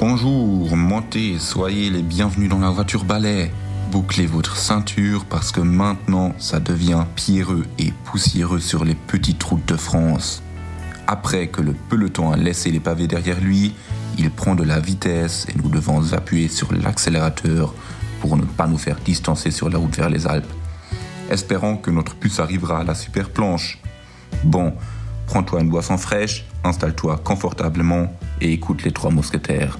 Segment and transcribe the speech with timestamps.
[0.00, 3.50] Bonjour, montez, soyez les bienvenus dans la voiture balai.
[3.90, 9.66] Bouclez votre ceinture parce que maintenant ça devient pierreux et poussiéreux sur les petites routes
[9.66, 10.40] de France.
[11.08, 13.74] Après que le peloton a laissé les pavés derrière lui,
[14.16, 17.74] il prend de la vitesse et nous devons appuyer sur l'accélérateur
[18.20, 20.52] pour ne pas nous faire distancer sur la route vers les Alpes.
[21.28, 23.80] Espérons que notre puce arrivera à la super planche.
[24.44, 24.74] Bon,
[25.26, 29.76] prends-toi une boisson fraîche, installe-toi confortablement et écoute les trois mousquetaires.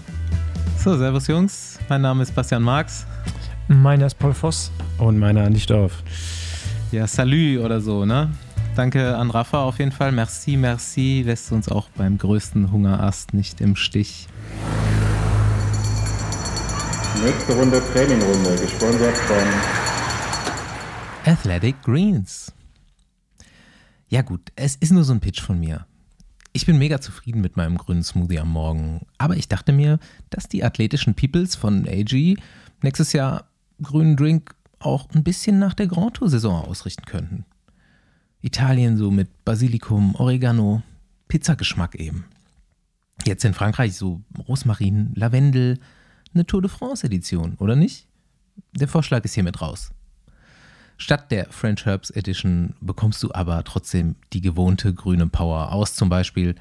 [0.85, 3.05] So, servus Jungs, mein Name ist Bastian Marx.
[3.67, 4.71] Meiner ist Paul Voss.
[4.99, 6.05] Und meiner nicht auf.
[6.93, 8.31] Ja, Salü oder so, ne?
[8.77, 10.13] Danke an Rafa auf jeden Fall.
[10.13, 11.25] Merci, merci.
[11.27, 14.29] Lässt uns auch beim größten Hungerast nicht im Stich.
[17.25, 19.49] Nächste Runde Trainingrunde, gesponsert von
[21.33, 22.53] Athletic Greens.
[24.09, 25.87] Ja gut, es ist nur so ein Pitch von mir.
[26.59, 30.49] Ich bin mega zufrieden mit meinem grünen Smoothie am Morgen, aber ich dachte mir, dass
[30.49, 32.37] die athletischen Peoples von AG
[32.83, 33.45] nächstes Jahr
[33.81, 37.45] grünen Drink auch ein bisschen nach der Grand Tour Saison ausrichten könnten.
[38.41, 40.83] Italien so mit Basilikum, Oregano,
[41.29, 42.25] Pizzageschmack eben.
[43.25, 45.79] Jetzt in Frankreich so Rosmarin, Lavendel,
[46.35, 48.09] eine Tour de France Edition, oder nicht?
[48.73, 49.93] Der Vorschlag ist hiermit raus.
[51.01, 56.09] Statt der French Herbs Edition bekommst du aber trotzdem die gewohnte grüne Power aus zum
[56.09, 56.57] Beispiel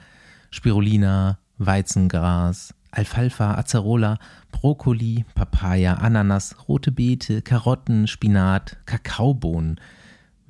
[0.52, 4.20] Spirulina, Weizengras, Alfalfa, Acerola,
[4.52, 9.82] Brokkoli, Papaya, Ananas, rote Beete, Karotten, Spinat, Kakaobohnen,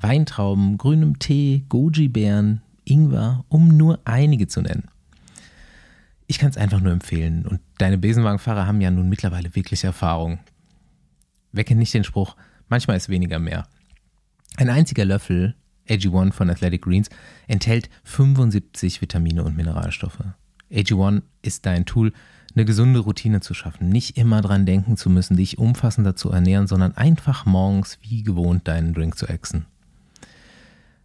[0.02, 4.90] Weintrauben, grünem Tee, Goji-Beeren, Ingwer, um nur einige zu nennen.
[6.28, 10.40] Ich kann es einfach nur empfehlen und deine Besenwagenfahrer haben ja nun mittlerweile wirklich Erfahrung.
[11.54, 12.36] Wecke nicht den Spruch,
[12.68, 13.66] manchmal ist weniger mehr.
[14.60, 15.54] Ein einziger Löffel
[15.88, 17.10] AG1 von Athletic Greens
[17.48, 20.24] enthält 75 Vitamine und Mineralstoffe.
[20.72, 22.12] AG1 ist dein Tool,
[22.56, 26.66] eine gesunde Routine zu schaffen, nicht immer dran denken zu müssen, dich umfassender zu ernähren,
[26.66, 29.68] sondern einfach morgens wie gewohnt deinen Drink zu exen.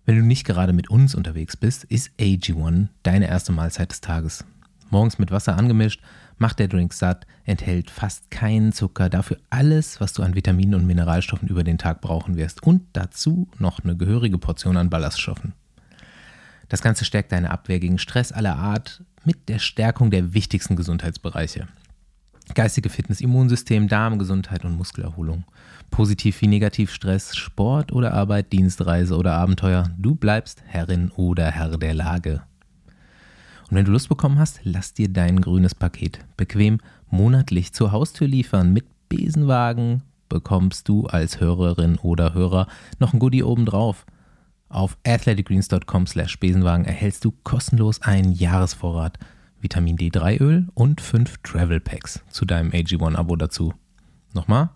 [0.06, 4.46] Wenn du nicht gerade mit uns unterwegs bist, ist AG1 deine erste Mahlzeit des Tages.
[4.88, 6.00] Morgens mit Wasser angemischt,
[6.38, 10.86] macht der Drink satt, enthält fast keinen Zucker, dafür alles, was du an Vitaminen und
[10.86, 15.54] Mineralstoffen über den Tag brauchen wirst und dazu noch eine gehörige Portion an Ballaststoffen.
[16.68, 21.68] Das Ganze stärkt deine Abwehr gegen Stress aller Art mit der Stärkung der wichtigsten Gesundheitsbereiche.
[22.54, 25.44] Geistige Fitness, Immunsystem, Darmgesundheit und Muskelerholung.
[25.90, 29.90] Positiv wie negativ Stress, Sport oder Arbeit, Dienstreise oder Abenteuer.
[29.98, 32.42] Du bleibst Herrin oder Herr der Lage.
[33.72, 36.76] Und wenn du Lust bekommen hast, lass dir dein grünes Paket bequem
[37.08, 38.74] monatlich zur Haustür liefern.
[38.74, 42.66] Mit Besenwagen bekommst du als Hörerin oder Hörer
[42.98, 44.04] noch ein Goodie obendrauf.
[44.68, 49.18] Auf athleticgreens.com slash Besenwagen erhältst du kostenlos einen Jahresvorrat
[49.58, 53.72] Vitamin D3 Öl und fünf Travel Packs zu deinem AG1 Abo dazu.
[54.34, 54.68] Nochmal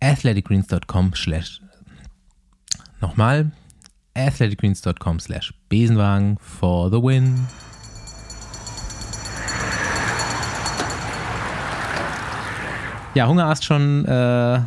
[0.00, 1.60] athleticgreens.com slash
[3.00, 3.50] nochmal
[4.14, 7.48] athleticgreens.com slash Besenwagen for the win.
[13.14, 14.60] Ja, Hungerast schon, äh,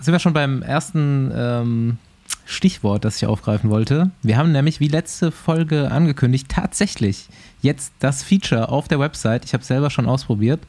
[0.00, 1.98] sind wir schon beim ersten ähm,
[2.44, 4.10] Stichwort, das ich aufgreifen wollte.
[4.22, 7.28] Wir haben nämlich, wie letzte Folge angekündigt, tatsächlich
[7.62, 10.60] jetzt das Feature auf der Website, ich habe es selber schon ausprobiert,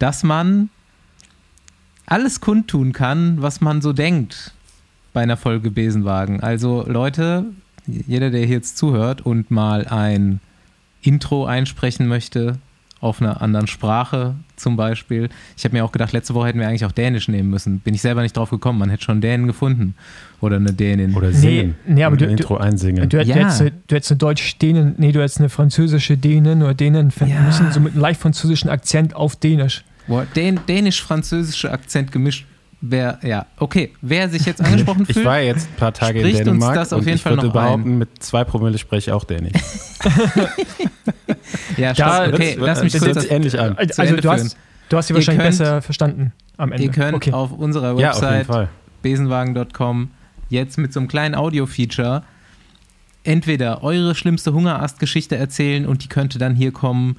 [0.00, 0.70] dass man
[2.06, 4.54] alles kundtun kann, was man so denkt
[5.12, 6.40] bei einer Folge Besenwagen.
[6.40, 7.44] Also Leute,
[7.86, 10.40] jeder, der hier jetzt zuhört und mal ein
[11.00, 12.58] Intro einsprechen möchte,
[13.00, 15.28] auf einer anderen Sprache zum Beispiel.
[15.56, 17.78] Ich habe mir auch gedacht, letzte Woche hätten wir eigentlich auch Dänisch nehmen müssen.
[17.80, 18.78] Bin ich selber nicht drauf gekommen.
[18.78, 19.94] Man hätte schon Dänen gefunden.
[20.40, 21.14] Oder eine Dänin.
[21.14, 21.74] Oder singen.
[21.86, 23.08] Nee, nee aber du, Intro einsingen.
[23.08, 23.34] Du, du, Ja.
[23.36, 27.40] hättest, du hättest eine Deutsch-Dänen, nee, du hättest eine französische Dänen oder Dänen finden Ja.
[27.42, 29.84] müssen, so mit einem leicht französischen Akzent auf Dänisch.
[30.06, 32.46] Boah, Dän Dänisch-französischer Akzent gemischt.
[32.80, 33.92] Wer, ja, okay.
[34.02, 35.18] Wer sich jetzt angesprochen fühlt.
[35.18, 37.32] Ich war jetzt ein paar Tage in uns Dänemark das auf und jeden ich Fall
[37.32, 37.98] würde noch behaupten, ein.
[37.98, 39.52] mit zwei Promille spreche ich auch Dänisch.
[41.76, 43.76] ja, Da stopp, okay, wird's- lass mich das kurz hört sich ähnlich an.
[43.76, 44.32] Also Ende du führen.
[44.40, 44.56] hast,
[44.88, 46.84] du hast sie wahrscheinlich könnt- besser verstanden am Ende.
[46.84, 47.32] Ihr könnt okay.
[47.32, 48.68] auf unserer Ja, auf Website Fall.
[49.02, 50.10] besenwagen.com
[50.48, 52.22] jetzt mit so einem kleinen Audio-Feature
[53.24, 57.16] entweder eure schlimmste Hungerast-Geschichte erzählen und die könnte dann hier kommen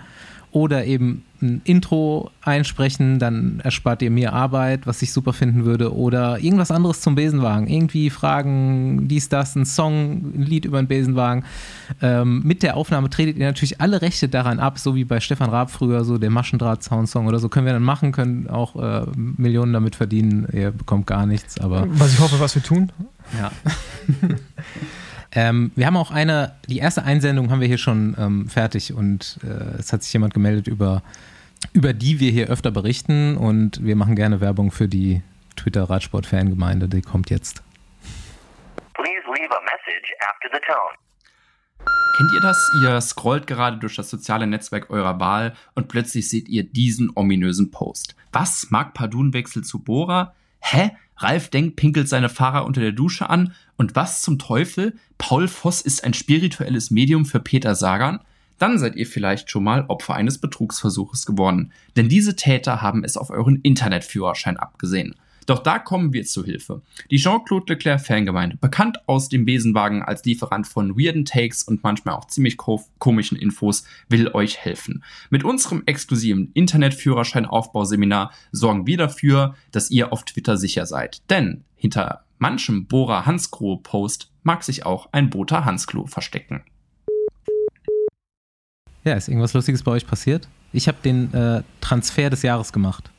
[0.51, 5.95] oder eben ein Intro einsprechen, dann erspart ihr mir Arbeit, was ich super finden würde
[5.95, 10.87] oder irgendwas anderes zum Besenwagen, irgendwie Fragen, dies, das, ein Song, ein Lied über den
[10.87, 11.45] Besenwagen.
[12.01, 15.49] Ähm, mit der Aufnahme tretet ihr natürlich alle Rechte daran ab, so wie bei Stefan
[15.49, 19.71] Raab früher, so der Maschendraht-Soundsong oder so, können wir dann machen, können auch äh, Millionen
[19.71, 22.91] damit verdienen, ihr bekommt gar nichts, aber Was ich hoffe, was wir tun.
[23.37, 23.51] ja.
[25.31, 29.39] ähm, wir haben auch eine, die erste Einsendung haben wir hier schon ähm, fertig und
[29.43, 31.03] äh, es hat sich jemand gemeldet über
[31.73, 35.21] über die wir hier öfter berichten und wir machen gerne Werbung für die
[35.57, 36.87] Twitter-Radsport-Fangemeinde.
[36.87, 37.61] Die kommt jetzt.
[38.93, 40.95] Please leave a message after the tone.
[42.17, 42.71] Kennt ihr das?
[42.81, 47.71] Ihr scrollt gerade durch das soziale Netzwerk eurer Wahl und plötzlich seht ihr diesen ominösen
[47.71, 48.15] Post.
[48.31, 48.67] Was?
[48.71, 50.35] Marc Pardun wechselt zu Bora?
[50.59, 50.91] Hä?
[51.19, 53.53] Ralf Denk pinkelt seine Fahrer unter der Dusche an?
[53.77, 54.95] Und was zum Teufel?
[55.17, 58.19] Paul Voss ist ein spirituelles Medium für Peter Sagan?
[58.57, 61.71] Dann seid ihr vielleicht schon mal Opfer eines Betrugsversuches geworden.
[61.95, 65.15] Denn diese Täter haben es auf euren Internetführerschein abgesehen.
[65.49, 66.83] Doch da kommen wir zu Hilfe.
[67.09, 72.13] Die Jean-Claude Leclerc Fangemeinde, bekannt aus dem Besenwagen als Lieferant von weirden Takes und manchmal
[72.13, 75.03] auch ziemlich ko komischen Infos, will euch helfen.
[75.31, 81.27] Mit unserem exklusiven Internetführerscheinaufbauseminar sorgen wir dafür, dass ihr auf Twitter sicher seid.
[81.31, 86.61] Denn hinter manchem Bohrer Hansgrohe Post mag sich auch ein Boter Hansklo verstecken.
[89.03, 90.47] Ja, ist irgendwas Lustiges bei euch passiert?
[90.73, 93.09] Ich habe den äh, Transfer des Jahres gemacht.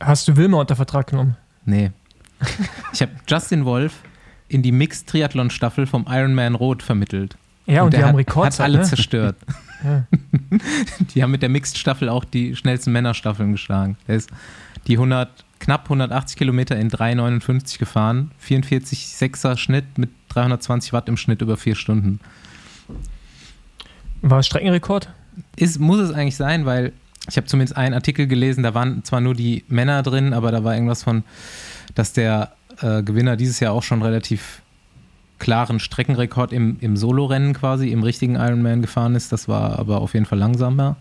[0.00, 1.36] Hast du Wilma unter Vertrag genommen?
[1.64, 1.90] Nee.
[2.92, 4.00] Ich habe Justin Wolf
[4.48, 7.36] in die Mixed-Triathlon-Staffel vom Ironman Rot vermittelt.
[7.66, 8.58] Ja, und, die der haben Rekords.
[8.58, 8.84] hat alle ne?
[8.84, 9.36] zerstört.
[9.84, 10.06] Ja.
[11.14, 13.98] Die haben mit der Mixed-Staffel auch die schnellsten Männerstaffeln geschlagen.
[14.06, 14.30] Er ist
[14.86, 18.30] die 100, knapp 180 Kilometer in 3,59 gefahren.
[18.42, 22.20] 44,6er Schnitt mit 320 Watt im Schnitt über vier Stunden.
[24.22, 25.10] War es Streckenrekord?
[25.56, 26.94] Ist, muss es eigentlich sein, weil
[27.28, 30.64] ich habe zumindest einen Artikel gelesen, da waren zwar nur die Männer drin, aber da
[30.64, 31.24] war irgendwas von,
[31.94, 34.62] dass der äh, Gewinner dieses Jahr auch schon relativ
[35.38, 39.32] klaren Streckenrekord im, im Solo-Rennen quasi, im richtigen Ironman gefahren ist.
[39.32, 40.96] Das war aber auf jeden Fall langsamer.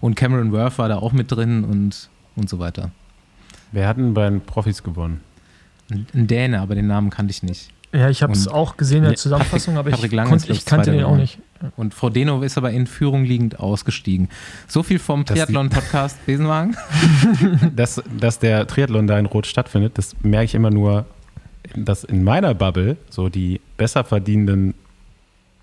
[0.00, 2.90] Und Cameron Worth war da auch mit drin und, und so weiter.
[3.72, 5.20] Wer hat denn bei den Profis gewonnen?
[5.90, 7.70] Ein Däne, aber den Namen kannte ich nicht.
[7.92, 10.46] Ja, ich habe es auch gesehen in der Zusammenfassung, aber ich, Patrick Lange konnt, ist,
[10.46, 11.38] glaub ich kannte den auch nicht.
[11.76, 14.28] Und Frodeno ist aber in Führung liegend ausgestiegen.
[14.68, 16.76] So viel vom Triathlon-Podcast Besenwagen.
[17.74, 21.06] dass, dass der Triathlon da in Rot stattfindet, das merke ich immer nur,
[21.74, 24.74] dass in meiner Bubble so die besser verdienenden,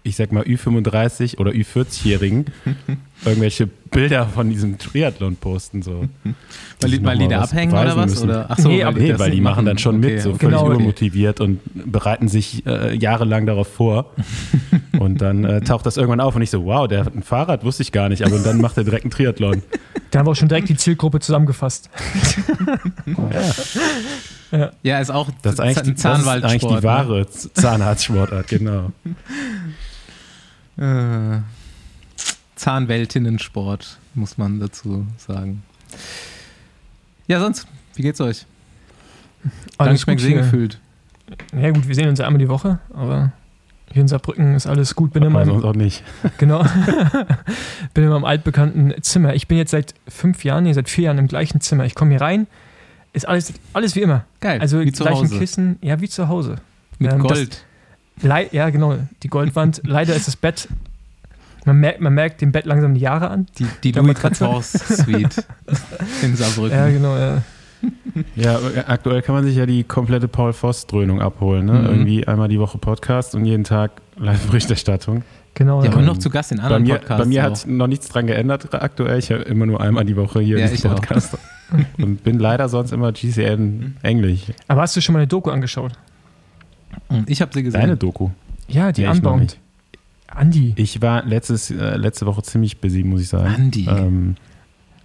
[0.03, 2.45] ich sag mal Ü35 oder Ü40-Jährigen
[3.23, 5.81] irgendwelche Bilder von diesem Triathlon posten.
[5.81, 6.05] So,
[6.81, 8.11] Weil die, weil mal was abhängen oder was?
[8.11, 8.29] müssen.
[8.29, 8.51] Oder?
[8.51, 10.39] Achso, Nee, aber- Nee, weil die machen dann schon mit, Okay, so okay.
[10.45, 10.71] völlig Genau.
[10.73, 14.11] übermotiviert und bereiten sich äh, jahrelang darauf vor.
[14.99, 17.63] und dann äh, taucht das irgendwann auf und ich so, wow, der hat ein Fahrrad,
[17.63, 19.61] wusste ich gar nicht, aber dann macht er direkt einen Triathlon.
[20.11, 21.89] Da haben wir auch schon direkt die Zielgruppe zusammengefasst.
[24.83, 28.47] Ja, ist auch Das ist eigentlich, ein die, das ist eigentlich die wahre Z- Zahnarztsportart,
[28.47, 28.91] genau.
[30.77, 31.41] Ne?
[31.41, 31.41] Äh,
[32.55, 35.63] Zahnweltinnensport, muss man dazu sagen.
[37.27, 38.45] Ja, sonst, wie geht's euch?
[39.77, 40.79] Lange nicht mehr gesehen gefühlt.
[41.59, 43.31] Ja gut, wir sehen uns ja einmal die Woche, aber
[43.91, 45.13] hier in Saarbrücken ist alles gut.
[45.13, 46.03] Bin in Aber meinem, sonst auch nicht.
[46.37, 46.63] genau,
[47.93, 49.33] bin in meinem altbekannten Zimmer.
[49.33, 51.85] Ich bin jetzt seit fünf Jahren, nee, seit vier Jahren im gleichen Zimmer.
[51.85, 52.47] Ich komme hier rein,
[53.13, 54.25] ist alles, alles wie immer.
[54.39, 55.39] Geil, Also wie gleichen Hause.
[55.39, 56.55] Kissen, ja, wie zu Hause.
[56.99, 57.65] Mit Ähm, das- Gold.
[58.21, 59.81] Lei ja, genau, die Goldwand.
[59.85, 60.69] Leider ist das Bett,
[61.65, 63.47] man merkt, man merkt dem Bett langsam die Jahre an.
[63.59, 64.45] die die Louis Matratze.
[64.47, 65.45] XIV Suite
[66.21, 66.77] in Saarbrücken.
[66.77, 67.41] Ja, genau, ja.
[68.35, 68.57] Ja,
[68.87, 71.65] aktuell kann man sich ja die komplette Paul Voss-Dröhnung abholen.
[71.65, 71.73] Ne?
[71.73, 71.85] Mhm.
[71.85, 75.23] Irgendwie einmal die Woche Podcast und jeden Tag Live-Berichterstattung.
[75.53, 75.79] genau.
[75.83, 75.91] Ja, ja.
[75.93, 77.23] aber noch zu Gast in Bei anderen mir, Podcasts.
[77.23, 77.51] bei mir auch.
[77.51, 79.19] hat noch nichts dran geändert aktuell.
[79.19, 80.95] Ich höre immer nur einmal die Woche hier Ja, diesen ich auch.
[80.95, 81.37] Podcast.
[81.99, 84.45] und bin leider sonst immer GCN Englisch.
[84.67, 85.91] Aber hast du schon mal eine Doku angeschaut?
[87.27, 87.81] ich habe sie gesehen.
[87.81, 88.29] Deine Doku.
[88.67, 89.57] Ja, die Nee, Unbound.
[90.27, 90.35] Nicht.
[90.37, 90.73] Andi.
[90.77, 93.53] Ich war letztes, äh, letzte Woche ziemlich busy, muss ich sagen.
[93.53, 93.87] Andi.
[93.89, 94.35] Ähm,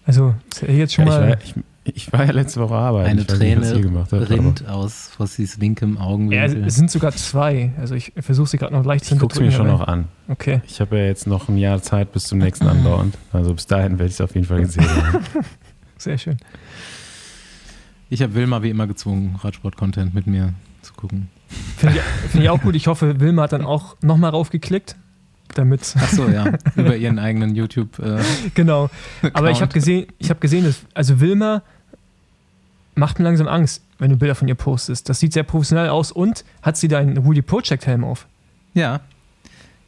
[0.07, 1.31] Also, ist ja jetzt schon ja, ich, mal.
[1.31, 1.55] war, ich,
[1.95, 3.11] ich war ja letzte Woche arbeiten.
[3.11, 6.65] Eine ich nicht, Träne aber rinnt aus Fossis linkem Ja, Augenwinkel.
[6.65, 7.73] es sind sogar zwei.
[7.79, 10.07] Also ich versuche sie gerade noch leicht zu Ich guck's mir schon noch an.
[10.29, 13.17] Okay, Ich habe ja jetzt noch ein Jahr Zeit bis zum nächsten Unbound.
[13.33, 15.25] Also bis dahin werde ich es auf jeden Fall gesehen haben.
[15.99, 16.37] sehr schön.
[18.09, 21.29] ich habe Wilma wie immer gezwungen, Radsport-Content mit mir zu gucken.
[21.77, 22.75] Finde ich, find ich auch gut.
[22.75, 24.97] Ich hoffe, Wilma hat dann auch nochmal raufgeklickt.
[25.55, 27.99] Damit, Achso, ja, über ihren eigenen YouTube.
[27.99, 28.23] Äh,
[28.55, 28.91] genau.
[29.33, 31.63] Aber ich habe gesehen, ich habe gesehen, dass, also Wilma
[32.95, 35.09] macht mir langsam Angst, wenn du Bilder von ihr postest.
[35.09, 38.27] Das sieht sehr professionell aus und hat sie deinen Woody Project Helm auf.
[38.75, 39.01] Ja,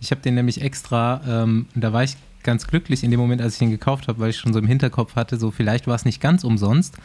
[0.01, 3.57] ich habe den nämlich extra, ähm, da war ich ganz glücklich in dem Moment, als
[3.57, 6.05] ich ihn gekauft habe, weil ich schon so im Hinterkopf hatte, so vielleicht war es
[6.05, 6.97] nicht ganz umsonst.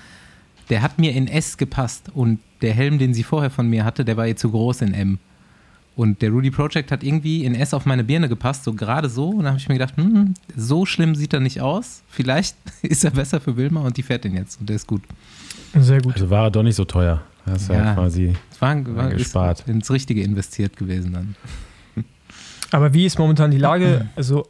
[0.70, 4.04] Der hat mir in S gepasst und der Helm, den sie vorher von mir hatte,
[4.04, 5.20] der war ihr zu groß in M.
[5.98, 9.30] Und der Rudy Project hat irgendwie in S auf meine Birne gepasst, so gerade so.
[9.30, 12.04] Und da habe ich mir gedacht, hm, so schlimm sieht er nicht aus.
[12.08, 15.02] Vielleicht ist er besser für Wilma und die fährt den jetzt und der ist gut.
[15.76, 16.14] Sehr gut.
[16.14, 17.24] Also war er doch nicht so teuer.
[17.48, 17.94] Das ist ja, Ja.
[17.96, 18.34] quasi.
[18.52, 19.64] Es war, war ist gespart.
[19.68, 21.36] ins Richtige investiert gewesen dann.
[22.72, 24.08] Aber wie ist momentan die Lage?
[24.16, 24.46] Also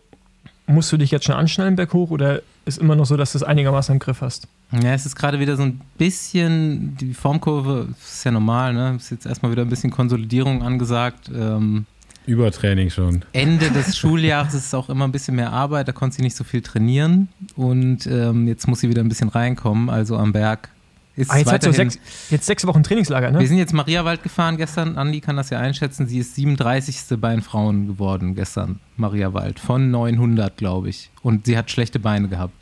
[0.67, 3.43] musst du dich jetzt schon anschnallen berghoch oder ist immer noch so, dass du es
[3.43, 4.47] einigermaßen im Griff hast?
[4.71, 8.95] Ja, es ist gerade wieder so ein bisschen, die Formkurve ist ja normal, ne?
[8.97, 11.31] Ist jetzt erstmal wieder ein bisschen Konsolidierung angesagt.
[11.33, 11.85] Ähm,
[12.25, 13.23] Übertraining schon.
[13.31, 16.43] Ende des Schuljahres ist auch immer ein bisschen mehr Arbeit, da konnte sie nicht so
[16.43, 20.69] viel trainieren und ähm, jetzt muss sie wieder ein bisschen reinkommen, also am Berg.
[21.17, 23.47] Ist Ah, jetzt, weiterhin, sechs, jetzt sechs Wochen Trainingslager, wir ne?
[23.47, 27.19] sind jetzt Mariawald gefahren gestern, Andi kann das ja einschätzen, sie ist 37.
[27.19, 31.09] bei den Frauen geworden gestern, Mariawald, von 900, glaube ich.
[31.23, 32.53] Und sie hat schlechte Beine gehabt.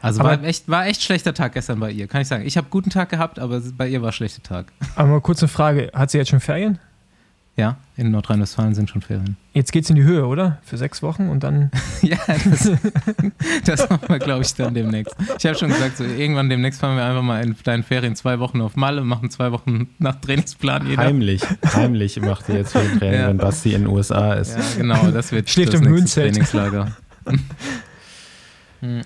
[0.00, 2.46] Also Aber- war echt, war echt schlechter Tag gestern bei ihr, kann ich sagen.
[2.46, 4.72] Ich habe guten Tag gehabt, aber bei ihr war schlechter Tag.
[4.94, 6.78] Aber mal kurze Frage, hat sie jetzt schon Ferien?
[7.60, 9.36] Ja, in Nordrhein-Westfalen sind schon Ferien.
[9.52, 10.56] Jetzt geht's in die Höhe, oder?
[10.62, 11.70] Für sechs Wochen und dann.
[12.00, 12.70] Ja, das,
[13.66, 15.14] das machen wir, glaube ich, dann demnächst.
[15.38, 18.38] Ich habe schon gesagt, so, irgendwann demnächst fahren wir einfach mal in deinen Ferien zwei
[18.38, 21.02] Wochen auf Malle, machen zwei Wochen nach Trainingsplan jeder.
[21.02, 21.42] Heimlich,
[21.74, 23.28] heimlich macht ihr jetzt Training, Ja.
[23.28, 24.56] wenn Basti in den USA ist.
[24.56, 26.22] Ja, genau, das wird Schläft das im nächste.
[26.22, 26.96] Trainingslager.
[28.80, 29.02] Hm.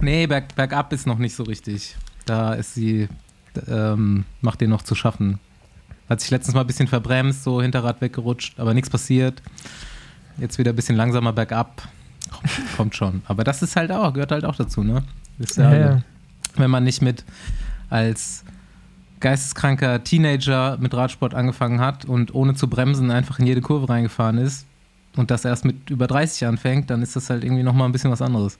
[0.00, 1.94] nee, berg, bergab ist noch nicht so richtig.
[2.24, 3.06] Da ist sie,
[3.68, 5.38] ähm, macht ihr noch zu schaffen.
[6.08, 9.42] Hat sich letztens mal ein bisschen verbremst, so Hinterrad weggerutscht, aber nichts passiert.
[10.36, 11.88] Jetzt wieder ein bisschen langsamer bergab.
[12.30, 13.22] Kommt, kommt schon.
[13.26, 15.02] Aber das ist halt auch, gehört halt auch dazu, ne?
[15.38, 16.02] Ist ja, Ja, ja.
[16.56, 17.24] Wenn man nicht mit
[17.90, 18.44] als
[19.20, 24.38] geisteskranker Teenager mit Radsport angefangen hat und ohne zu bremsen einfach in jede Kurve reingefahren
[24.38, 24.66] ist
[25.16, 28.10] und das erst mit über 30 anfängt, dann ist das halt irgendwie nochmal ein bisschen
[28.10, 28.58] was anderes.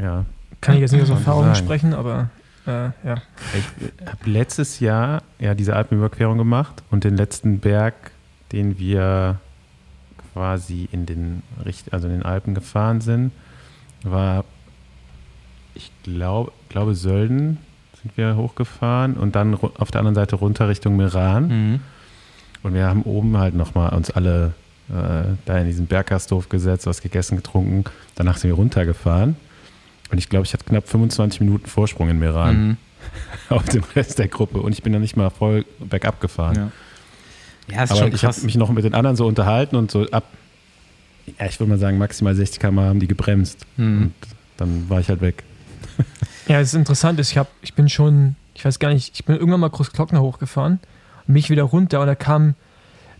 [0.00, 0.24] Ja.
[0.60, 2.30] Kann ich jetzt nicht aus Erfahrung sprechen, aber
[2.66, 3.16] äh, ja.
[3.56, 3.64] Ich
[4.06, 7.94] habe letztes Jahr ja diese Alpenüberquerung gemacht und den letzten Berg,
[8.52, 9.38] den wir
[10.32, 13.32] quasi in den Richt also in den Alpen gefahren sind,
[14.02, 14.44] war
[15.74, 17.58] ich glaube glaube Sölden
[18.02, 21.80] sind wir hochgefahren und dann auf der anderen Seite runter Richtung Meran Mhm.
[22.62, 24.52] und wir haben oben halt nochmal uns alle
[24.88, 27.84] äh, da in diesen Berggasthof gesetzt, was gegessen, getrunken.
[28.16, 29.36] Danach sind wir runtergefahren
[30.10, 32.76] und ich glaube, ich hatte knapp 25 Minuten Vorsprung in Meran Mhm.
[33.48, 36.56] auf dem Rest der Gruppe und ich bin dann nicht mal voll bergab gefahren.
[36.56, 36.70] Ja.
[37.76, 40.06] Ja, ist Aber schon ich habe mich noch mit den anderen so unterhalten und so
[40.10, 40.24] ab,
[41.38, 43.64] ja, ich würde mal sagen, maximal 60 km haben die gebremst.
[43.76, 44.02] Mhm.
[44.02, 44.14] Und
[44.56, 45.42] dann war ich halt weg.
[46.48, 49.24] Ja, es ist interessant, ist, ich, hab, ich bin schon, ich weiß gar nicht, ich
[49.24, 50.80] bin irgendwann mal Großglockner hochgefahren
[51.28, 52.54] und mich wieder runter und da kam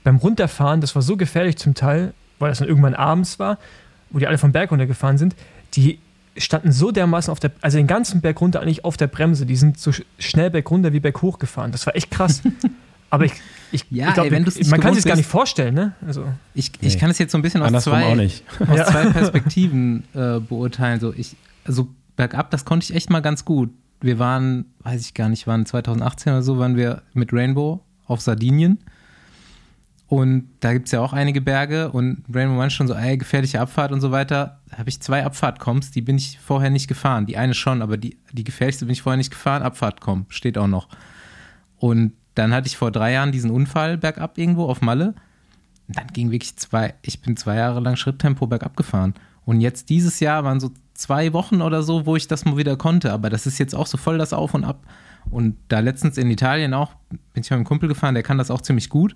[0.03, 3.59] beim Runterfahren, das war so gefährlich zum Teil, weil das dann irgendwann abends war,
[4.09, 5.37] wo die alle vom Berg runtergefahren sind,
[5.75, 6.01] die
[6.37, 9.57] standen so dermaßen auf der, also den ganzen Berg runter eigentlich auf der Bremse, die
[9.57, 11.73] sind so sch- schnell berg runter wie berg hoch gefahren.
[11.73, 12.43] Das war echt krass.
[13.13, 13.33] Aber ich,
[13.73, 15.93] ich, Ja, ich glaub, ey, man kann gewohnt sich gar nicht vorstellen, ne?
[16.07, 17.01] Also, Ich, ich Nee.
[17.01, 18.07] kann es jetzt so ein bisschen aus zwei,
[18.69, 18.85] aus Ja.
[18.87, 21.01] zwei Perspektiven äh, beurteilen.
[21.01, 21.35] So ich,
[21.65, 23.71] also bergab, das konnte ich echt mal ganz gut.
[24.01, 28.21] Wir waren, weiß ich gar nicht, waren 2018 oder so, waren wir mit Rainbow auf
[28.21, 28.79] Sardinien.
[30.11, 33.61] Und da gibt es ja auch einige Berge und Rainbow meinte schon so, ey, gefährliche
[33.61, 34.59] Abfahrt und so weiter.
[34.69, 37.27] Da habe ich zwei Abfahrtkoms, die bin ich vorher nicht gefahren.
[37.27, 39.63] Die eine schon, aber die, die gefährlichste bin ich vorher nicht gefahren.
[39.63, 40.89] Abfahrtkom, steht auch noch.
[41.77, 45.15] Und dann hatte ich vor drei Jahren diesen Unfall bergab irgendwo auf Malle.
[45.87, 49.15] Und dann ging wirklich zwei, ich bin zwei Jahre lang Schritttempo bergab gefahren.
[49.45, 52.77] Und jetzt dieses Jahr waren so zwei Wochen oder so, wo ich das mal wieder
[52.77, 53.13] konnte.
[53.13, 54.85] Aber das ist jetzt auch so voll das Auf und Ab.
[55.31, 56.95] Und da letztens in Italien auch,
[57.33, 59.15] bin ich mit einem Kumpel gefahren, der kann das auch ziemlich gut.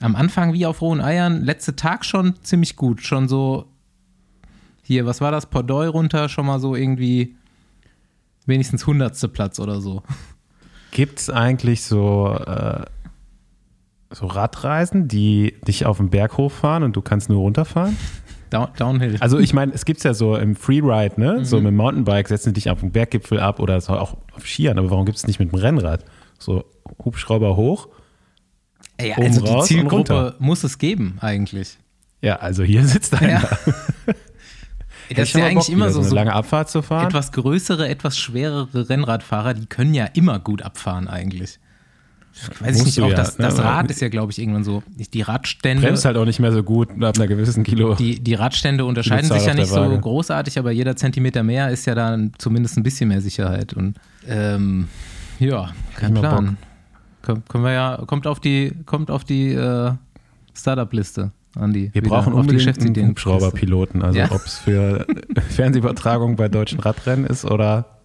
[0.00, 3.02] Am Anfang wie auf rohen Eiern, letzte Tag schon ziemlich gut.
[3.02, 3.66] Schon so,
[4.82, 5.46] hier, was war das?
[5.46, 7.36] Pordoi runter, schon mal so irgendwie
[8.46, 10.02] wenigstens hundertste Platz oder so.
[10.92, 12.84] Gibt es eigentlich so, äh,
[14.10, 17.96] so Radreisen, die dich auf den Berg hochfahren und du kannst nur runterfahren?
[18.50, 19.16] Down, Downhill.
[19.20, 21.44] Also ich meine, es gibt es ja so im Freeride, ne?
[21.44, 24.46] So mit dem Mountainbike setzen die dich auf den Berggipfel ab oder so auch auf
[24.46, 26.04] Skiern, aber warum gibt es nicht mit dem Rennrad?
[26.38, 26.64] So
[27.04, 27.88] Hubschrauber hoch.
[29.00, 31.78] Oben also die Zielgruppe muss es geben, eigentlich.
[32.20, 33.48] Ja, also hier sitzt einer.
[35.10, 35.14] Ja.
[35.16, 37.06] Das ist ja eigentlich immer so, so lange Abfahrt zu fahren.
[37.06, 41.58] etwas größere, etwas schwerere Rennradfahrer, die können ja immer gut abfahren eigentlich.
[42.60, 43.46] Weiß ich nicht, auch ja, das, ne?
[43.46, 44.82] das Rad ist ja, glaube ich, irgendwann so.
[44.96, 47.94] Die Radstände, Bremst halt auch nicht mehr so gut ab einer gewissen Kilo.
[47.94, 51.94] die, die Radstände unterscheiden sich ja nicht so großartig, aber jeder Zentimeter mehr ist ja
[51.94, 53.72] dann zumindest ein bisschen mehr Sicherheit.
[53.72, 54.88] Und ähm,
[55.40, 56.58] ja, kein Plan.
[57.28, 59.92] Können, können wir ja, kommt auf die, kommt auf die äh,
[60.54, 61.90] Startup-Liste, Andi.
[61.92, 64.00] Wir brauchen unbedingt einen Hubschrauberpiloten.
[64.02, 64.30] Also Ja.
[64.32, 65.06] ob es für
[65.50, 67.98] Fernsehübertragung bei deutschen Radrennen ist oder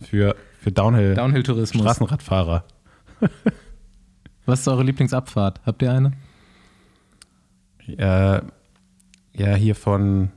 [0.00, 1.82] für, für Downhill, Downhill-Tourismus.
[1.82, 2.64] Straßenradfahrer.
[4.46, 5.60] Was ist eure Lieblingsabfahrt?
[5.64, 6.12] Habt ihr eine?
[7.86, 8.40] Äh,
[9.34, 10.30] ja, hier von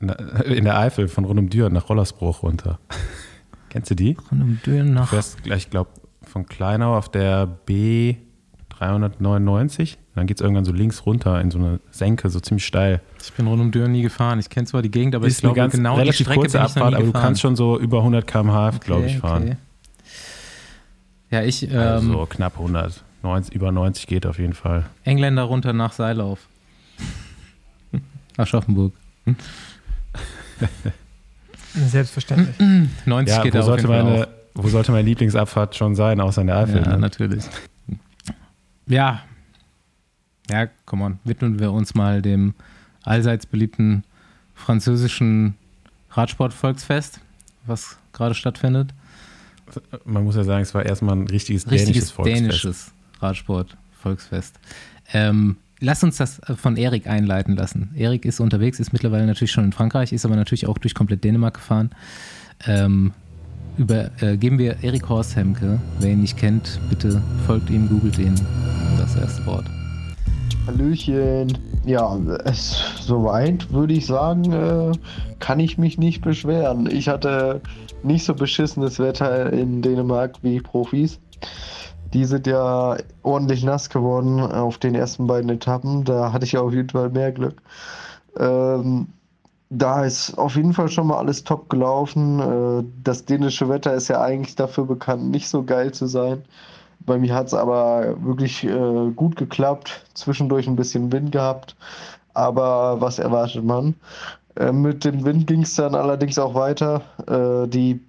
[0.00, 2.78] na, in der Eifel von Rund um Düren nach Rollersbruch runter.
[3.70, 4.18] Kennst du die?
[4.30, 5.08] Einem Dürren Du nach.
[5.08, 5.88] fährst gleich, ich glaube,
[6.32, 8.16] von Kleinau auf der B
[8.78, 13.00] 399 Dann geht es irgendwann so links runter in so eine Senke, so ziemlich steil.
[13.22, 14.38] Ich bin rund um Dürren nie gefahren.
[14.40, 16.40] Ich kenne zwar die Gegend, aber ist ich glaube, eine ganz genau die relativ Strecke
[16.40, 19.12] kurze bin ich noch Abfahrt, aber du kannst schon so über 100 km/h, glaube ich,
[19.12, 19.42] Okay, fahren.
[19.42, 19.56] okay.
[21.30, 23.04] Ja, ich, ähm, Also so knapp 100.
[23.22, 24.84] 90, über 90 geht auf jeden Fall.
[25.04, 26.48] Engländer runter nach Seilauf.
[28.36, 28.92] Aschaffenburg.
[31.74, 32.56] Selbstverständlich.
[33.06, 34.28] 90 Ja, geht wo da auf sollte, jeden Fall meine, auch.
[34.54, 36.82] Wo sollte meine Lieblingsabfahrt schon sein, außer in der Eifel?
[36.82, 36.98] Ja, ne?
[36.98, 37.44] natürlich.
[38.86, 39.22] Ja.
[40.50, 41.18] Ja, komm on.
[41.24, 42.54] Widmen wir uns mal dem
[43.04, 44.04] allseits beliebten
[44.54, 45.54] französischen
[46.10, 47.20] Radsport-Volksfest,
[47.66, 48.92] was gerade stattfindet.
[50.04, 52.42] Man muss ja sagen, es war erstmal ein richtiges, dänisches Richtiges Volksfest.
[52.42, 54.58] dänisches Radsport-Volksfest.
[55.12, 57.92] Ähm, lass uns das von Erik einleiten lassen.
[57.94, 61.24] Erik ist unterwegs, ist mittlerweile natürlich schon in Frankreich, ist aber natürlich auch durch komplett
[61.24, 61.90] Dänemark gefahren.
[62.66, 63.12] Ähm,
[63.76, 65.78] über, äh, wir Erik Horst Hemke.
[65.98, 68.34] Wer ihn nicht kennt, bitte folgt ihm, googelt ihn.
[68.98, 69.64] Das erste Wort.
[70.66, 71.58] Hallöchen.
[71.84, 74.92] Ja, es, soweit würde ich sagen, äh,
[75.40, 76.88] kann ich mich nicht beschweren.
[76.90, 77.60] Ich hatte
[78.02, 81.18] nicht so beschissenes Wetter in Dänemark wie Profis.
[82.12, 86.04] Die sind ja ordentlich nass geworden auf den ersten beiden Etappen.
[86.04, 87.62] Da hatte ich auf jeden Fall mehr Glück.
[88.38, 89.08] Ähm,
[89.74, 92.40] da ist auf jeden Fall schon mal alles top gelaufen.
[92.40, 96.42] Äh, das dänische Wetter ist ja eigentlich dafür bekannt, nicht so geil zu sein.
[97.00, 100.04] Bei mir hat es aber wirklich äh, gut geklappt.
[100.14, 101.74] Zwischendurch ein bisschen Wind gehabt.
[102.34, 103.94] Aber was erwartet man?
[104.56, 107.02] Äh, mit dem Wind ging es dann allerdings auch weiter.
[107.68, 108.00] Die,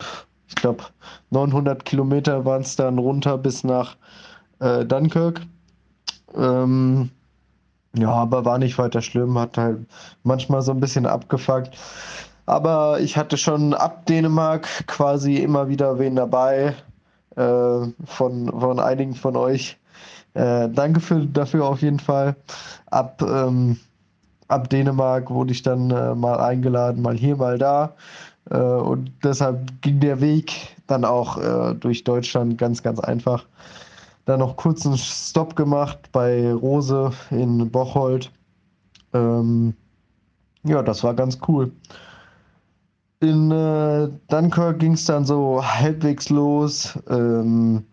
[0.48, 0.84] ich glaube,
[1.32, 3.96] 900 Kilometer waren es dann runter bis nach
[4.60, 5.42] Dunkirk.
[6.36, 7.10] Ähm,
[7.96, 9.80] ja, aber war nicht weiter schlimm, hat halt
[10.24, 11.78] manchmal so ein bisschen abgefuckt.
[12.46, 16.76] Aber ich hatte schon ab Dänemark quasi immer wieder wen dabei
[17.36, 19.78] äh, von, von einigen von euch.
[20.34, 22.36] Äh, danke für, dafür auf jeden Fall.
[22.88, 23.80] Ab, ähm,
[24.48, 27.94] ab Dänemark wurde ich dann äh, mal eingeladen, mal hier, mal da.
[28.50, 33.46] Äh, und deshalb ging der Weg dann auch äh, durch Deutschland ganz, ganz einfach.
[34.26, 38.32] Dann noch kurz einen Stopp gemacht bei Rose in Bocholt.
[39.14, 39.74] Ähm,
[40.64, 41.72] ja, das war ganz cool.
[43.20, 46.98] In äh, Dunkirk ging es dann so halbwegs los.
[47.10, 47.86] Ähm,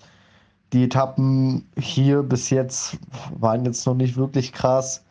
[0.73, 2.99] die Etappen hier bis jetzt
[3.38, 5.05] waren jetzt noch nicht wirklich krass.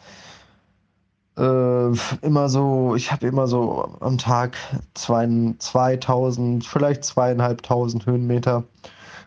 [1.38, 4.58] Äh, immer so, ich habe immer so am Tag
[4.94, 5.28] zwei,
[5.58, 8.64] 2000, vielleicht zweieinhalbtausend Höhenmeter.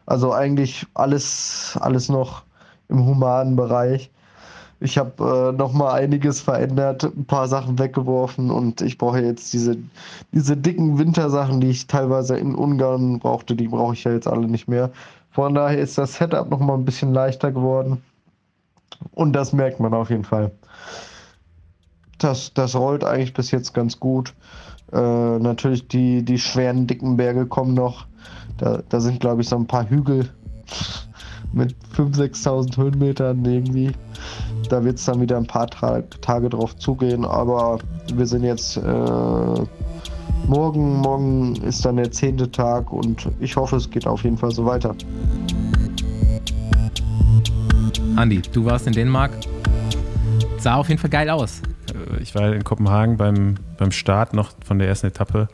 [0.07, 2.43] Also eigentlich alles, alles noch
[2.89, 4.11] im humanen Bereich.
[4.81, 9.53] Ich habe äh, noch mal einiges verändert, ein paar Sachen weggeworfen und ich brauche jetzt
[9.53, 9.77] diese,
[10.33, 14.49] diese dicken Wintersachen, die ich teilweise in Ungarn brauchte, die brauche ich ja jetzt alle
[14.49, 14.91] nicht mehr.
[15.31, 18.03] Von daher ist das Setup noch mal ein bisschen leichter geworden
[19.13, 20.51] und das merkt man auf jeden Fall.
[22.19, 24.35] Das, das rollt eigentlich bis jetzt ganz gut.
[24.93, 24.99] Äh,
[25.39, 28.07] natürlich die, die schweren, dicken Berge kommen noch.
[28.63, 30.29] Da, da sind, glaube ich, so ein paar Hügel
[31.53, 33.91] mit 5.000, 6.000 Höhenmetern irgendwie.
[34.69, 37.81] Da wird es dann wieder ein paar Tra Tage drauf zugehen, aber
[38.15, 38.81] wir sind jetzt äh,
[40.47, 44.53] morgen, morgen ist dann der zehnte Tag und ich hoffe, es geht auf jeden Fall
[44.53, 44.95] so weiter.
[48.15, 49.33] Andi, du warst in Dänemark.
[50.59, 51.63] Sah auf jeden Fall geil aus.
[51.93, 55.49] Äh, Ich war in Kopenhagen beim, beim Start noch von der ersten Etappe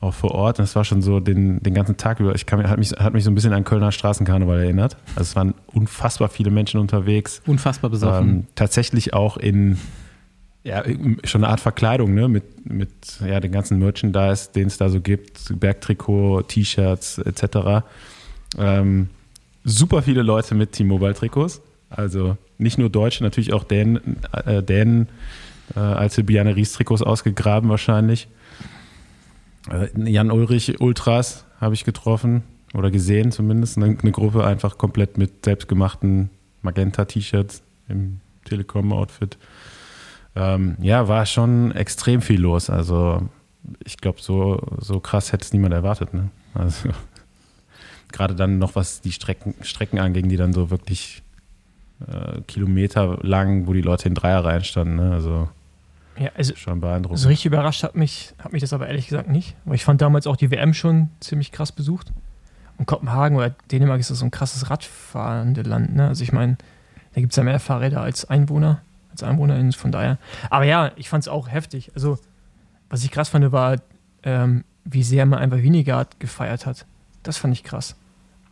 [0.00, 0.58] auch vor Ort.
[0.58, 2.34] Und es war schon so den, den ganzen Tag über.
[2.34, 4.96] Ich kann, hat, mich, hat mich so ein bisschen an Kölner Straßenkarneval erinnert.
[5.16, 7.42] Also es waren unfassbar viele Menschen unterwegs.
[7.46, 8.28] Unfassbar besoffen.
[8.28, 9.78] Ähm, tatsächlich auch in
[10.64, 10.84] ja,
[11.24, 12.28] schon eine Art Verkleidung, ne?
[12.28, 12.90] Mit, mit
[13.26, 17.84] ja, den ganzen Merchandise, den es da so gibt, Bergtrikot, T-Shirts etc.
[18.58, 19.08] Ähm,
[19.64, 21.62] super viele Leute mit T-Mobile-Trikots.
[21.90, 25.08] Also nicht nur Deutsche, natürlich auch Dänen, äh, Dänen
[25.74, 28.28] äh, alte Biane Ries-Trikots ausgegraben wahrscheinlich.
[29.70, 32.42] Äh, Jan Ulrich Ultras habe ich getroffen
[32.74, 33.78] oder gesehen zumindest.
[33.78, 36.30] Eine, Gruppe einfach komplett mit selbstgemachten
[36.62, 39.38] Magenta-T-Shirts im Telekom-Outfit.
[40.36, 42.70] Ähm, ja, war schon extrem viel los.
[42.70, 43.28] Also
[43.84, 46.14] ich glaube, so, so krass hätte es niemand erwartet.
[46.14, 46.30] Ne?
[46.54, 46.90] Also
[48.12, 51.22] gerade dann noch, was die Strecken, Strecken anging, die dann so wirklich
[52.06, 54.96] äh, Kilometer lang, wo die Leute in Dreierreihen standen.
[54.96, 55.12] Ne?
[55.12, 55.48] Also
[56.18, 57.18] Ja, also schon beeindruckend.
[57.18, 59.56] so richtig überrascht hat mich, hat mich das aber ehrlich gesagt nicht.
[59.64, 62.12] Weil ich fand damals auch die WM schon ziemlich krass besucht.
[62.76, 65.94] Und Kopenhagen oder Dänemark ist das so ein krasses radfahrende Land.
[65.94, 66.08] Ne?
[66.08, 66.56] Also ich meine,
[67.14, 70.18] da gibt es ja mehr Fahrräder als Einwohner, als EinwohnerInnen, von daher.
[70.50, 71.90] Aber ja, ich fand es auch heftig.
[71.94, 72.18] Also,
[72.90, 73.76] was ich krass fand, war,
[74.22, 76.86] ähm, wie sehr man einfach Vinegard gefeiert hat.
[77.22, 77.96] Das fand ich krass.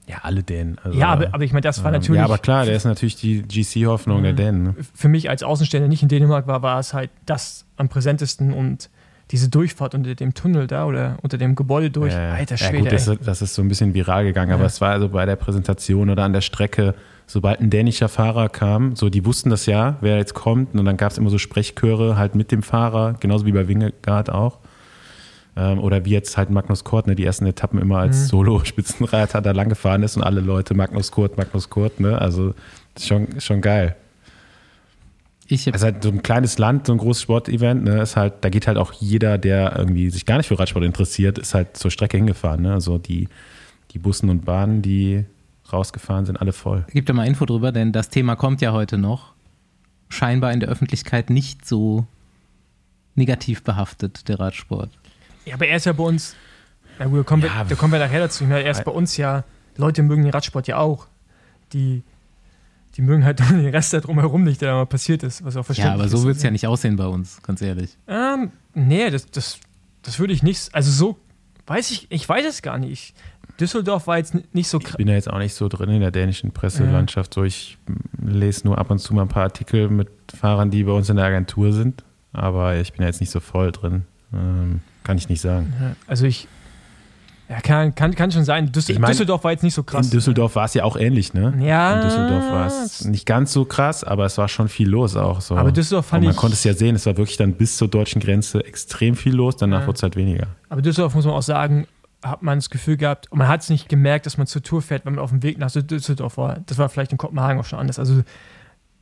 [0.08, 0.78] Ja, alle Dänen.
[0.84, 2.18] Also, ja, aber, aber ich meine, das war ähm, natürlich.
[2.20, 4.36] Ja, aber klar, der ist natürlich die GC-Hoffnung der Mhm.
[4.36, 4.62] Dänen.
[4.64, 4.74] Ne?
[4.94, 8.88] für mich als Außenstehender nicht in Dänemark war, war es halt das am präsentesten und
[9.32, 12.14] diese Durchfahrt unter dem Tunnel da oder unter dem Gebäude durch.
[12.14, 12.82] Äh, Alter ja, Schwede.
[12.84, 14.66] gut, das, das ist so ein bisschen viral gegangen, aber Ja.
[14.68, 16.94] es war also bei der Präsentation oder an der Strecke,
[17.26, 20.96] sobald ein dänischer Fahrer kam, so die wussten das ja, wer jetzt kommt, und dann
[20.96, 24.58] gab es immer so Sprechchöre halt mit dem Fahrer, genauso wie bei Wingegaard auch.
[25.56, 28.26] Ähm, oder wie jetzt halt Magnus Kort, ne, die ersten Etappen immer als Mhm.
[28.26, 32.20] Solo-Spitzenreiter da lang gefahren ist und alle Leute Magnus Kurt, Magnus Kurt, ne?
[32.20, 32.54] Also
[32.98, 33.96] schon, schon geil.
[35.48, 38.34] Ich Es ist halt so ein kleines Land, so ein großes Sportevent, ne, ist halt,
[38.40, 41.76] da geht halt auch jeder, der irgendwie sich gar nicht für Radsport interessiert, ist halt
[41.76, 42.72] zur Strecke hingefahren, ne?
[42.74, 43.28] Also die,
[43.92, 45.24] die Bussen und Bahnen, die
[45.72, 46.84] rausgefahren sind, alle voll.
[46.92, 49.32] gebe da mal Info drüber, denn das Thema kommt ja heute noch.
[50.08, 52.06] Scheinbar in der Öffentlichkeit nicht so
[53.14, 54.90] negativ behaftet, der Radsport.
[55.46, 56.34] Ja, aber er ist ja bei uns.
[56.98, 58.44] Na gut, da kommen, Ja, wir, da kommen wir nachher dazu.
[58.44, 59.44] Ich meine, Er ist bei uns ja.
[59.76, 61.06] Leute mögen den Radsport ja auch.
[61.72, 62.02] Die,
[62.96, 65.60] die mögen halt den Rest da drumherum nicht, der da mal passiert ist, was auch
[65.60, 67.96] Ja, verständlich aber so wird es ja nicht aussehen bei uns, ganz ehrlich.
[68.08, 69.58] Ähm, nee, das, das,
[70.02, 70.74] das würde ich nicht.
[70.74, 71.18] Also so
[71.66, 73.14] weiß ich, ich weiß es gar nicht.
[73.60, 74.96] Düsseldorf war jetzt nicht so Ich krass.
[74.96, 77.78] bin ja jetzt auch nicht so drin in der dänischen Presselandschaft, so ich
[78.22, 81.16] lese nur ab und zu mal ein paar Artikel mit Fahrern, die bei uns in
[81.16, 84.04] der Agentur sind, aber ich bin ja jetzt nicht so voll drin.
[84.32, 85.72] Ähm, kann ich nicht sagen.
[86.06, 86.48] Also ich.
[87.48, 88.72] Ja, kann, kann, kann schon sein.
[88.72, 90.06] Düssel Ich mein, Düsseldorf war jetzt nicht so krass.
[90.06, 91.54] In Düsseldorf war es ja auch ähnlich, ne?
[91.60, 95.14] Ja, In Düsseldorf war es nicht ganz so krass, aber es war schon viel los
[95.14, 95.40] auch.
[95.40, 95.56] So.
[95.56, 97.76] Aber Düsseldorf fand Und man ich- konnte es ja sehen, es war wirklich dann bis
[97.76, 99.86] zur deutschen Grenze extrem viel los, danach Ja.
[99.86, 100.48] wurde es halt weniger.
[100.70, 101.86] Aber Düsseldorf muss man auch sagen,
[102.24, 104.82] hat man das Gefühl gehabt, und man hat es nicht gemerkt, dass man zur Tour
[104.82, 106.58] fährt, wenn man auf dem Weg nach Düsseldorf war.
[106.66, 108.00] Das war vielleicht in Kopenhagen auch schon anders.
[108.00, 108.22] Also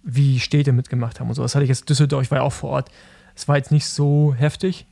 [0.03, 1.41] wie Städte mitgemacht haben und so.
[1.41, 2.91] Das hatte ich jetzt Düsseldorf, ich war ja auch vor Ort.
[3.35, 4.87] Es war jetzt nicht so heftig,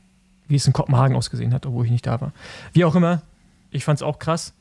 [0.47, 2.31] wie es in Kopenhagen ausgesehen hat, obwohl ich nicht da war.
[2.73, 3.21] Wie auch immer,
[3.71, 4.53] ich fand es auch krass.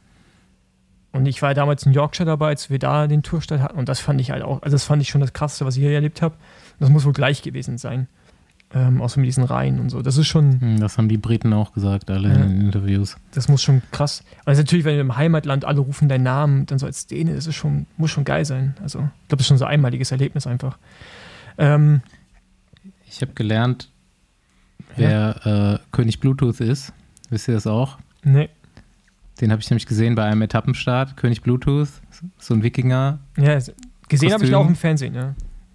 [1.12, 3.79] Und ich war ja damals in Yorkshire dabei, als wir da den Tourstart hatten.
[3.79, 5.83] Und das fand ich halt auch, also das fand ich schon das Krasseste, was ich
[5.83, 6.35] hier erlebt habe.
[6.81, 8.07] Das muss wohl gleich gewesen sein.
[8.75, 10.01] Ähm, außer mit diesen Reihen und so.
[10.01, 12.35] Das ist schon, Hm, Das haben die Briten auch gesagt, alle Ja.
[12.37, 13.18] in den Interviews.
[13.33, 14.25] das muss schon krass.
[14.47, 17.47] Also natürlich, wenn du im Heimatland alle rufen deinen Namen, dann so als Däne, das
[17.47, 18.75] ist schon, muss schon geil sein.
[18.83, 20.79] Also ich glaube, das ist schon so ein einmaliges Erlebnis einfach.
[21.59, 22.01] Ähm,
[23.07, 23.90] Ich habe gelernt,
[24.96, 26.92] wer äh, König Bluetooth ist.
[27.31, 27.98] Wisst ihr das auch?
[28.22, 28.48] nee.
[29.40, 31.16] Den habe ich nämlich gesehen bei einem Etappenstart.
[31.16, 31.88] König Bluetooth,
[32.38, 33.59] so ein Wikinger Ja,
[34.09, 35.35] gesehen habe ich ihn auch im Fernsehen, ja.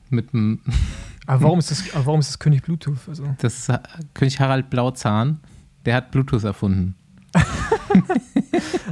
[0.09, 0.61] mit einem,
[1.25, 2.99] Aber warum ist das, warum ist das König Bluetooth?
[3.09, 3.79] Also, das ist
[4.13, 5.39] König Harald Blauzahn.
[5.85, 6.95] Der hat Bluetooth erfunden.
[7.33, 7.41] ah,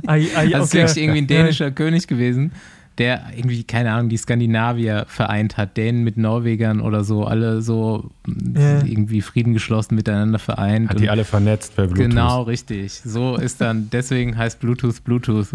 [0.07, 0.73] ah, Das ist okay.
[0.79, 2.51] wirklich irgendwie ein Ja, dänischer König gewesen,
[2.97, 8.09] der irgendwie, keine Ahnung, die Skandinavier vereint hat, Dänen mit Norwegern oder so, alle so
[8.55, 8.83] Ja.
[8.85, 10.89] irgendwie Frieden geschlossen miteinander vereint.
[10.89, 12.09] Hat die Und- alle vernetzt per Bluetooth.
[12.09, 12.93] Genau, richtig.
[13.03, 15.53] So ist dann, deswegen heißt Bluetooth Bluetooth.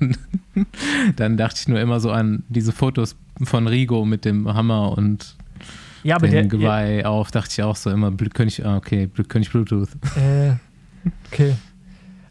[0.00, 0.18] Und
[1.16, 5.34] dann dachte ich nur immer so an diese Fotos von Rigo mit dem Hammer und
[6.02, 6.42] Ja, aber dem der.
[6.42, 9.88] Ja, Geweih auf, dachte ich auch so immer, König, ah, okay, König Bluetooth.
[10.16, 10.52] äh,
[11.32, 11.54] okay.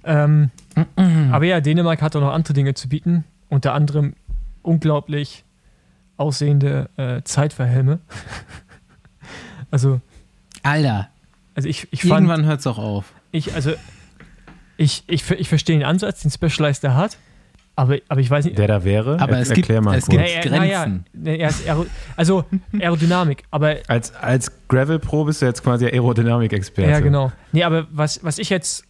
[0.03, 0.51] Ähm,
[1.31, 3.23] aber ja, Dänemark hat auch noch andere Dinge zu bieten.
[3.49, 4.13] Unter anderem
[4.67, 5.43] unglaublich
[6.17, 7.99] aussehende äh, Zeitverhelme.
[9.71, 10.01] also,
[10.63, 11.09] Alter,
[11.55, 12.11] also ich, ich fand.
[12.11, 13.13] irgendwann hört es auch auf.
[13.31, 13.73] Ich, also,
[14.77, 17.17] ich, ich, ich verstehe den Ansatz, den Specialized da hat,
[17.75, 18.57] aber, aber ich weiß nicht.
[18.57, 20.17] Der da wäre, Aber er, es gibt- erklär mal es kurz.
[20.17, 21.05] gibt- naja, Grenzen.
[21.25, 22.45] er ist Aero, also
[22.79, 26.89] Aerodynamik, aber Als, als Gravel-Pro bist du jetzt quasi Aerodynamik-Experte.
[26.89, 27.31] ja, genau.
[27.51, 28.85] Nee, aber was, was ich jetzt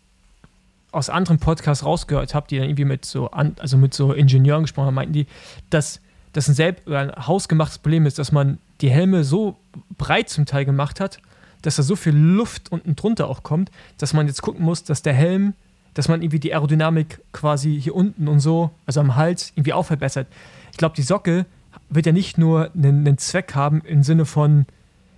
[0.91, 4.63] aus anderen Podcasts rausgehört habe, die dann irgendwie mit so an, also mit so Ingenieuren
[4.63, 5.27] gesprochen haben, meinten die,
[5.69, 6.01] dass
[6.33, 9.57] das ein, selbst, oder ein hausgemachtes Problem ist, dass man die Helme so
[9.97, 11.19] breit zum Teil gemacht hat,
[11.61, 15.01] dass da so viel Luft unten drunter auch kommt, dass man jetzt gucken muss, dass
[15.01, 15.53] der Helm,
[15.93, 19.85] dass man irgendwie die Aerodynamik quasi hier unten und so, also am Hals, irgendwie auch
[19.85, 20.27] verbessert.
[20.71, 21.45] Ich glaube, die Socke
[21.89, 24.65] wird ja nicht nur einen, einen Zweck haben im Sinne von,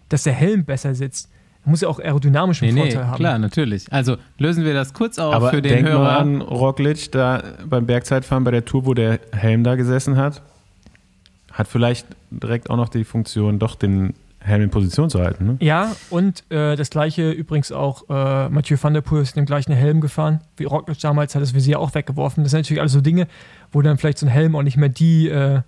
[0.08, 1.30] dass der Helm besser sitzt.
[1.70, 3.16] Muss ja auch aerodynamischen Nee, nee, Vorteil haben.
[3.18, 3.86] klar, natürlich.
[3.92, 6.00] Also lösen wir das kurz auf Aber für den denk Hörer.
[6.04, 10.42] mal an Roglic da beim Bergzeitfahren bei der Tour, wo der Helm da gesessen hat.
[11.52, 15.46] Hat vielleicht direkt auch noch die Funktion, doch den Helm in Position zu halten.
[15.46, 15.58] Ne?
[15.60, 19.46] Ja, und äh, das gleiche übrigens auch äh, Mathieu van der Poel ist in dem
[19.46, 22.44] gleichen Helm gefahren, wie Roglic damals hat das Visier auch weggeworfen.
[22.44, 23.28] Das sind natürlich alles so Dinge,
[23.72, 25.62] wo dann vielleicht so ein Helm auch nicht mehr die, äh,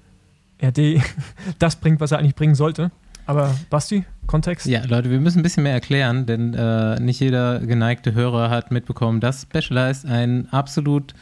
[0.61, 1.01] ja, die
[1.59, 2.91] das bringt, was er eigentlich bringen sollte.
[3.31, 4.65] Aber Basti, Kontext?
[4.65, 8.71] Ja, Leute, wir müssen ein bisschen mehr erklären, denn äh, nicht jeder geneigte Hörer hat
[8.71, 11.13] mitbekommen, dass Specialized einen absolut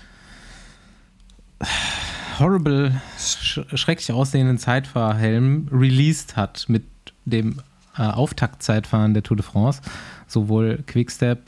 [2.39, 6.81] horrible, sch schrecklich aussehenden Zeitfahrhelm released hat mit
[7.25, 7.61] dem
[7.95, 9.83] äh, Auftaktzeitfahren der Tour de France.
[10.25, 11.41] Sowohl Quickstep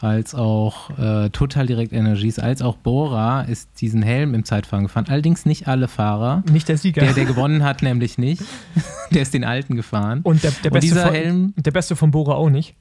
[0.00, 5.06] als auch äh, Total Direct Energies, als auch Bora ist diesen Helm im Zeitfahren gefahren.
[5.08, 6.42] Allerdings nicht alle Fahrer.
[6.50, 7.00] Nicht der Sieger.
[7.02, 8.42] Der, der gewonnen hat, nämlich nicht.
[9.12, 10.20] Der ist den alten gefahren.
[10.24, 12.74] und der, der, Und beste dieser von, Helm- der beste von Bora auch nicht.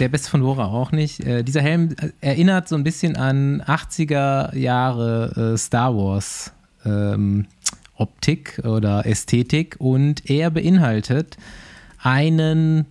[0.00, 1.20] Der beste von Bora auch nicht.
[1.24, 6.52] Äh, dieser Helm äh, erinnert so ein bisschen an 80er Jahre äh, Star Wars
[6.84, 7.46] ähm,
[7.96, 11.36] Optik oder Ästhetik und er beinhaltet
[12.02, 12.84] einen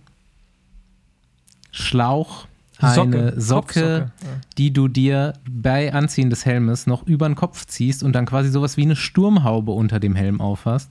[1.70, 2.47] Schlauch,
[2.78, 4.28] eine Socke, Kopfsocke, ja.
[4.56, 8.50] die du dir bei Anziehen des Helmes noch über den Kopf ziehst und dann quasi
[8.50, 10.90] sowas wie eine Sturmhaube unter dem Helm aufhast,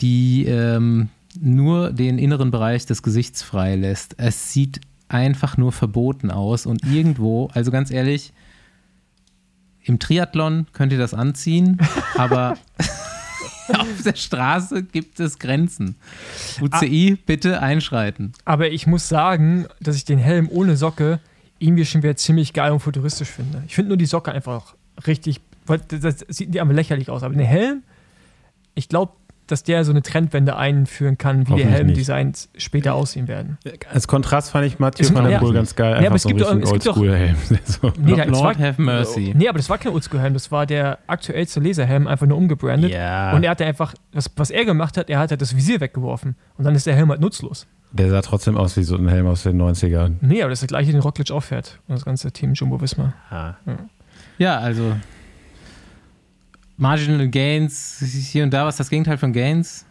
[0.00, 1.08] die ähm,
[1.40, 4.14] nur den inneren Bereich des Gesichts frei lässt.
[4.18, 8.32] Es sieht einfach nur verboten aus und irgendwo, also ganz ehrlich,
[9.84, 11.78] im Triathlon könnt ihr das anziehen,
[12.16, 12.56] aber
[13.78, 15.96] auf der Straße gibt es Grenzen.
[16.60, 18.32] UCI, bitte einschreiten.
[18.44, 21.20] Aber ich muss sagen, dass ich den Helm ohne Socke
[21.58, 23.62] irgendwie schon wieder ziemlich geil und futuristisch finde.
[23.66, 24.74] Ich finde nur die Socke einfach
[25.06, 27.22] richtig, das sieht einfach lächerlich aus.
[27.22, 27.82] Aber den Helm,
[28.74, 29.12] ich glaube,
[29.52, 33.58] dass der so eine Trendwende einführen kann, wie die Helmdesigns später aussehen werden.
[33.92, 35.38] Als Kontrast fand ich Mathieu Es- van der ja.
[35.38, 35.90] Poel ganz geil.
[35.90, 37.36] Ja, Einfach aber es so gibt doch- Oldschool-Helm.
[37.64, 37.92] So.
[37.98, 39.32] Nee, da- Lord war- have mercy.
[39.36, 42.90] Nee, aber das war kein Oldschool-Helm, das war der aktuellste Laserhelm, einfach nur umgebrandet.
[42.92, 43.32] Ja.
[43.34, 46.34] Und er hatte einfach, was, was er gemacht hat, er hat halt das Visier weggeworfen.
[46.56, 47.66] Und dann ist der Helm halt nutzlos.
[47.92, 50.14] Der sah trotzdem aus wie so ein Helm aus den 90ern.
[50.22, 51.78] Nee, aber das ist der gleiche, den Roglic auch fährt.
[51.88, 53.12] Und das ganze Team Jumbo Visma.
[53.30, 53.54] Ah.
[54.38, 54.92] Ja, also
[56.76, 59.84] Marginal Gains, hier und da, was ist das Gegenteil von Gains?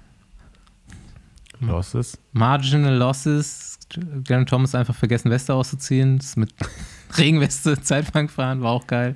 [1.60, 2.18] Losses.
[2.34, 3.78] Marginal Losses.
[4.24, 6.18] Glenn Thomas einfach vergessen, Weste auszuziehen.
[6.18, 6.54] Das mit
[7.18, 9.16] Regenweste Zeitfang fahren, war auch geil.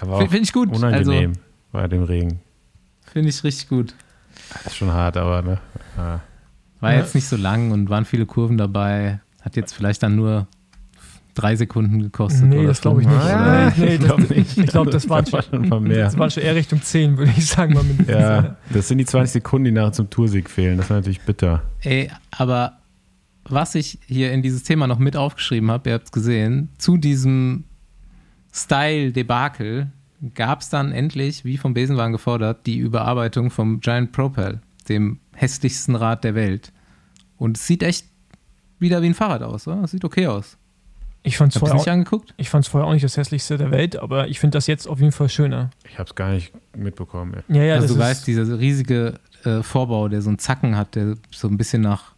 [0.00, 0.70] Aber Finde find ich gut.
[0.74, 1.34] unangenehm
[1.72, 2.40] bei dem Regen.
[3.04, 3.94] Also, Finde ich richtig gut.
[4.52, 5.60] Das ist schon hart, aber ne.
[5.96, 6.20] Ah.
[6.80, 6.98] War Ja.
[7.00, 9.20] jetzt nicht so lang und waren viele Kurven dabei.
[9.40, 10.46] Hat jetzt vielleicht dann nur
[11.38, 12.44] drei Sekunden gekostet.
[12.44, 13.16] Nee, oder das glaube ich nicht.
[13.16, 14.58] Ah, nee, nee, ich das, glaub nicht.
[14.58, 16.04] Ich glaube, das, waren war schon, schon mal mehr.
[16.04, 17.74] das waren schon eher Richtung 10, würde ich sagen.
[17.74, 18.18] Mal mindestens.
[18.18, 20.76] Ja, das sind die 20 Sekunden, die nachher zum Toursieg fehlen.
[20.76, 21.62] Das ist natürlich bitter.
[21.82, 22.78] Ey, aber
[23.44, 26.96] was ich hier in dieses Thema noch mit aufgeschrieben habe, ihr habt es gesehen, zu
[26.96, 27.64] diesem
[28.52, 29.92] Style-Debakel
[30.34, 35.94] gab es dann endlich, wie vom Besenwagen gefordert, die Überarbeitung vom Giant Propel, dem hässlichsten
[35.94, 36.72] Rad der Welt.
[37.36, 38.06] Und es sieht echt
[38.78, 39.82] wieder wie ein Fahrrad aus, oder?
[39.84, 40.57] Es sieht okay aus.
[41.28, 42.34] Ich fand es vorher, nicht auch- angeguckt?
[42.36, 44.98] ich fand's vorher auch nicht das hässlichste der Welt, aber ich finde das jetzt auf
[45.00, 45.70] jeden Fall schöner.
[45.88, 47.34] Ich habe es gar nicht mitbekommen.
[47.48, 47.56] ey.
[47.56, 49.14] Ja, ja, also das du ist, weißt, dieser riesige
[49.44, 52.12] äh, Vorbau, der so einen Zacken hat, der so ein bisschen nach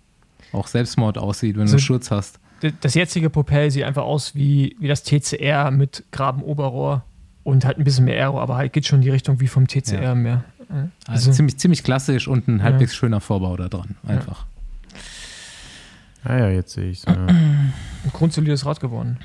[0.53, 2.41] auch Selbstmord aussieht, wenn du So- einen Schurz hast.
[2.81, 7.03] das jetzige Propel sieht einfach aus wie, wie das TCR mit Grabenoberrohr
[7.43, 9.67] und halt ein bisschen mehr Aero, aber halt geht schon in die Richtung wie vom
[9.67, 10.15] TCR Ja.
[10.15, 10.45] mehr.
[10.69, 12.65] Also, Also, ziemlich, ziemlich klassisch und ein Ja.
[12.65, 13.97] halbwegs schöner Vorbau da dran.
[14.07, 14.47] Einfach.
[16.25, 17.05] Ah ja, jetzt sehe ich es.
[17.05, 17.13] Ja.
[17.27, 17.73] ein
[18.13, 19.19] grundsolides Rad geworden.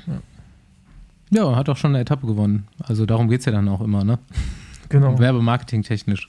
[1.30, 2.66] Ja, Ja, hat auch schon eine Etappe gewonnen.
[2.82, 4.18] Also darum geht es ja dann auch immer, ne?
[4.88, 5.18] genau.
[5.18, 6.28] Werbemarketing technisch.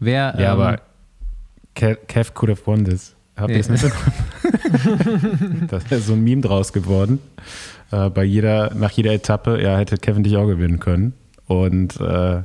[0.00, 0.80] Wer, ja, ähm, aber
[1.74, 3.14] Kev, Kev could have won this.
[3.36, 3.72] Habt ihr es Ja.
[3.74, 5.66] mitbekommen?
[5.70, 7.18] da ist so ein Meme draus geworden.
[7.90, 11.14] Äh, bei jeder, nach jeder Etappe, ja, hätte Kevin dich auch gewinnen können.
[11.46, 12.42] Und äh,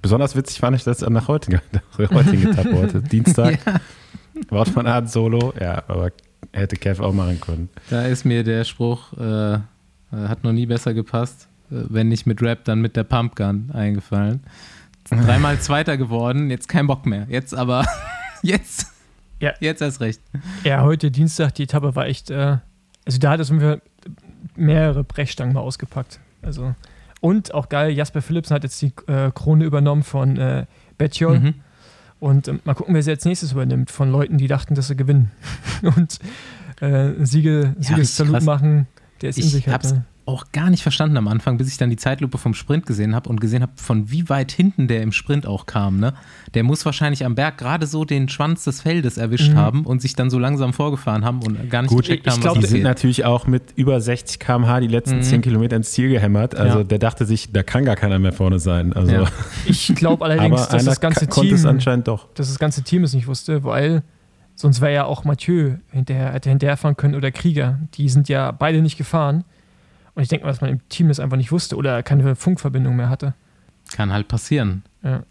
[0.00, 1.60] besonders witzig fand ich das nach heutiger,
[1.98, 3.02] heutigen Etappe heute.
[3.02, 3.58] Dienstag.
[4.48, 5.52] Wort von Art Solo.
[5.60, 6.10] Ja, aber
[6.52, 7.68] hätte Kev auch machen können.
[7.90, 9.58] da ist mir der Spruch, äh, äh,
[10.12, 11.48] hat noch nie besser gepasst.
[11.70, 14.40] Äh, wenn nicht mit Rap, dann mit der Pumpgun eingefallen.
[15.10, 17.26] Dreimal Zweiter geworden, jetzt kein Bock mehr.
[17.28, 17.84] Jetzt aber,
[18.42, 18.86] jetzt,
[19.40, 19.52] Ja.
[19.60, 20.20] jetzt erst recht.
[20.64, 22.58] Ja, heute Dienstag, die Etappe war echt, äh,
[23.06, 23.80] also da hat es mir
[24.56, 26.20] mehrere Brechstangen mal ausgepackt.
[26.42, 26.74] Also,
[27.20, 31.38] und auch geil, Jasper Philipsen hat jetzt die äh, Krone übernommen von äh, Betjol.
[31.40, 31.54] Mhm.
[32.20, 34.96] Und ähm, mal gucken, wer sie als nächstes übernimmt, von Leuten, die dachten, dass sie
[34.96, 35.30] gewinnen.
[35.82, 36.18] und
[36.80, 38.86] äh, Siege, richtig Siegessalut machen,
[39.22, 39.74] der ist in Ich sich halt.
[39.74, 40.04] hab's Ne?
[40.30, 43.28] Auch gar nicht verstanden am Anfang, bis ich dann die Zeitlupe vom Sprint gesehen habe
[43.28, 45.98] und gesehen habe, von wie weit hinten der im Sprint auch kam.
[46.00, 46.14] Ne?
[46.54, 49.56] Der muss wahrscheinlich am Berg gerade so den Schwanz des Feldes erwischt Mhm.
[49.56, 52.40] haben und sich dann so langsam vorgefahren haben und gar nicht Gut, gecheckt ich haben,
[52.40, 55.22] glaub, was Die sind natürlich auch mit über 60 km/h die letzten Mhm.
[55.22, 56.54] 10 Kilometer ins Ziel gehämmert.
[56.54, 56.84] Also Ja.
[56.84, 58.92] der dachte sich, da kann gar keiner mehr vorne sein.
[58.92, 59.24] Also, Ja.
[59.66, 62.28] Ich glaube allerdings, aber dass das ganze konnte es Team, anscheinend doch.
[62.34, 64.02] dass das ganze Team es nicht wusste, weil
[64.54, 67.78] sonst wäre ja auch Mathieu hinterher, hätte hinterherfahren können oder Krieger.
[67.94, 69.44] Die sind ja beide nicht gefahren.
[70.14, 72.96] Und ich denke mal, dass man im Team das einfach nicht wusste oder keine Funkverbindung
[72.96, 73.34] mehr hatte.
[73.92, 74.82] Kann halt passieren.
[75.02, 75.22] Ja.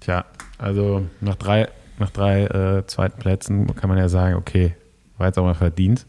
[0.00, 0.24] Tja,
[0.58, 4.74] also nach drei, nach drei äh, zweiten Plätzen kann man ja sagen, okay,
[5.18, 6.06] war jetzt auch mal verdient.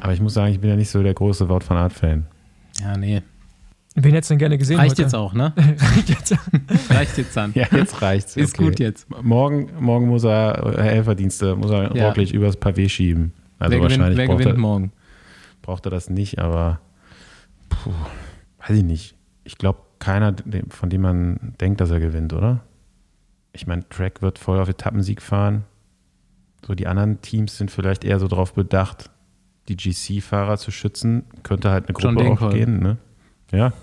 [0.00, 2.26] Aber ich muss sagen, ich bin ja nicht so der große Wort von Art-Fan.
[2.80, 3.22] Ja, nee.
[3.94, 5.02] Wen hättest du denn gerne gesehen Reicht heute?
[5.02, 5.52] jetzt auch, ne?
[5.56, 6.36] Reicht jetzt.
[6.90, 7.52] Reicht jetzt an.
[7.54, 8.36] Ja, jetzt reicht's.
[8.36, 9.08] Ist gut jetzt.
[9.22, 12.08] Morgen, morgen muss er äh, Helferdienste, muss er Ja.
[12.08, 13.32] Roglic übers Pavé schieben.
[13.58, 14.92] Also wer gewinnt, wahrscheinlich wer braucht, gewinnt er, morgen?
[15.68, 16.80] Braucht er das nicht, aber
[17.68, 17.92] Puh,
[18.60, 19.14] weiß ich nicht.
[19.44, 20.34] Ich glaube, keiner,
[20.70, 22.60] von dem man denkt, dass er gewinnt, oder?
[23.52, 25.64] Ich meine, Track wird voll auf Etappensieg fahren.
[26.66, 29.10] So, die anderen Teams sind vielleicht eher so darauf bedacht,
[29.68, 31.24] die GC-Fahrer zu schützen.
[31.42, 32.96] Könnte halt eine Gruppe auch gehen, ne?
[33.52, 33.74] Ja.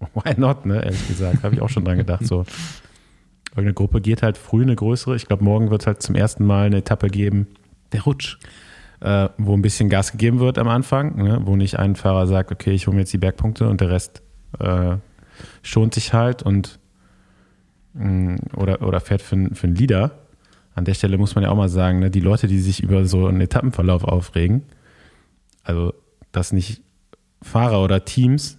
[0.14, 0.84] Why not, ne?
[0.84, 1.42] Ehrlich gesagt.
[1.42, 2.24] Habe ich auch schon dran gedacht.
[2.24, 2.44] So.
[3.50, 5.16] Irgendeine Gruppe geht halt früh eine größere.
[5.16, 7.48] Ich glaube, morgen wird es halt zum ersten Mal eine Etappe geben,
[7.90, 8.38] Der Rutsch.
[9.00, 11.40] Äh, wo ein bisschen Gas gegeben wird am Anfang, ne?
[11.44, 14.22] wo nicht ein Fahrer sagt, okay, ich hole mir jetzt die Bergpunkte und der Rest
[14.58, 14.96] äh,
[15.62, 16.78] schont sich halt und
[17.94, 20.18] mh, oder, oder fährt für, für einen Leader.
[20.74, 22.10] An der Stelle muss man ja auch mal sagen, ne?
[22.10, 24.62] die Leute, die sich über so einen Etappenverlauf aufregen,
[25.62, 25.94] also
[26.32, 26.82] dass nicht
[27.42, 28.58] Fahrer oder Teams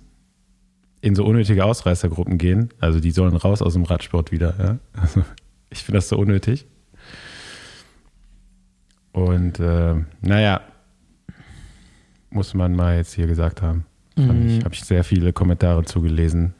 [1.02, 4.56] in so unnötige Ausreißergruppen gehen, also die sollen raus aus dem Radsport wieder.
[4.60, 5.02] Ja?
[5.02, 5.24] Also,
[5.70, 6.66] ich finde das so unnötig.
[9.12, 10.62] Und äh, naja,
[12.30, 13.86] muss man mal jetzt hier gesagt haben.
[14.16, 14.48] Mhm.
[14.60, 16.54] ich, Habe ich sehr viele Kommentare zugelesen,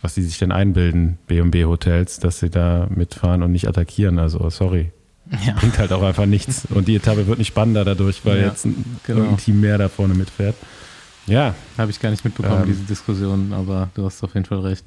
[0.00, 4.18] was sie sich denn einbilden, B&B Hotels, dass sie da mitfahren und nicht attackieren.
[4.18, 4.92] Also sorry,
[5.46, 5.54] Ja.
[5.54, 6.66] bringt halt auch einfach nichts.
[6.66, 9.20] Und die Etappe wird nicht spannender dadurch, weil Ja, jetzt ein, genau.
[9.20, 10.54] irgendein Team mehr da vorne mitfährt.
[11.26, 12.66] Ja, Habe ich gar nicht mitbekommen, Ähm.
[12.66, 14.84] diese Diskussion, aber du hast auf jeden Fall recht.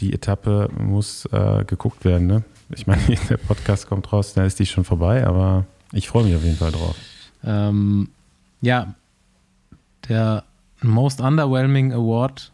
[0.00, 2.26] die Etappe muss äh, geguckt werden.
[2.26, 2.42] Ne?
[2.74, 6.34] Ich meine, der Podcast kommt raus, da ist die schon vorbei, aber ich freue mich
[6.36, 6.96] auf jeden Fall drauf.
[7.44, 8.08] Ähm,
[8.60, 8.94] ja,
[10.08, 10.44] der
[10.82, 12.52] Most Underwhelming Award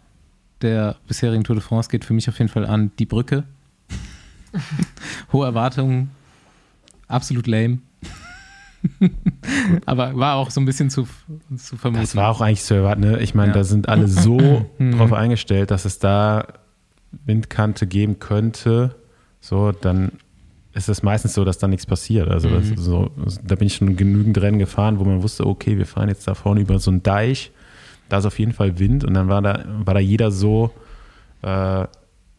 [0.60, 3.44] der bisherigen Tour de France geht für mich auf jeden Fall an die Brücke.
[5.32, 6.10] Hohe Erwartungen,
[7.06, 7.78] absolut lame.
[9.86, 11.06] Aber war auch so ein bisschen zu,
[11.56, 12.02] zu vermuten.
[12.02, 13.00] Das war auch eigentlich zu erwarten.
[13.02, 13.18] Ne?
[13.20, 13.54] Ich meine, Ja.
[13.54, 14.92] da sind alle so Mhm.
[14.98, 16.46] drauf eingestellt, dass es da
[17.24, 18.94] Windkante geben könnte.
[19.40, 20.12] So, dann
[20.74, 22.28] ist es meistens so, dass da nichts passiert.
[22.28, 22.76] Also Mhm.
[22.76, 23.10] so,
[23.44, 26.34] da bin ich schon genügend Rennen gefahren, wo man wusste, okay, wir fahren jetzt da
[26.34, 27.50] vorne über so einen Deich.
[28.08, 30.70] Da ist auf jeden Fall Wind und dann war da, war da jeder so
[31.42, 31.86] äh,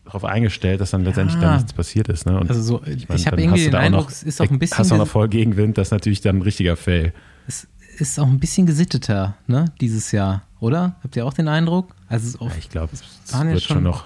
[0.06, 1.50] darauf eingestellt, dass dann letztendlich Ja.
[1.50, 2.26] da nichts passiert ist.
[2.26, 2.44] Ne?
[2.48, 4.78] Also so, ich, meine, habe dann irgendwie den Eindruck, noch- es ist auch ein bisschen
[4.78, 7.14] Hast du auch noch voll Gegenwind, das ist natürlich dann ein richtiger Fail.
[7.48, 10.96] es ist auch ein bisschen gesitteter, ne, dieses Jahr, oder?
[11.04, 11.94] Habt ihr auch den Eindruck?
[12.08, 14.04] Also es Ja, ich glaube, es ja wird schon, schon- noch.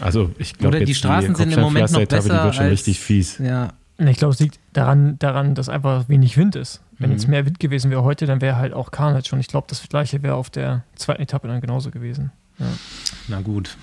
[0.00, 2.72] Also ich glaube, oder die Straßen sind im Moment noch besser Die wird schon als,
[2.72, 3.38] richtig fies.
[3.38, 6.80] Ja, Ich glaube, es liegt daran, daran, dass einfach wenig Wind ist.
[6.98, 7.16] Wenn Mhm.
[7.16, 9.30] jetzt mehr Wind gewesen wäre heute, dann wäre halt auch Carnage.
[9.32, 12.30] Und ich glaube, das gleiche wäre auf der zweiten Etappe dann genauso gewesen.
[13.28, 13.76] Na gut.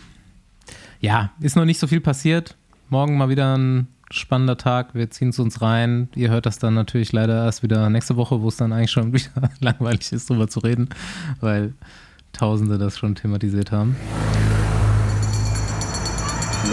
[1.02, 2.56] Ja, ist noch nicht so viel passiert.
[2.90, 4.96] Morgen mal wieder ein spannender Tag.
[4.96, 6.10] Wir ziehen es uns rein.
[6.16, 9.14] Ihr hört das dann natürlich leider erst wieder nächste Woche, wo es dann eigentlich schon
[9.14, 10.90] wieder langweilig ist, drüber zu reden,
[11.40, 11.74] weil
[12.32, 13.96] Tausende das schon thematisiert haben.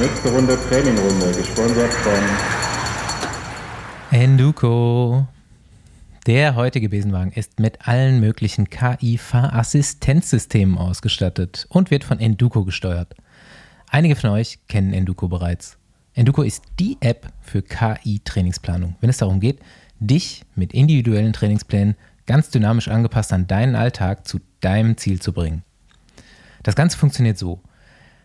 [0.00, 2.12] Nächste Runde Trainingrunde, gesponsert von
[4.10, 5.26] Enduko.
[6.26, 13.14] Der heutige Besenwagen ist mit allen möglichen KI-Fahrassistenzsystemen ausgestattet und wird von Enduko gesteuert.
[13.88, 15.78] Einige von euch kennen Enduko bereits.
[16.12, 19.60] Enduko ist die App für KI-Trainingsplanung, wenn es darum geht,
[19.98, 25.62] dich mit individuellen Trainingsplänen ganz dynamisch angepasst an deinen Alltag zu deinem Ziel zu bringen.
[26.62, 27.62] Das Ganze funktioniert so.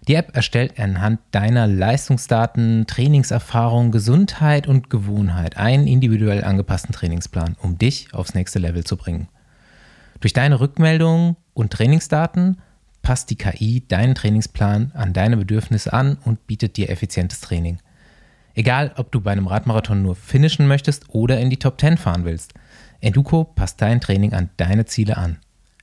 [0.08, 7.78] Die App erstellt anhand deiner Leistungsdaten, Trainingserfahrung, Gesundheit und Gewohnheit einen individuell angepassten Trainingsplan, um
[7.78, 9.28] dich aufs nächste Level zu bringen.
[10.20, 12.62] Durch deine Rückmeldungen und Trainingsdaten
[13.04, 17.78] passt die KI deinen Trainingsplan an deine Bedürfnisse an und bietet dir effizientes Training.
[18.54, 22.26] Egal, ob du bei einem Radmarathon nur finishen möchtest oder in die Top 10 fahren
[22.26, 22.54] willst,
[23.02, 25.38] Enduko passt dein Training an deine Ziele an.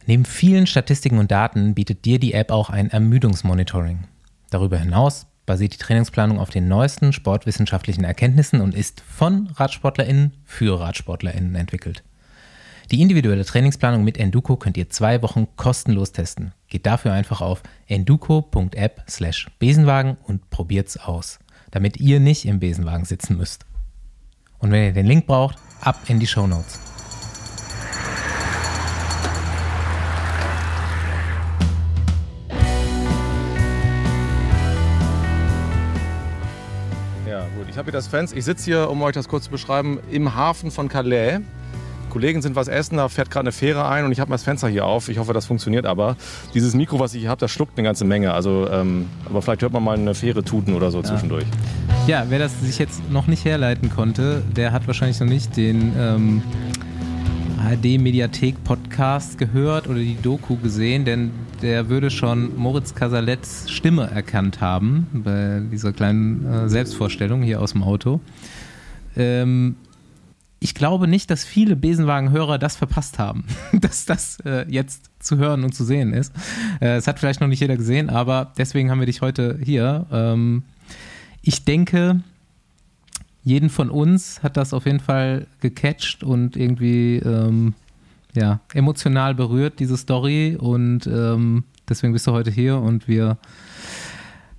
[0.09, 4.05] Neben vielen Statistiken und Daten bietet dir die App auch ein Ermüdungsmonitoring.
[4.49, 10.81] Darüber hinaus basiert die Trainingsplanung auf den neuesten sportwissenschaftlichen Erkenntnissen und ist von RadsportlerInnen für
[10.81, 12.05] RadsportlerInnen entwickelt.
[12.91, 16.55] Die individuelle Trainingsplanung mit Enduko könnt ihr zwei Wochen kostenlos testen.
[16.69, 21.39] Geht dafür einfach auf enduko.app slash Besenwagen und probiert's aus,
[21.71, 23.67] damit ihr nicht im Besenwagen sitzen müsst.
[24.59, 26.81] Und wenn ihr den Link braucht, ab in die Shownotes.
[26.81, 26.88] Ja,
[37.79, 38.37] Ich habe hier das Fenster.
[38.37, 41.39] Ich sitze hier, um euch das kurz zu beschreiben, im Hafen von Calais.
[42.11, 44.43] Kollegen sind was essen, da fährt gerade eine Fähre ein und ich habe mal das
[44.43, 45.09] Fenster hier auf.
[45.09, 46.17] Ich hoffe, das funktioniert aber.
[46.55, 48.35] Dieses Mikro, was ich hier habe, das schluckt eine ganze Menge.
[48.35, 51.45] Also, ähm, aber vielleicht hört man mal eine Fähre tuten oder so zwischendurch.
[52.09, 55.93] Ja, wer das sich jetzt noch nicht herleiten konnte, der hat wahrscheinlich noch nicht den
[55.97, 56.43] ähm,
[57.69, 65.07] ARD-Mediathek-Podcast gehört oder die Doku gesehen, denn der würde schon Moritz Casalets Stimme erkannt haben
[65.13, 68.21] bei dieser kleinen äh, Selbstvorstellung hier aus dem Auto.
[69.17, 69.77] Ähm,
[70.61, 75.63] ich glaube nicht, dass viele Besenwagen-Hörer das verpasst haben, dass das äh, jetzt zu hören
[75.63, 76.33] und zu sehen ist.
[76.81, 80.07] Äh, es hat vielleicht noch nicht jeder gesehen, aber deswegen haben wir dich heute hier.
[80.11, 80.63] Ähm,
[81.43, 82.21] ich denke,
[83.45, 87.75] jeden von uns hat das auf jeden Fall gecatcht und irgendwie ähm,
[88.35, 90.57] ja, emotional berührt, diese Story.
[90.59, 93.39] Und ähm, deswegen bist du heute hier und wir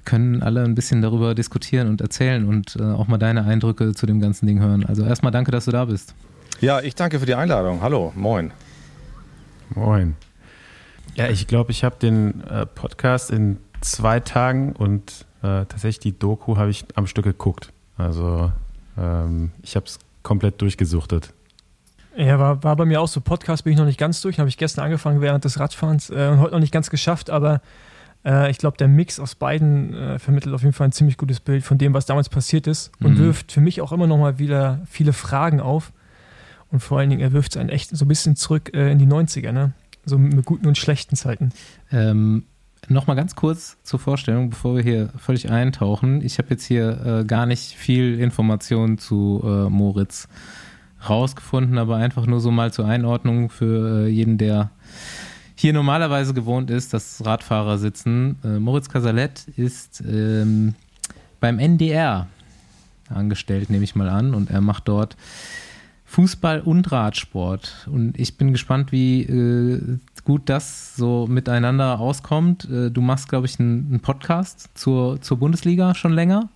[0.05, 4.05] können alle ein bisschen darüber diskutieren und erzählen und äh, auch mal deine Eindrücke zu
[4.05, 4.85] dem ganzen Ding hören.
[4.85, 6.15] Also erstmal danke, dass du da bist.
[6.61, 7.81] Ja, ich danke für die Einladung.
[7.81, 8.51] Hallo, moin.
[9.75, 10.15] Moin.
[11.15, 16.17] Ja, ich glaube, ich habe den äh, Podcast in zwei Tagen und äh, tatsächlich die
[16.17, 17.71] Doku habe ich am Stück geguckt.
[17.97, 18.51] Also
[18.99, 21.33] ähm, ich habe es komplett durchgesuchtet.
[22.17, 23.21] Ja, war, war bei mir auch so.
[23.21, 24.39] Podcast bin ich noch nicht ganz durch.
[24.39, 27.61] Habe ich gestern angefangen während des Radfahrens äh, und heute noch nicht ganz geschafft, aber
[28.25, 31.39] äh, ich glaube, der Mix aus beiden äh, vermittelt auf jeden Fall ein ziemlich gutes
[31.39, 33.17] Bild von dem, was damals passiert ist und Mhm.
[33.19, 35.93] wirft für mich auch immer noch mal wieder viele Fragen auf.
[36.71, 38.99] Und vor allen Dingen, er wirft es einen echt so ein bisschen zurück äh, in
[38.99, 39.71] die 90er, ne?
[40.05, 41.51] So mit guten und schlechten Zeiten.
[41.91, 42.43] Ähm,
[42.91, 46.25] Nochmal ganz kurz zur Vorstellung, bevor wir hier völlig eintauchen.
[46.25, 50.27] Ich habe jetzt hier äh, gar nicht viel Information zu äh, Moritz
[51.07, 54.71] rausgefunden, aber einfach nur so mal zur Einordnung für äh, jeden, der
[55.53, 58.37] hier normalerweise gewohnt ist, dass Radfahrer sitzen.
[58.43, 60.73] Äh, Moritz Casalet ist ähm,
[61.39, 62.25] beim NDR
[63.07, 65.15] angestellt, nehme ich mal an, und er macht dort
[66.05, 67.87] Fußball und Radsport.
[67.91, 69.99] Und ich bin gespannt, wie äh,
[70.29, 72.69] gut das so miteinander auskommt.
[72.69, 76.49] Äh, du machst, glaube ich, einen, Podcast zur, zur Bundesliga schon länger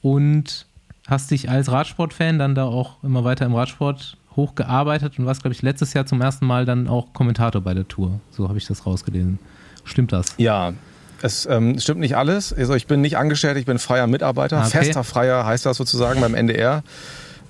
[0.00, 0.64] und
[1.08, 5.54] hast dich als Radsportfan dann da auch immer weiter im Radsport hochgearbeitet und warst, glaube
[5.54, 8.20] ich, letztes Jahr zum ersten Mal dann auch Kommentator bei der Tour.
[8.30, 9.40] So habe ich das rausgelesen.
[9.82, 10.26] Stimmt das?
[10.36, 10.74] Ja,
[11.20, 12.52] es ähm, stimmt nicht alles.
[12.52, 14.58] Also ich bin nicht angestellt, ich bin freier Mitarbeiter.
[14.58, 14.84] Ah, okay.
[14.84, 16.84] Fester Freier heißt das sozusagen beim NDR.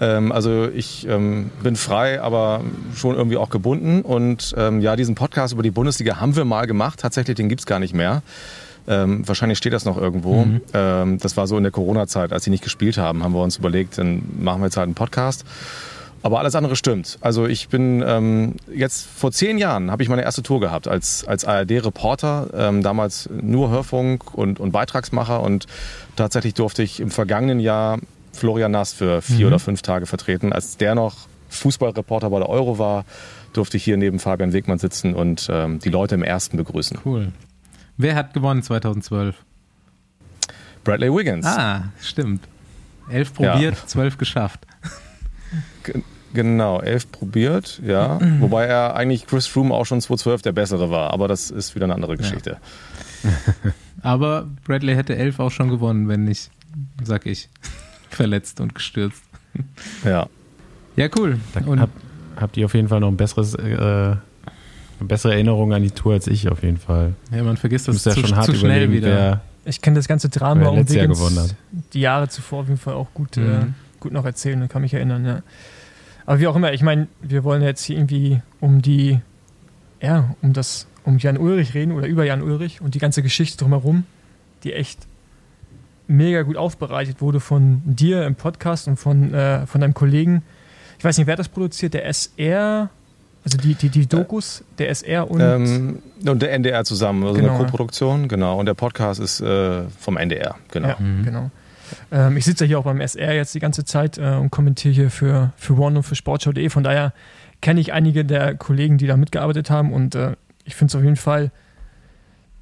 [0.00, 2.62] Ähm, also ich ähm, bin frei, aber
[2.94, 4.02] schon irgendwie auch gebunden.
[4.02, 7.00] Und ähm, ja, diesen Podcast über die Bundesliga haben wir mal gemacht.
[7.00, 8.22] Tatsächlich, den gibt's gar nicht mehr.
[8.88, 10.44] Ähm, wahrscheinlich steht das noch irgendwo.
[10.44, 10.60] Mhm.
[10.72, 13.56] Ähm, das war so in der Corona-Zeit, als sie nicht gespielt haben, haben wir uns
[13.56, 15.44] überlegt, dann machen wir jetzt halt einen Podcast.
[16.22, 17.18] Aber alles andere stimmt.
[17.20, 21.24] Also ich bin ähm, jetzt vor zehn Jahren habe ich meine erste Tour gehabt als,
[21.24, 25.66] als ARD-Reporter, ähm, damals nur Hörfunk und, und Beitragsmacher und
[26.16, 27.98] tatsächlich durfte ich im vergangenen Jahr
[28.36, 29.46] Florian Nass für vier Mhm.
[29.46, 30.52] oder fünf Tage vertreten.
[30.52, 33.04] Als der noch Fußballreporter bei der Euro war,
[33.52, 36.98] durfte ich hier neben Fabian Wegmann sitzen und ähm, die Leute im ersten begrüßen.
[37.04, 37.32] Cool.
[37.96, 39.34] Wer hat gewonnen 2012?
[40.84, 41.46] Bradley Wiggins.
[41.46, 42.46] Ah, stimmt.
[43.10, 43.52] Elf Ja.
[43.52, 44.66] probiert, zwölf geschafft.
[45.84, 46.02] Ge-
[46.34, 48.18] Genau, elf probiert, ja.
[48.40, 51.84] Wobei er eigentlich Chris Froome auch schon 2012 der bessere war, aber das ist wieder
[51.84, 52.58] eine andere Geschichte.
[54.02, 56.50] Aber Bradley hätte elf auch schon gewonnen, wenn nicht,
[57.02, 57.48] sag ich,
[58.16, 59.22] verletzt und gestürzt.
[60.04, 60.28] Ja.
[60.96, 61.38] Ja, cool.
[61.54, 61.90] Da Und hab,
[62.36, 64.18] habt ihr auf jeden Fall noch ein besseres, äh, eine
[65.00, 67.14] bessere Erinnerung an die Tour als ich auf jeden Fall.
[67.30, 69.06] ja, man vergisst das musst ja zu, schon hart zu schnell wieder.
[69.08, 71.54] wer, Ich kenne das ganze Drama um Wiggins gewonnen hat.
[71.92, 73.74] die Jahre zuvor auf jeden Fall auch gut, äh, Mhm.
[74.00, 75.42] gut noch erzählen und kann mich erinnern, ja.
[76.24, 79.20] Aber wie auch immer, ich meine, wir wollen jetzt hier irgendwie um die,
[80.02, 83.58] ja, um das, um Jan Ulrich reden oder über Jan Ulrich und die ganze Geschichte
[83.58, 84.04] drumherum,
[84.64, 85.06] die echt
[86.08, 90.42] mega gut aufbereitet wurde von dir im Podcast und von, äh, von deinem Kollegen.
[90.98, 92.88] Ich weiß nicht, wer das produziert, der SR,
[93.44, 97.54] also die, die, die Dokus, der SR und Ähm, und der NDR zusammen, also Genau.
[97.54, 98.58] eine Koproduktion, genau.
[98.58, 100.88] Und der Podcast ist äh, vom NDR, genau.
[100.88, 101.24] Ja, Mhm.
[101.24, 101.50] genau.
[102.10, 104.92] Ähm, ich sitze ja hier auch beim SR jetzt die ganze Zeit äh, und kommentiere
[104.94, 106.68] hier für, für One und für Sportschau.de.
[106.70, 107.12] Von daher
[107.60, 110.32] kenne ich einige der Kollegen, die da mitgearbeitet haben und äh,
[110.64, 111.50] ich finde es auf jeden Fall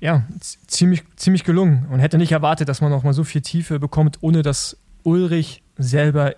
[0.01, 0.23] ja,
[0.67, 4.19] ziemlich, ziemlich gelungen und hätte nicht erwartet, dass man noch mal so viel Tiefe bekommt,
[4.21, 6.35] ohne dass Ulrich selber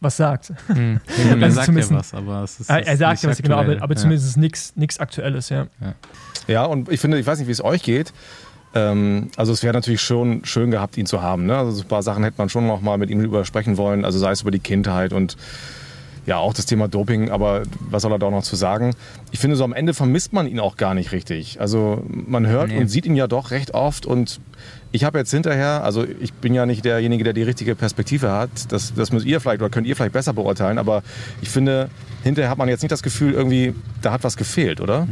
[0.00, 0.52] was sagt.
[0.68, 1.00] Hm.
[1.18, 2.70] Also er sagt ja was, aber es ist.
[2.70, 3.82] er er ist sagt nicht ja was, genau, aber, aktuell.
[3.82, 4.00] aber Ja.
[4.00, 5.66] zumindest nichts Aktuelles, ja.
[6.46, 8.12] Ja, und ich finde, ich weiß nicht, wie es euch geht.
[8.74, 11.44] Ähm, also es wäre natürlich schon schön gehabt, ihn zu haben.
[11.44, 11.56] Ne?
[11.56, 14.04] Also so ein paar Sachen hätte man schon noch mal mit ihm drüber sprechen wollen.
[14.04, 15.36] Also sei es über die Kindheit und
[16.30, 17.30] ja auch das Thema Doping.
[17.30, 18.94] Aber was soll er da auch noch zu sagen?
[19.30, 21.60] Ich finde, so am Ende vermisst man ihn auch gar nicht richtig.
[21.60, 22.78] Also man hört Nee.
[22.78, 24.40] und sieht ihn ja doch recht oft und
[24.92, 28.50] ich habe jetzt hinterher, also ich bin ja nicht derjenige, der die richtige Perspektive hat.
[28.72, 30.78] Das, das müsst ihr vielleicht oder könnt ihr vielleicht besser beurteilen.
[30.78, 31.02] Aber
[31.42, 31.90] ich finde,
[32.24, 35.06] hinterher hat man jetzt nicht das Gefühl, irgendwie, da hat was gefehlt, oder?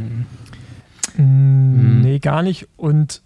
[1.15, 2.67] Mm, Nee, gar nicht.
[2.75, 3.21] Und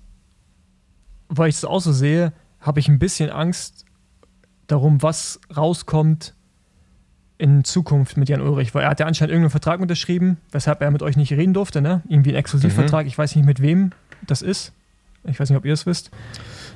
[1.30, 3.86] weil ich es auch so sehe, habe ich ein bisschen Angst
[4.68, 6.34] darum, was rauskommt
[7.44, 8.74] in Zukunft mit Jan Ulrich.
[8.74, 11.82] Weil er hat ja anscheinend irgendeinen Vertrag unterschrieben, weshalb er mit euch nicht reden durfte.
[11.82, 12.02] Ne?
[12.08, 13.06] Irgendwie ein Exklusivvertrag.
[13.06, 13.92] Ich weiß nicht, mit wem
[14.26, 14.72] das ist.
[15.26, 16.10] Ich weiß nicht, ob ihr es wisst.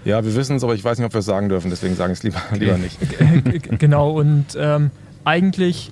[0.05, 1.69] Ja, wir wissen es, aber ich weiß nicht, ob wir es sagen dürfen.
[1.69, 2.97] Deswegen sagen es lieber, lieber nicht.
[3.79, 4.91] Genau, und ähm,
[5.25, 5.91] eigentlich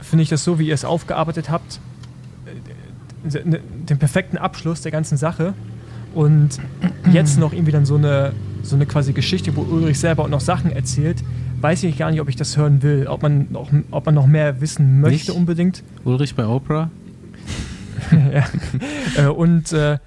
[0.00, 1.80] finde ich das so, wie ihr es aufgearbeitet habt,
[3.32, 5.54] äh, ne- den perfekten Abschluss der ganzen Sache.
[6.14, 6.58] Und
[7.12, 10.40] jetzt noch irgendwie dann so eine, so eine quasi Geschichte, wo Ulrich selber auch noch
[10.40, 11.22] Sachen erzählt,
[11.60, 14.26] weiß ich gar nicht, ob ich das hören will, ob man noch, ob man noch
[14.26, 15.38] mehr wissen möchte Nicht?
[15.38, 15.82] unbedingt.
[16.04, 16.90] Ulrich bei Oprah?
[18.32, 18.44] ja.
[19.24, 19.98] äh, und äh,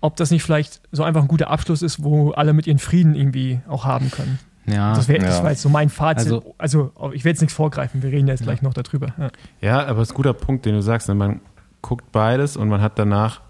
[0.00, 3.14] ob das nicht vielleicht so einfach ein guter Abschluss ist, wo alle mit ihren Frieden
[3.14, 4.38] irgendwie auch haben können.
[4.66, 4.94] Ja.
[4.94, 5.42] Das, wär, das Ja.
[5.44, 6.32] war jetzt so mein Fazit.
[6.32, 9.08] Also- Also, ich will jetzt nichts vorgreifen, wir reden jetzt gleich noch darüber.
[9.18, 9.28] Ja.
[9.60, 11.08] Ja, aber es ist ein guter Punkt, den du sagst.
[11.08, 11.14] ne?
[11.14, 11.40] Man
[11.82, 13.40] guckt beides und man hat danach,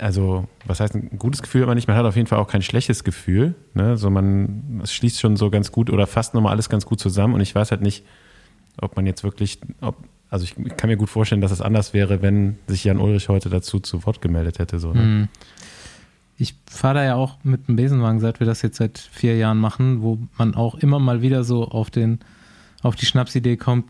[0.00, 2.62] also was heißt ein gutes Gefühl, aber nicht, man hat auf jeden Fall auch kein
[2.62, 3.54] schlechtes Gefühl.
[3.74, 3.96] Ne?
[3.96, 7.34] So man, es schließt schon so ganz gut oder fast nochmal alles ganz gut zusammen
[7.34, 8.04] und ich weiß halt nicht,
[8.80, 9.96] ob man jetzt wirklich, ob,
[10.30, 13.48] also ich kann mir gut vorstellen, dass es anders wäre, wenn sich Jan Ulrich heute
[13.48, 14.78] dazu zu Wort gemeldet hätte.
[14.78, 15.00] So, ne?
[15.00, 15.28] Hm.
[16.38, 19.58] Ich fahre da ja auch mit dem Besenwagen, seit wir das jetzt seit vier Jahren
[19.58, 22.18] machen, wo man auch immer mal wieder so auf den,
[22.82, 23.86] auf die Schnapsidee kommt,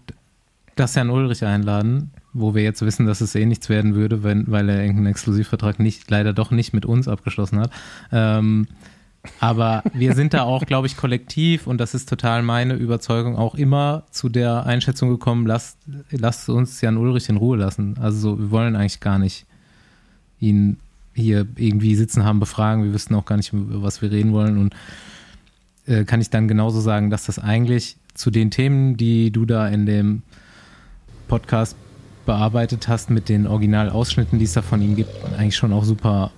[0.76, 4.50] dass Herrn Ulrich einladen, wo wir jetzt wissen, dass es eh nichts werden würde, wenn,
[4.50, 7.70] weil er irgendeinen Exklusivvertrag nicht, leider doch nicht mit uns abgeschlossen hat.
[8.12, 8.68] Ähm,
[9.40, 13.54] aber wir sind da auch, glaube ich, kollektiv und das ist total meine Überzeugung, auch
[13.54, 15.78] immer zu der Einschätzung gekommen, lasst,
[16.10, 17.96] lasst uns Jan Ulrich in Ruhe lassen.
[18.00, 19.46] Also so, wir wollen eigentlich gar nicht
[20.38, 20.78] ihn
[21.14, 22.84] hier irgendwie sitzen haben, befragen.
[22.84, 24.58] Wir wüssten auch gar nicht, über was wir reden wollen.
[24.58, 24.74] Und
[25.86, 29.66] äh, kann ich dann genauso sagen, dass das eigentlich zu den Themen, die du da
[29.68, 30.22] in dem
[31.28, 31.76] Podcast
[32.26, 36.32] bearbeitet hast, mit den Originalausschnitten, die es da von ihm gibt, eigentlich schon auch super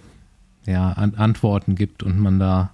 [0.67, 2.71] ja, An Antworten gibt und man da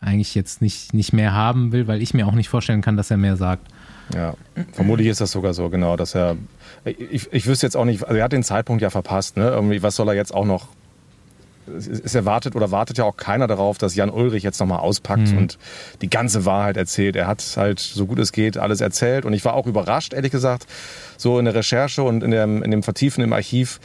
[0.00, 3.10] eigentlich jetzt nicht, nicht mehr haben will, weil ich mir auch nicht vorstellen kann, dass
[3.10, 3.66] er mehr sagt.
[4.12, 4.34] Ja,
[4.72, 6.36] vermutlich ist das sogar so, genau, dass er.
[6.84, 9.48] Ich, ich wüsste jetzt auch nicht, also er hat den Zeitpunkt ja verpasst, ne?
[9.48, 10.68] Irgendwie, was soll er jetzt auch noch.
[11.76, 15.38] Es erwartet oder wartet ja auch keiner darauf, dass Jan Ulrich jetzt nochmal auspackt Mhm.
[15.38, 15.58] und
[16.02, 17.16] die ganze Wahrheit erzählt.
[17.16, 20.32] Er hat halt so gut es geht alles erzählt und ich war auch überrascht, ehrlich
[20.32, 20.66] gesagt,
[21.16, 23.80] so in der Recherche und in dem, in dem Vertiefen im Archiv,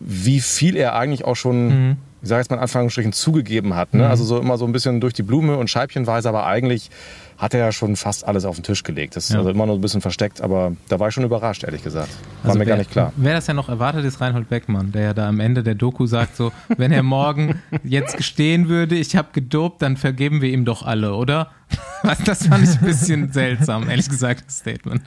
[0.00, 1.96] wie viel er eigentlich auch schon, Mhm.
[2.22, 3.94] ich sage jetzt mal in Anführungsstrichen, zugegeben hat.
[3.94, 4.04] Ne?
[4.04, 4.10] Mhm.
[4.10, 6.90] Also so immer so ein bisschen durch die Blume und scheibchenweise, aber eigentlich
[7.38, 9.16] hat er ja schon fast alles auf den Tisch gelegt.
[9.16, 9.38] Das ist Ja.
[9.38, 12.08] also immer nur ein bisschen versteckt, aber da war ich schon überrascht, ehrlich gesagt.
[12.42, 13.12] War Also mir wer, gar nicht klar.
[13.16, 16.06] Wer das ja noch erwartet, ist Reinhold Beckmann, der ja da am Ende der Doku
[16.06, 20.64] sagt so, wenn er morgen jetzt gestehen würde, ich habe gedopt, dann vergeben wir ihm
[20.64, 21.50] doch alle, oder?
[22.02, 25.02] Was, das fand ich ein bisschen seltsam, ehrlich gesagt, das Statement.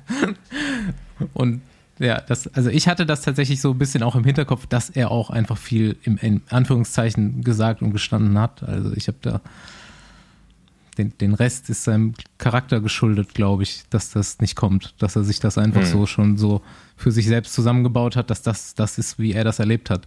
[1.33, 1.61] Und
[1.99, 5.11] ja, das, also ich hatte das tatsächlich so ein bisschen auch im Hinterkopf, dass er
[5.11, 8.63] auch einfach viel im in Anführungszeichen gesagt und gestanden hat.
[8.63, 9.41] Also ich habe da
[10.99, 15.23] den, den Rest ist seinem Charakter geschuldet, glaube ich, dass das nicht kommt, dass er
[15.23, 15.87] sich das einfach Hm.
[15.87, 16.61] so schon so
[16.95, 20.01] für sich selbst zusammengebaut hat, dass das das ist, wie er das erlebt hat.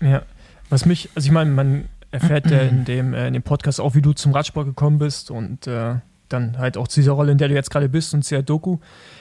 [0.00, 0.22] Ja,
[0.70, 3.94] was mich, also ich meine, man erfährt ja in dem, äh, in dem Podcast auch,
[3.94, 5.96] wie du zum Radsport gekommen bist und äh,
[6.28, 8.42] dann halt auch zu dieser Rolle, in der du jetzt gerade bist und zu der
[8.42, 8.78] Doku.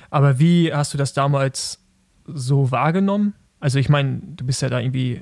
[0.09, 1.80] Aber wie hast du das damals
[2.26, 3.34] so wahrgenommen?
[3.59, 5.22] Also ich meine, du bist ja da irgendwie,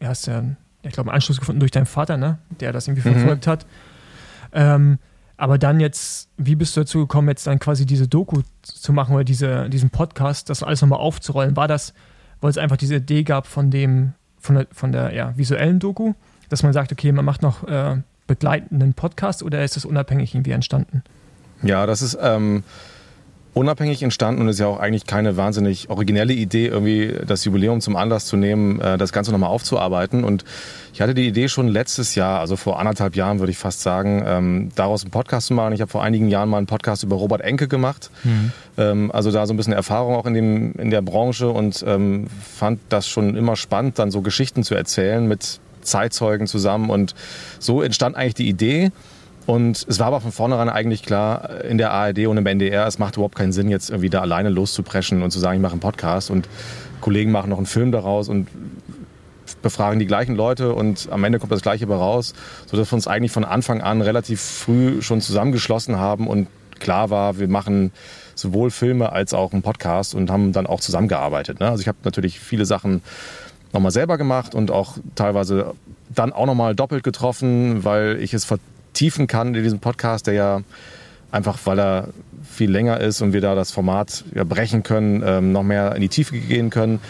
[0.00, 0.42] du hast ja,
[0.82, 2.38] ich glaube, einen Anschluss gefunden durch deinen Vater, ne?
[2.60, 3.14] Der das irgendwie Mhm.
[3.14, 3.66] verfolgt hat.
[4.56, 4.98] Ähm,
[5.36, 9.14] aber dann jetzt, wie bist du dazu gekommen, jetzt dann quasi diese Doku zu machen
[9.14, 11.56] oder diese, diesen Podcast, das alles nochmal aufzurollen?
[11.56, 11.92] War das,
[12.40, 16.14] weil es einfach diese Idee gab von dem, von der, von der ja, visuellen Doku,
[16.48, 20.52] dass man sagt, okay, man macht noch äh, begleitenden Podcast oder ist das unabhängig irgendwie
[20.52, 21.02] entstanden?
[21.62, 22.64] Ja, das ist ähm,
[23.56, 27.96] unabhängig entstanden und ist ja auch eigentlich keine wahnsinnig originelle Idee, irgendwie das Jubiläum zum
[27.96, 30.24] Anlass zu nehmen, äh, das Ganze nochmal aufzuarbeiten.
[30.24, 30.44] Und
[30.92, 34.22] ich hatte die Idee schon letztes Jahr, also vor anderthalb Jahren würde ich fast sagen,
[34.26, 35.72] ähm, daraus einen Podcast zu machen.
[35.72, 38.10] Ich habe vor einigen Jahren mal einen Podcast über Robert Enke gemacht.
[38.76, 42.26] Ähm, also da so ein bisschen Erfahrung auch in, dem, in der Branche und ähm,
[42.58, 46.90] fand das schon immer spannend, dann so Geschichten zu erzählen mit Zeitzeugen zusammen.
[46.90, 47.14] Und
[47.58, 48.90] so entstand eigentlich die Idee.
[49.46, 52.98] Und es war aber von vornherein eigentlich klar, in der ARD und im NDR, es
[52.98, 55.80] macht überhaupt keinen Sinn, jetzt irgendwie da alleine loszupreschen und zu sagen, ich mache einen
[55.80, 56.48] Podcast und
[57.00, 58.48] Kollegen machen noch einen Film daraus und
[59.62, 62.34] befragen die gleichen Leute und am Ende kommt das Gleiche bei raus,
[62.66, 66.48] sodass wir uns eigentlich von Anfang an relativ früh schon zusammengeschlossen haben und
[66.80, 67.92] klar war, wir machen
[68.34, 71.60] sowohl Filme als auch einen Podcast und haben dann auch zusammengearbeitet.
[71.60, 71.68] Ne?
[71.68, 73.02] Also ich habe natürlich viele Sachen
[73.72, 75.74] nochmal selber gemacht und auch teilweise
[76.14, 78.44] dann auch nochmal doppelt getroffen, weil ich es
[78.96, 80.60] vertiefen kann in diesem Podcast, der ja
[81.30, 82.08] einfach, weil er
[82.42, 86.00] viel länger ist und wir da das Format ja brechen können, ähm, noch mehr in
[86.00, 87.00] die Tiefe gehen können.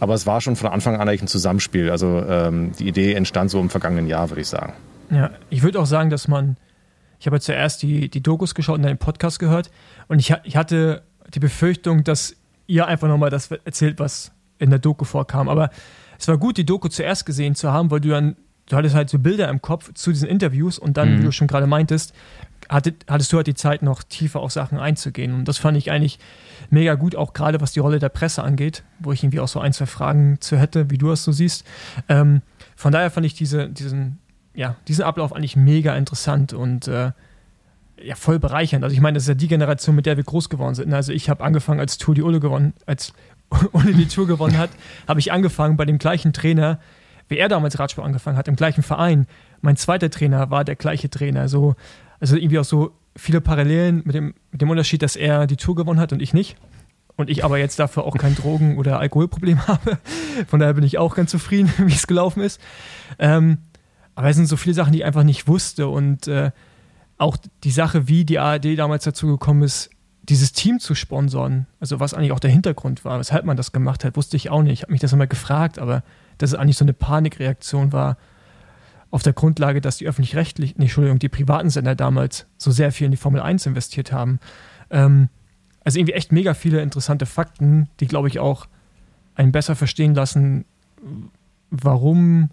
[0.00, 1.88] Aber es war schon von Anfang an eigentlich ein Zusammenspiel.
[1.88, 4.72] Also ähm, die Idee entstand so im vergangenen Jahr, würde ich sagen.
[5.10, 6.56] Ja, ich würde auch sagen, dass man,
[7.20, 9.70] ich habe ja zuerst die, die Dokus geschaut und dann den Podcast gehört
[10.08, 12.34] und ich, ich hatte die Befürchtung, dass
[12.66, 15.48] ihr einfach nochmal das erzählt, was in der Doku vorkam.
[15.48, 15.70] Aber
[16.18, 18.34] es war gut, die Doku zuerst gesehen zu haben, weil du dann,
[18.68, 21.18] du hattest halt so Bilder im Kopf zu diesen Interviews und dann, Mhm.
[21.20, 22.12] wie du schon gerade meintest,
[22.68, 25.32] hatte, hattest du halt die Zeit, noch tiefer auf Sachen einzugehen.
[25.34, 26.18] Und das fand ich eigentlich
[26.70, 29.60] mega gut, auch gerade was die Rolle der Presse angeht, wo ich irgendwie auch so
[29.60, 31.64] ein, zwei Fragen zu hätte, wie du das so siehst.
[32.08, 32.42] Ähm,
[32.74, 34.18] von daher fand ich diese, diesen,
[34.54, 37.12] ja, diesen Ablauf eigentlich mega interessant und äh,
[38.02, 38.82] ja, voll bereichernd.
[38.84, 40.92] Also ich meine, das ist ja die Generation, mit der wir groß geworden sind.
[40.92, 43.12] Also ich habe angefangen, als Tour die Ulle gewonnen, als
[43.72, 44.70] Ulle die Tour gewonnen hat,
[45.06, 46.80] habe ich angefangen bei dem gleichen Trainer,
[47.28, 49.26] wie er damals Radsport angefangen hat, im gleichen Verein.
[49.60, 51.48] Mein zweiter Trainer war der gleiche Trainer.
[51.48, 51.74] So,
[52.20, 55.74] also irgendwie auch so viele Parallelen mit dem, mit dem Unterschied, dass er die Tour
[55.74, 56.56] gewonnen hat und ich nicht.
[57.16, 59.98] Und ich aber jetzt dafür auch kein Drogen- oder Alkoholproblem habe.
[60.46, 62.60] Von daher bin ich auch ganz zufrieden, wie es gelaufen ist.
[63.18, 63.58] Ähm,
[64.14, 65.88] aber es sind so viele Sachen, die ich einfach nicht wusste.
[65.88, 66.50] Und äh,
[67.18, 69.90] auch die Sache, wie die ARD damals dazu gekommen ist,
[70.28, 74.04] dieses Team zu sponsern, also was eigentlich auch der Hintergrund war, weshalb man das gemacht
[74.04, 74.72] hat, wusste ich auch nicht.
[74.72, 76.02] Ich habe mich das immer gefragt, aber
[76.38, 78.16] dass es eigentlich so eine Panikreaktion war,
[79.10, 83.06] auf der Grundlage, dass die öffentlich-rechtlichen, nee, Entschuldigung, die privaten Sender damals so sehr viel
[83.06, 84.40] in die Formel 1 investiert haben.
[84.90, 85.28] Ähm,
[85.84, 88.66] also irgendwie echt mega viele interessante Fakten, die, glaube ich, auch
[89.34, 90.64] einen besser verstehen lassen,
[91.70, 92.50] warum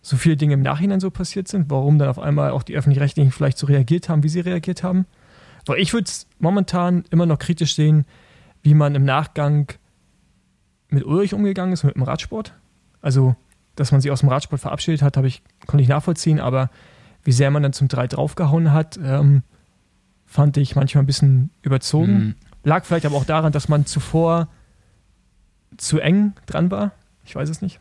[0.00, 3.30] so viele Dinge im Nachhinein so passiert sind, warum dann auf einmal auch die öffentlich-rechtlichen
[3.30, 5.06] vielleicht so reagiert haben, wie sie reagiert haben.
[5.66, 8.04] Weil ich würde es momentan immer noch kritisch sehen,
[8.62, 9.68] wie man im Nachgang
[10.88, 12.54] mit Ulrich umgegangen ist, mit dem Radsport.
[13.02, 13.36] Also,
[13.76, 16.70] dass man sich aus dem Radsport verabschiedet hat, habe ich, konnte ich nachvollziehen, aber
[17.24, 19.42] wie sehr man dann zum 3 draufgehauen hat, ähm,
[20.24, 22.12] fand ich manchmal ein bisschen überzogen.
[22.12, 22.34] Mhm.
[22.64, 24.48] Lag vielleicht aber auch daran, dass man zuvor
[25.76, 26.92] zu eng dran war.
[27.24, 27.80] Ich weiß es nicht.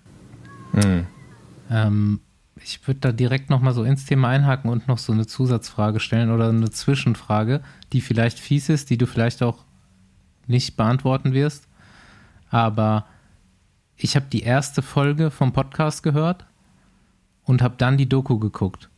[0.74, 1.06] Hm.
[1.70, 2.20] Ähm,
[2.56, 6.32] ich würde da direkt nochmal so ins Thema einhaken und noch so eine Zusatzfrage stellen
[6.32, 7.62] oder eine Zwischenfrage,
[7.94, 9.66] die vielleicht fies ist, die du vielleicht auch
[10.48, 11.68] nicht beantworten wirst.
[12.50, 13.06] Aber
[14.04, 16.46] ich habe die erste Folge vom Podcast gehört
[17.46, 18.90] und habe dann die Doku geguckt.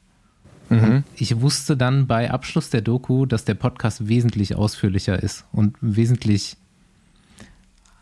[0.70, 1.04] Mhm.
[1.16, 6.58] Ich wusste dann bei Abschluss der Doku, dass der Podcast wesentlich ausführlicher ist und wesentlich.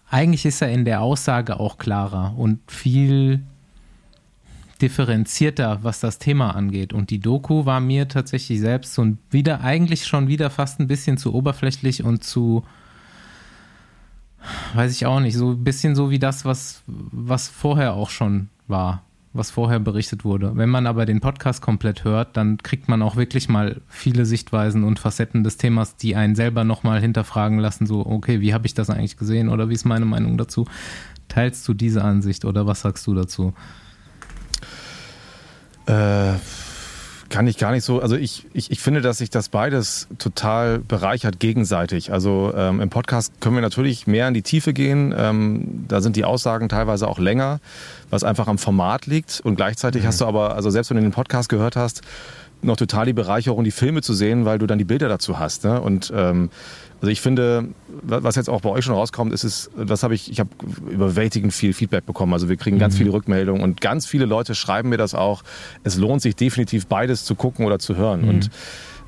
[0.10, 3.42] Eigentlich ist er in der Aussage auch klarer und viel
[4.82, 6.92] differenzierter, was das Thema angeht.
[6.92, 10.88] Und die Doku war mir tatsächlich selbst so ein wieder, eigentlich schon wieder fast ein
[10.88, 12.64] bisschen zu oberflächlich und zu,
[14.74, 18.50] weiß ich auch nicht, so ein bisschen so wie das, was, was vorher auch schon
[18.68, 20.52] war, was vorher berichtet wurde.
[20.56, 24.84] Wenn man aber den Podcast komplett hört, dann kriegt man auch wirklich mal viele Sichtweisen
[24.84, 28.74] und Facetten des Themas, die einen selber nochmal hinterfragen lassen, so, okay, wie habe ich
[28.74, 30.66] das eigentlich gesehen oder wie ist meine Meinung dazu?
[31.28, 33.54] Teilst du diese Ansicht oder was sagst du dazu?
[35.86, 36.34] Äh,
[37.32, 38.00] kann ich gar nicht so.
[38.02, 42.12] Also ich, ich, ich finde, dass sich das beides total bereichert gegenseitig.
[42.12, 45.16] Also ähm, im Podcast können wir natürlich mehr in die Tiefe gehen.
[45.18, 47.60] Ähm, da sind die Aussagen teilweise auch länger,
[48.10, 49.42] was einfach am Format liegt.
[49.44, 52.02] Und gleichzeitig hast du aber, also selbst wenn du den Podcast gehört hast,
[52.62, 55.64] noch total die Bereicherung, die Filme zu sehen, weil du dann die Bilder dazu hast.
[55.64, 55.82] Ne?
[55.82, 56.50] Und ähm,
[57.02, 57.66] also ich finde,
[58.04, 60.50] wa- was jetzt auch bei euch schon rauskommt, ist es, das habe ich, ich habe
[60.90, 62.32] überwältigend viel Feedback bekommen.
[62.34, 65.44] Also wir kriegen ganz viele Rückmeldungen und ganz viele Leute schreiben mir das auch.
[65.84, 68.24] Es lohnt sich definitiv beides zu gucken oder zu hören.
[68.30, 68.50] Und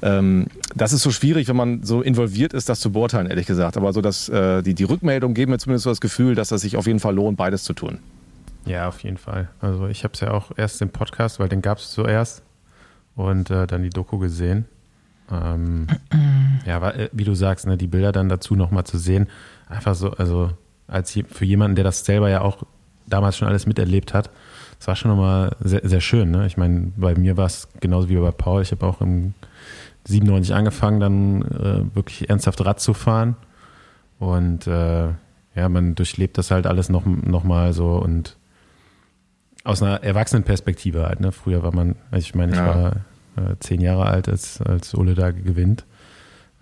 [0.01, 3.77] ähm, das ist so schwierig, wenn man so involviert ist, das zu beurteilen, ehrlich gesagt.
[3.77, 6.61] Aber so dass äh, die, die Rückmeldungen geben mir zumindest so das Gefühl, dass es
[6.61, 7.99] sich auf jeden Fall lohnt, beides zu tun.
[8.65, 9.49] Ja, auf jeden Fall.
[9.59, 12.41] Also ich habe es ja auch erst im Podcast, weil den gab es zuerst
[13.15, 14.65] und äh, dann die Doku gesehen.
[15.31, 15.87] Ähm,
[16.65, 19.27] ja, äh, wie du sagst, ne, die Bilder dann dazu nochmal zu sehen,
[19.67, 20.51] einfach so, also
[20.87, 22.63] als je, für jemanden, der das selber ja auch
[23.07, 24.29] damals schon alles miterlebt hat,
[24.77, 26.31] das war schon nochmal sehr, sehr schön.
[26.31, 26.45] Ne?
[26.45, 28.61] Ich meine, bei mir war es genauso wie bei Paul.
[28.61, 29.33] Ich habe auch im
[30.05, 33.37] 97 angefangen, dann äh, wirklich ernsthaft Rad zu fahren.
[34.19, 35.07] Und äh,
[35.55, 38.35] ja, man durchlebt das halt alles noch, noch mal so und
[39.63, 41.21] aus einer Erwachsenenperspektive halt.
[41.21, 41.31] Ne?
[41.31, 42.65] Früher war man, also ich meine, ich Ja.
[42.65, 42.91] war
[43.37, 45.85] äh, zehn Jahre alt, als, als Ole da gewinnt.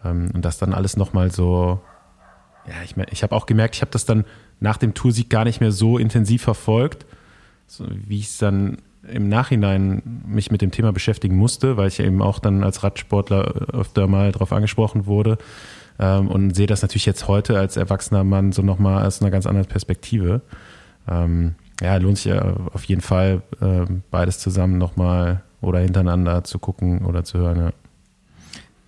[0.04, 1.80] Ähm, und das dann alles noch mal so,
[2.68, 4.26] ja, ich, mein, ich habe auch gemerkt, ich habe das dann
[4.60, 7.06] nach dem Toursieg gar nicht mehr so intensiv verfolgt,
[7.68, 12.00] so, wie ich es dann im Nachhinein mich mit dem Thema beschäftigen musste, weil ich
[12.00, 15.38] eben auch dann als Radsportler öfter mal darauf angesprochen wurde
[16.00, 19.48] ähm, und sehe das natürlich jetzt heute als erwachsener Mann so nochmal aus einer ganz
[19.48, 20.42] anderen Perspektive.
[21.08, 26.60] Ähm, ja, lohnt sich ja auf jeden Fall, ähm, beides zusammen nochmal oder hintereinander zu
[26.60, 27.58] gucken oder zu hören.
[27.58, 27.72] Ja.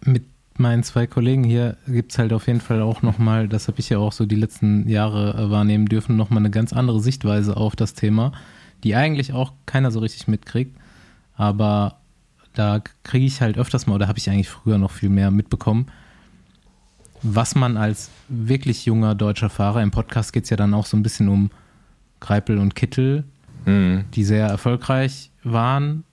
[0.06, 0.26] mit
[0.58, 3.90] meinen zwei Kollegen hier gibt es halt auf jeden Fall auch nochmal, das habe ich
[3.90, 7.76] ja auch so die letzten Jahre äh, wahrnehmen dürfen, nochmal eine ganz andere Sichtweise auf
[7.76, 8.34] das Thema,
[8.84, 10.78] die eigentlich auch keiner so richtig mitkriegt.
[11.36, 11.98] Aber
[12.54, 15.88] da kriege ich halt öfters mal, oder habe ich eigentlich früher noch viel mehr mitbekommen,
[17.24, 20.96] was man als wirklich junger deutscher Fahrer, im Podcast geht es ja dann auch so
[20.98, 21.50] ein bisschen um
[22.20, 23.24] Greipel und Kittel,
[23.66, 26.04] die sehr erfolgreich waren,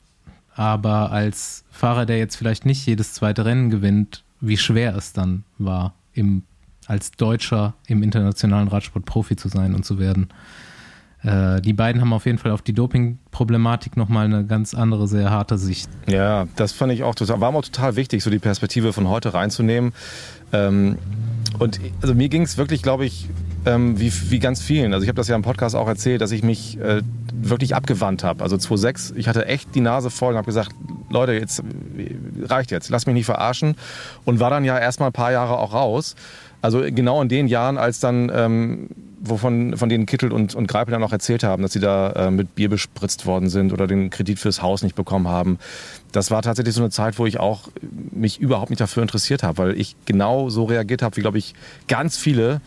[0.55, 5.45] aber als Fahrer, der jetzt vielleicht nicht jedes zweite Rennen gewinnt, wie schwer es dann
[5.59, 6.43] war, im,
[6.87, 10.29] als Deutscher im internationalen Radsport Profi zu sein und zu werden.
[11.23, 15.31] Äh, die beiden haben auf jeden Fall auf die Doping-Problematik nochmal eine ganz andere, sehr
[15.31, 15.89] harte Sicht.
[16.09, 19.35] Ja, das fand ich auch total, war mir total wichtig, so die Perspektive von heute
[19.35, 19.93] reinzunehmen.
[20.53, 20.97] Ähm,
[21.59, 23.29] und also mir ging es wirklich, glaube ich,
[23.67, 24.95] ähm, wie, wie ganz vielen.
[24.95, 27.03] Also ich habe das ja im Podcast auch erzählt, dass ich mich äh,
[27.33, 28.43] wirklich abgewandt habe.
[28.43, 30.71] Also 2006, ich hatte echt die Nase voll und habe gesagt,
[31.11, 31.63] Leute, jetzt
[32.43, 33.77] reicht jetzt, lass mich nicht verarschen.
[34.25, 36.15] Und war dann ja erstmal ein paar Jahre auch raus.
[36.63, 38.89] Also genau in den Jahren, als dann, ähm,
[39.23, 42.31] wovon von denen Kittel und, und Greipel dann auch erzählt haben, dass sie da äh,
[42.31, 45.59] mit Bier bespritzt worden sind oder den Kredit fürs Haus nicht bekommen haben.
[46.13, 47.69] Das war tatsächlich so eine Zeit, wo ich auch
[48.13, 51.55] mich überhaupt nicht dafür interessiert habe, weil ich genau so reagiert habe, wie glaube ich
[51.87, 52.61] ganz viele.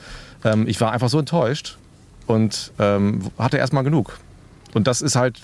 [0.44, 1.78] Ähm, ich war einfach so enttäuscht
[2.28, 4.18] und ähm, hatte erstmal genug.
[4.74, 5.40] Und das ist halt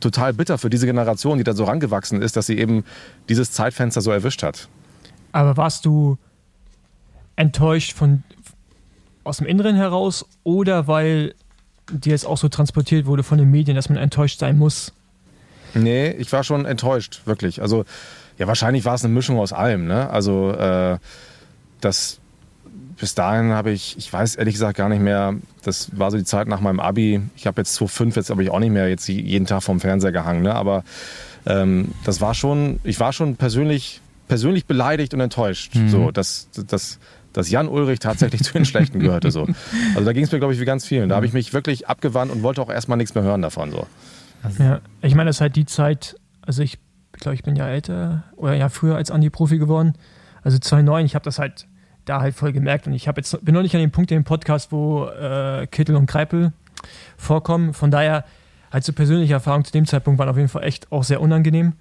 [0.00, 2.84] total bitter für diese Generation, die da so rangewachsen ist, dass sie eben
[3.28, 4.68] dieses Zeitfenster so erwischt hat.
[5.32, 6.18] Aber warst du
[7.36, 8.22] enttäuscht von
[9.24, 11.34] aus dem Inneren heraus oder weil
[11.92, 14.92] dir es auch so transportiert wurde von den Medien, dass man enttäuscht sein muss?
[15.74, 17.62] Nee, ich war schon enttäuscht, wirklich.
[17.62, 17.84] Also,
[18.38, 19.86] ja, wahrscheinlich war es eine Mischung aus allem.
[19.86, 20.08] Ne?
[20.10, 20.98] Also, äh,
[21.80, 22.19] das,
[23.00, 25.34] bis dahin habe ich, ich weiß ehrlich gesagt gar nicht mehr,
[25.64, 27.22] das war so die Zeit nach meinem Abi.
[27.34, 30.12] Ich habe jetzt 2005 jetzt aber ich auch nicht mehr jetzt jeden Tag vom Fernseher
[30.12, 30.42] gehangen.
[30.42, 30.54] Ne?
[30.54, 30.84] Aber
[31.46, 35.74] ähm, das war schon, ich war schon persönlich, persönlich beleidigt und enttäuscht.
[35.74, 35.88] Mhm.
[35.88, 36.98] So, dass, dass,
[37.32, 39.30] dass Jan Ulrich tatsächlich zu den Schlechten gehörte.
[39.30, 39.46] So.
[39.94, 41.08] Also da ging es mir, glaube ich, wie ganz vielen.
[41.08, 43.70] Da habe ich mich wirklich abgewandt und wollte auch erstmal nichts mehr hören davon.
[43.70, 43.86] So.
[44.58, 46.78] Ja, ich meine, das ist halt die Zeit, also ich
[47.12, 49.94] glaube, ich bin ja älter oder ja früher als Andi Profi geworden.
[50.42, 51.66] Also 2009, ich habe das halt
[52.10, 54.18] da halt voll gemerkt und ich habe jetzt bin noch nicht an dem Punkt in
[54.18, 56.52] dem Podcast, wo äh, Kittel und Kreipel
[57.16, 57.74] vorkommen.
[57.74, 58.24] Von daher
[58.72, 61.74] halt so persönliche Erfahrungen zu dem Zeitpunkt waren auf jeden Fall echt auch sehr unangenehm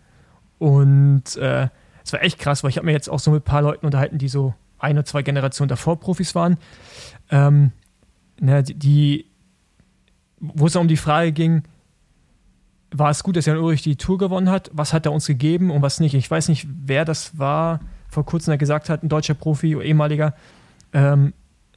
[0.58, 1.68] und äh,
[2.04, 3.86] es war echt krass, weil ich habe mir jetzt auch so mit ein paar Leuten
[3.86, 6.58] unterhalten, die so ein oder zwei Generationen davor Profis waren,
[7.30, 7.72] ähm,
[8.40, 9.26] ne, die,
[10.40, 11.64] wo es um die Frage ging,
[12.92, 14.72] war es gut, dass Jan Ulrich die Tour gewonnen hat?
[14.74, 16.16] Was hat er uns gegeben und was nicht?
[16.16, 20.34] Ich weiß nicht, wer das war, vor kurzem, gesagt hat, ein deutscher Profi, ehemaliger.
[20.94, 21.34] Ähm,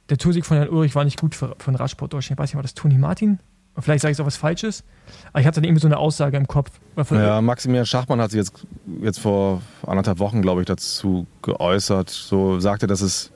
[0.09, 2.37] der Toursieg von Jan Ulrich war nicht gut für, für den Radsport Deutschland.
[2.37, 3.39] Ich weiß nicht, war das Toni Martin?
[3.79, 4.83] Vielleicht sage ich auch was Falsches.
[5.31, 6.71] Aber ich hatte dann irgendwie so eine Aussage im Kopf.
[7.09, 8.53] Ja, Maximilian Schachmann hat sich jetzt,
[9.01, 12.09] jetzt vor anderthalb Wochen, glaube ich, dazu geäußert.
[12.09, 13.31] So sagte, dass es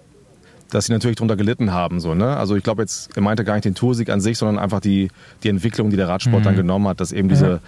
[0.70, 2.02] dass sie natürlich darunter gelitten haben.
[2.02, 2.36] So, ne?
[2.36, 5.10] Also ich glaube jetzt, er meinte gar nicht den Toursieg an sich, sondern einfach die,
[5.44, 6.44] die Entwicklung, die der Radsport Mhm.
[6.44, 7.62] dann genommen hat, dass eben diese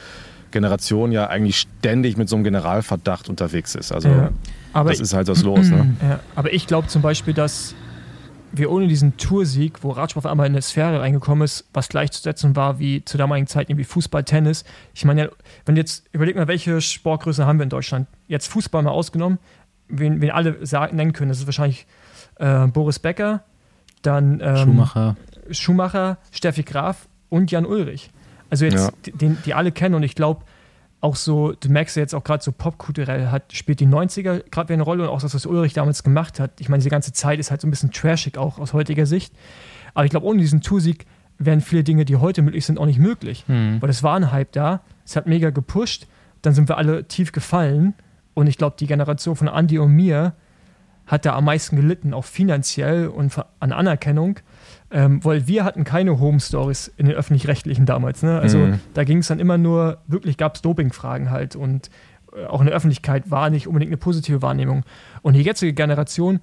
[0.52, 3.91] Generation ja eigentlich ständig mit so einem Generalverdacht unterwegs ist.
[3.91, 4.30] Also Ja.
[4.74, 5.70] Aber das ist halt das Los.
[5.70, 5.95] Ne?
[6.02, 7.74] Ja, aber ich glaube zum Beispiel, dass
[8.52, 12.56] wir ohne diesen Toursieg, wo Radsport auf einmal in eine Sphäre reingekommen ist, was gleichzusetzen
[12.56, 14.64] war wie zur damaligen Zeit irgendwie Fußball, Tennis.
[14.93, 15.30] Ich meine, ja,
[15.66, 18.08] wenn jetzt, überleg mal, welche Sportgrößen haben wir in Deutschland?
[18.28, 19.39] Jetzt Fußball mal ausgenommen,
[19.88, 21.30] wen, wen alle sagen, nennen können.
[21.30, 21.86] Das ist wahrscheinlich
[22.38, 23.43] äh, Boris Becker,
[24.02, 25.16] dann ähm, Schumacher.
[25.52, 28.12] Schumacher, Steffi Graf und Jan Ulrich.
[28.50, 28.91] Also jetzt, Ja.
[29.06, 30.43] die- den, die alle kennen und ich glaube,
[31.02, 34.68] auch so, du merkst ja jetzt auch gerade so popkulturell hat, spielt die 90er gerade
[34.70, 36.52] wieder eine Rolle und auch das, was Ulrich damals gemacht hat.
[36.60, 39.34] Ich meine, diese ganze Zeit ist halt so ein bisschen trashig auch aus heutiger Sicht.
[39.93, 41.06] Aber ich glaube, ohne diesen Toursieg
[41.38, 43.45] wären viele Dinge, die heute möglich sind, auch nicht möglich.
[43.47, 43.82] Hm.
[43.82, 46.06] Weil es war ein Hype da, es hat mega gepusht,
[46.41, 47.93] dann sind wir alle tief gefallen
[48.34, 50.34] und ich glaube, die Generation von Andy und mir
[51.08, 54.39] hat da am meisten gelitten, auch finanziell und an Anerkennung,
[54.92, 58.24] ähm, weil wir hatten keine Home Stories in den öffentlich-rechtlichen damals.
[58.24, 58.40] Ne?
[58.40, 58.80] Also Mhm.
[58.94, 61.90] da ging es dann immer nur, wirklich gab es Dopingfragen halt und
[62.36, 64.84] äh, auch in der Öffentlichkeit war nicht unbedingt eine positive Wahrnehmung.
[65.22, 66.40] Und die jetzige Generation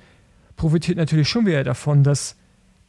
[0.56, 2.36] profitiert natürlich schon wieder davon, dass,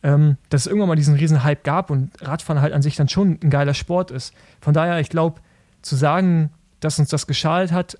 [0.03, 3.09] ähm, dass es irgendwann mal diesen riesen Hype gab und Radfahren halt an sich dann
[3.09, 4.33] schon ein geiler Sport ist.
[4.61, 5.41] Von daher, ich glaube,
[5.81, 7.97] zu sagen, dass uns das geschadet hat,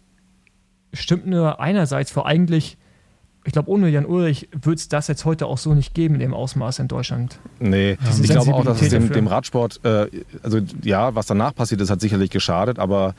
[0.93, 2.77] stimmt nur einerseits, vor eigentlich,
[3.47, 6.19] ich glaube, ohne Jan Ulrich würde es das jetzt heute auch so nicht geben in
[6.19, 7.39] dem Ausmaß in Deutschland.
[7.59, 10.07] Nee, Diese ich glaube auch, dass es dem, dem Radsport, äh,
[10.43, 13.15] also ja, was danach passiert ist, hat sicherlich geschadet, aber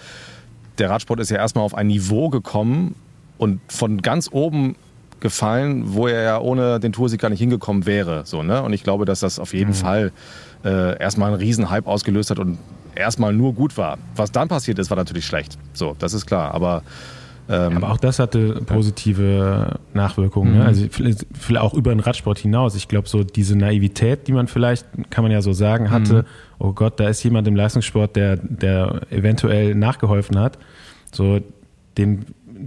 [0.76, 2.94] der Radsport ist ja erstmal auf ein Niveau gekommen
[3.38, 4.76] und von ganz oben
[5.20, 8.26] gefallen, wo er ja ohne den Toursieg gar nicht hingekommen wäre.
[8.26, 8.62] So, ne?
[8.62, 10.12] Und ich glaube, dass das auf jeden Fall
[10.62, 12.58] äh, erstmal einen riesen Hype ausgelöst hat und
[12.94, 13.96] erstmal nur gut war.
[14.14, 15.56] Was dann passiert ist, war natürlich schlecht.
[15.72, 16.52] So, das ist klar.
[16.52, 16.82] Aber,
[17.48, 20.52] ähm, Aber auch das hatte positive Nachwirkungen.
[20.52, 20.60] Ne?
[20.60, 20.66] Mhm.
[20.66, 22.74] Also vielleicht vielleicht auch über den Radsport hinaus.
[22.74, 26.24] Ich glaube, so diese Naivität, die man vielleicht, kann man ja so sagen, hatte, Mhm.
[26.58, 30.58] oh Gott, da ist jemand im Leistungssport, der, der eventuell nachgeholfen hat.
[31.12, 31.40] So
[31.96, 32.26] den,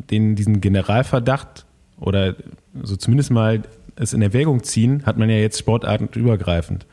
[0.10, 1.66] den, diesen Generalverdacht
[2.00, 2.34] oder
[2.82, 3.62] so zumindest mal
[3.98, 6.86] es in Erwägung ziehen, hat man ja jetzt sportartenübergreifend.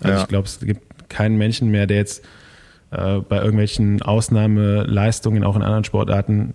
[0.00, 0.22] Also Ja.
[0.22, 2.24] ich glaube, es gibt keinen Menschen mehr, der jetzt
[2.90, 6.54] äh, bei irgendwelchen Ausnahmeleistungen auch in anderen Sportarten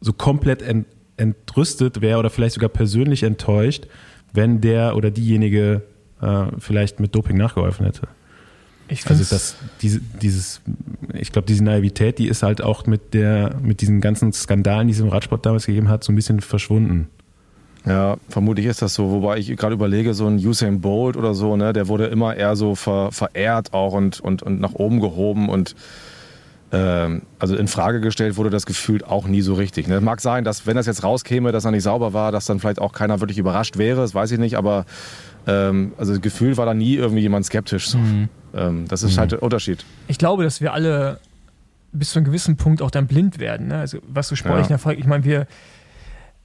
[0.00, 0.86] so komplett ent,
[1.16, 3.86] entrüstet wäre oder vielleicht sogar persönlich enttäuscht,
[4.32, 5.82] wenn der oder diejenige
[6.20, 8.08] äh, vielleicht mit Doping nachgeholfen hätte.
[8.88, 10.60] Ich Also das, diese, dieses,
[11.12, 14.94] ich glaube, diese Naivität, die ist halt auch mit der, mit diesen ganzen Skandalen, die
[14.94, 17.08] es im Radsport damals gegeben hat, so ein bisschen verschwunden.
[17.84, 19.10] Ja, vermutlich ist das so.
[19.10, 22.56] Wobei ich gerade überlege, so ein Usain Bolt oder so, ne, der wurde immer eher
[22.56, 25.74] so ver, verehrt auch und, und, und nach oben gehoben und
[26.70, 29.86] also in Frage gestellt wurde das gefühlt auch nie so richtig.
[29.86, 30.00] Ne?
[30.00, 32.80] Mag sein, dass wenn das jetzt rauskäme, dass er nicht sauber war, dass dann vielleicht
[32.80, 34.84] auch keiner wirklich überrascht wäre, das weiß ich nicht, aber
[35.46, 37.88] ähm, also gefühlt war da nie irgendwie jemand skeptisch.
[37.88, 37.98] So.
[38.54, 39.84] Ähm, das ist halt der Unterschied.
[40.08, 41.20] ich glaube, dass wir alle
[41.92, 43.68] bis zu einem gewissen Punkt auch dann blind werden.
[43.68, 43.78] Ne?
[43.78, 44.74] Also was so sportlichen Ja.
[44.74, 45.46] Erfolg, ich meine, wir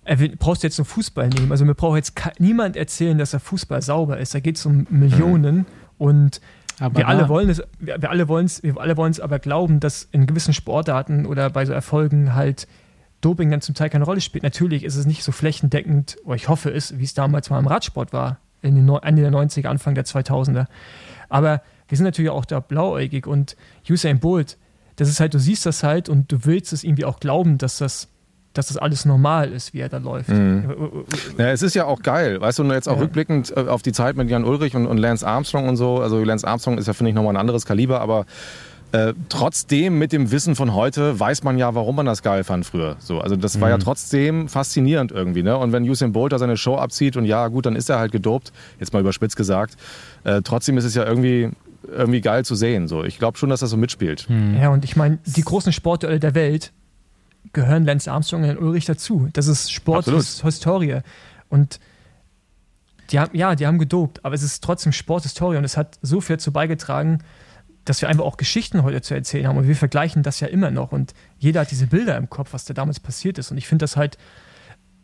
[0.05, 1.51] äh, brauchst du jetzt nur Fußball nehmen.
[1.51, 4.33] Also mir braucht jetzt niemand erzählen, dass der Fußball sauber ist.
[4.35, 5.65] Da geht es um Millionen
[5.97, 6.41] und
[6.81, 9.39] Aber wir alle wollen es, wir, wir alle wollen es, wir alle wollen es aber
[9.39, 12.67] glauben, dass in gewissen Sportarten oder bei so Erfolgen halt
[13.21, 14.43] Doping dann zum Teil keine Rolle spielt.
[14.43, 17.67] Natürlich ist es nicht so flächendeckend, oder ich hoffe es, wie es damals mal im
[17.67, 20.65] Radsport war, in den Ende der 90er, Anfang der 2000er.
[21.29, 23.55] Aber wir sind natürlich auch da blauäugig und
[23.87, 24.57] Usain Bolt,
[24.95, 27.77] das ist halt, du siehst das halt und du willst es irgendwie auch glauben, dass
[27.77, 28.07] das,
[28.53, 30.29] dass das alles normal ist, wie er da läuft.
[31.37, 33.01] Ja, es ist ja auch geil, weißt du, und jetzt auch Ja.
[33.03, 35.99] rückblickend äh, auf die Zeit mit Jan Ulrich und, und Lance Armstrong und so.
[36.01, 38.25] Also Lance Armstrong ist ja, finde ich, nochmal ein anderes Kaliber, aber
[38.91, 42.65] äh, trotzdem mit dem Wissen von heute weiß man ja, warum man das geil fand
[42.65, 42.97] früher.
[42.99, 45.43] So, also das war ja trotzdem faszinierend irgendwie.
[45.43, 45.55] Ne?
[45.57, 48.11] Und wenn Usain Bolt da seine Show abzieht und ja, gut, dann ist er halt
[48.11, 49.77] gedopt, jetzt mal überspitzt gesagt,
[50.25, 51.51] äh, trotzdem ist es ja irgendwie,
[51.89, 52.89] irgendwie geil zu sehen.
[52.89, 53.05] So.
[53.05, 54.27] Ich glaube schon, dass das so mitspielt.
[54.61, 56.73] Ja, und ich meine, die großen Sportduelle der Welt
[57.53, 59.29] gehören Lance Armstrong und Ulrich dazu.
[59.33, 59.71] Das ist.
[59.71, 61.01] Sporthistorie.
[61.49, 61.79] Und
[63.11, 66.21] die haben, ja, die haben gedopt, aber es ist trotzdem Sporthistorie und es hat so
[66.21, 67.19] viel dazu beigetragen,
[67.83, 69.57] dass wir einfach auch Geschichten heute zu erzählen haben.
[69.57, 70.91] Und wir vergleichen das ja immer noch.
[70.91, 73.51] Und jeder hat diese Bilder im Kopf, was da damals passiert ist.
[73.51, 74.17] Und ich finde das halt,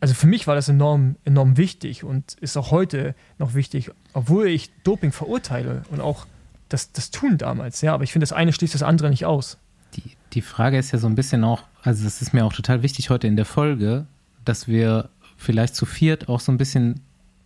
[0.00, 4.46] also für mich war das enorm, enorm wichtig und ist auch heute noch wichtig, obwohl
[4.46, 6.26] ich Doping verurteile und auch
[6.68, 7.80] das, das tun damals.
[7.80, 9.58] Ja, aber ich finde, das eine schließt das andere nicht aus.
[9.94, 12.82] Die, die Frage ist ja so ein bisschen auch, also das ist mir auch total
[12.82, 14.06] wichtig heute in der Folge,
[14.44, 17.00] dass wir vielleicht zu viert auch so ein bisschen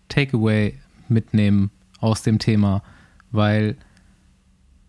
[0.09, 0.79] Takeaway
[1.09, 1.71] mitnehmen
[2.01, 2.83] aus dem Thema,
[3.31, 3.77] weil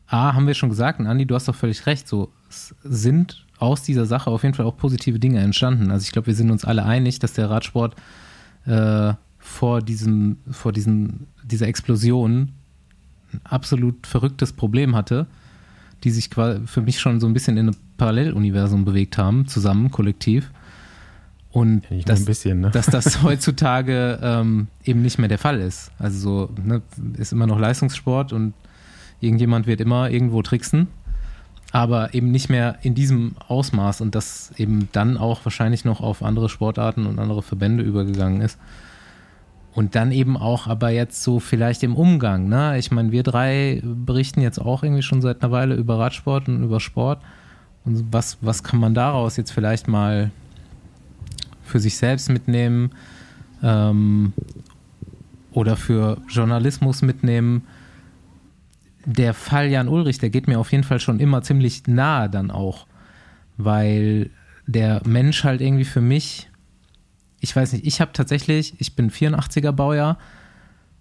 [0.07, 3.83] A, haben wir schon gesagt, und Andi, du hast doch völlig recht, so sind aus
[3.83, 5.89] dieser Sache auf jeden Fall auch positive Dinge entstanden.
[5.89, 7.95] Also ich glaube, wir sind uns alle einig, dass der Radsport
[8.65, 12.51] äh, vor diesem, vor diesem, dieser Explosion
[13.31, 15.27] ein absolut verrücktes Problem hatte,
[16.03, 20.51] die sich für mich schon so ein bisschen in ein Paralleluniversum bewegt haben, zusammen, kollektiv.
[21.51, 22.71] Und Ja, nicht nur das, ein bisschen, ne?
[22.71, 25.91] dass das heutzutage ähm, eben nicht mehr der Fall ist.
[25.99, 26.81] Also so, ne,
[27.17, 28.53] ist immer noch Leistungssport und
[29.21, 30.87] irgendjemand wird immer irgendwo tricksen,
[31.71, 36.23] aber eben nicht mehr in diesem Ausmaß und das eben dann auch wahrscheinlich noch auf
[36.23, 38.57] andere Sportarten und andere Verbände übergegangen ist.
[39.73, 42.77] Und dann eben auch, aber jetzt so vielleicht im Umgang, ne?
[42.77, 46.63] Ich meine, wir drei berichten jetzt auch irgendwie schon seit einer Weile über Radsport und
[46.63, 47.21] über Sport.
[47.83, 50.29] Und was, was kann man daraus jetzt vielleicht mal
[51.63, 52.91] für sich selbst mitnehmen
[53.63, 54.33] ähm,
[55.51, 57.63] oder für Journalismus mitnehmen?
[59.05, 62.51] Der Fall Jan Ulrich, der geht mir auf jeden Fall schon immer ziemlich nahe dann
[62.51, 62.85] auch,
[63.57, 64.29] weil
[64.67, 66.47] der Mensch halt irgendwie für mich
[67.43, 70.17] ich weiß nicht, ich habe tatsächlich, ich bin 84er Baujahr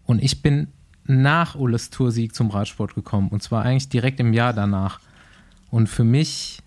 [0.07, 0.67] und ich bin
[1.05, 4.99] nach Ulles Toursieg zum Radsport gekommen und zwar eigentlich direkt im Jahr danach.
[5.71, 6.59] Und für mich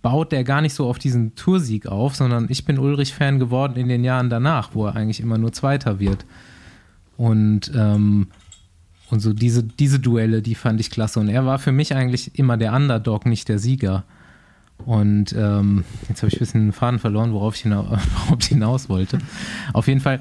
[0.00, 3.88] baut der gar nicht so auf diesen Toursieg auf, sondern ich bin Ulrich-Fan geworden in
[3.88, 6.24] den Jahren danach, wo er eigentlich immer nur Zweiter wird.
[7.18, 8.28] Und, ähm,
[9.10, 11.20] und so diese, diese Duelle, die fand ich klasse.
[11.20, 14.04] Und er war für mich eigentlich immer der Underdog, nicht der Sieger.
[14.86, 17.86] Und ähm, jetzt habe ich ein bisschen den Faden verloren, worauf ich hinaus,
[18.26, 19.18] worauf ich hinaus wollte.
[19.72, 20.20] Auf jeden Fall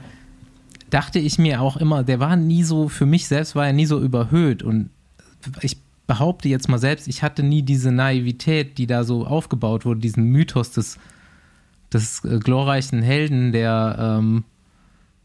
[0.90, 3.86] dachte ich mir auch immer, der war nie so, für mich selbst war er nie
[3.86, 4.64] so überhöht.
[4.64, 4.90] Und
[5.62, 5.78] ich
[6.08, 10.26] behaupte jetzt mal selbst, ich hatte nie diese Naivität, die da so aufgebaut wurde, diesen
[10.26, 10.98] Mythos des,
[11.94, 14.46] des äh, glorreichen Helden, der, ähm,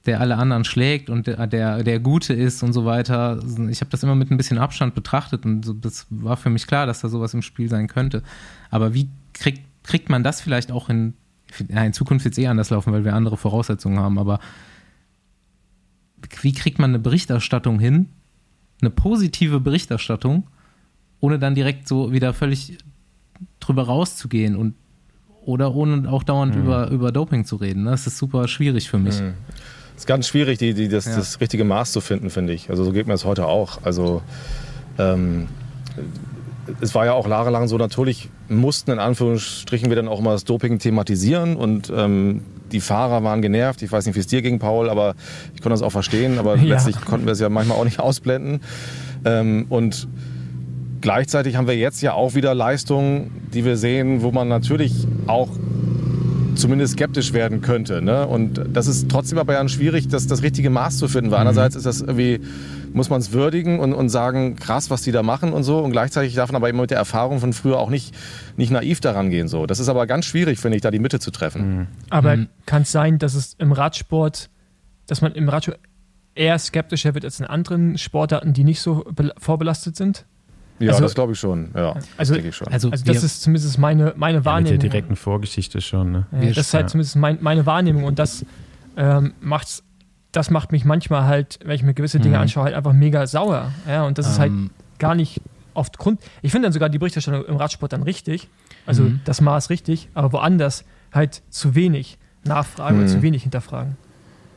[0.06, 3.38] der alle anderen schlägt und der, der, der Gute ist und so weiter.
[3.70, 6.86] Ich habe das immer mit ein bisschen Abstand betrachtet und das war für mich klar,
[6.86, 8.24] dass da sowas im Spiel sein könnte.
[8.70, 11.14] Aber wie kriegt, kriegt man das vielleicht auch in,
[11.68, 14.38] in Zukunft jetzt eh anders laufen, weil wir andere Voraussetzungen haben, aber
[16.40, 18.08] wie kriegt man eine Berichterstattung hin,
[18.80, 20.46] eine positive Berichterstattung,
[21.20, 22.78] ohne dann direkt so wieder völlig
[23.60, 24.74] drüber rauszugehen und
[25.44, 27.82] oder ohne auch dauernd über, über Doping zu reden.
[27.82, 27.90] ne?
[27.90, 29.20] Das ist super schwierig für mich.
[29.96, 31.16] ist ganz schwierig, die, die, das, Ja.
[31.16, 32.70] das richtige Maß zu finden, finde ich.
[32.70, 33.82] Also so geht mir das heute auch.
[33.82, 34.22] Also
[34.98, 35.48] ähm,
[36.80, 40.44] es war ja auch jahrelang so, natürlich mussten in Anführungsstrichen wir dann auch immer das
[40.44, 43.82] Doping thematisieren und ähm, die Fahrer waren genervt.
[43.82, 45.14] Ich weiß nicht, wie es dir ging, Paul, aber
[45.54, 46.74] ich konnte das auch verstehen, aber Ja.
[46.74, 48.60] letztlich konnten wir es ja manchmal auch nicht ausblenden.
[49.24, 50.08] Ähm, und
[51.00, 55.50] gleichzeitig haben wir jetzt ja auch wieder Leistungen, die wir sehen, wo man natürlich auch
[56.54, 58.02] zumindest skeptisch werden könnte.
[58.02, 58.26] Ne?
[58.26, 61.30] Und das ist trotzdem aber ja schwierig, das, das richtige Maß zu finden.
[61.30, 62.40] Weil einerseits ist das irgendwie,
[62.94, 65.78] muss man es würdigen und, und sagen, krass, was die da machen und so.
[65.78, 68.14] Und gleichzeitig darf man aber immer mit der Erfahrung von früher auch nicht,
[68.56, 69.48] nicht naiv daran gehen.
[69.48, 69.66] So.
[69.66, 71.88] Das ist aber ganz schwierig, finde ich, da die Mitte zu treffen.
[72.10, 72.48] Aber Mhm.
[72.66, 74.50] kann es sein, dass es im Radsport,
[75.06, 75.78] dass man im Radsport
[76.34, 80.24] eher skeptischer wird als in anderen Sportarten, die nicht so bel- vorbelastet sind?
[80.78, 81.70] Ja, Also- das glaube ich schon.
[81.74, 82.68] Ja, das Also- ich schon.
[82.68, 84.78] Also, Also wir, das ist zumindest meine, meine Ja, mit der Wahrnehmung.
[84.80, 86.10] direkten Vorgeschichte schon.
[86.12, 86.26] Ne?
[86.32, 86.88] Ja, das ist halt ja.
[86.88, 88.44] zumindest mein, meine Wahrnehmung und das
[88.96, 89.82] ähm, macht's,
[90.32, 92.42] das macht mich manchmal halt, wenn ich mir gewisse Dinge Mhm.
[92.42, 93.70] anschaue, halt einfach mega sauer.
[93.86, 95.40] Ja, und das ist halt ähm, gar nicht
[95.74, 96.20] oft Grund.
[96.42, 98.48] Ich finde dann sogar die Berichterstattung im Radsport dann richtig,
[98.86, 99.20] also Mhm.
[99.24, 103.02] das Maß richtig, aber woanders halt zu wenig nachfragen Mhm.
[103.04, 103.96] oder zu wenig hinterfragen.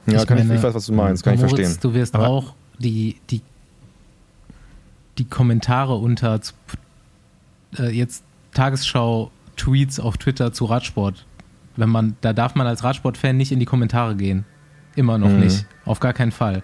[0.08, 1.80] ja, ich kann ich, meine, ich weiß, was du meinst, kann ich Moritz, verstehen.
[1.82, 3.42] Du wirst Aber- auch die, die,
[5.18, 6.40] die Kommentare unter
[7.80, 8.24] äh, jetzt
[8.54, 11.26] Tagesschau-Tweets auf Twitter zu Radsport.
[11.76, 14.46] Wenn man, da darf man als Radsportfan nicht in die Kommentare gehen.
[14.96, 15.40] Immer noch Mhm.
[15.42, 15.66] nicht.
[15.86, 16.64] Auf gar keinen Fall.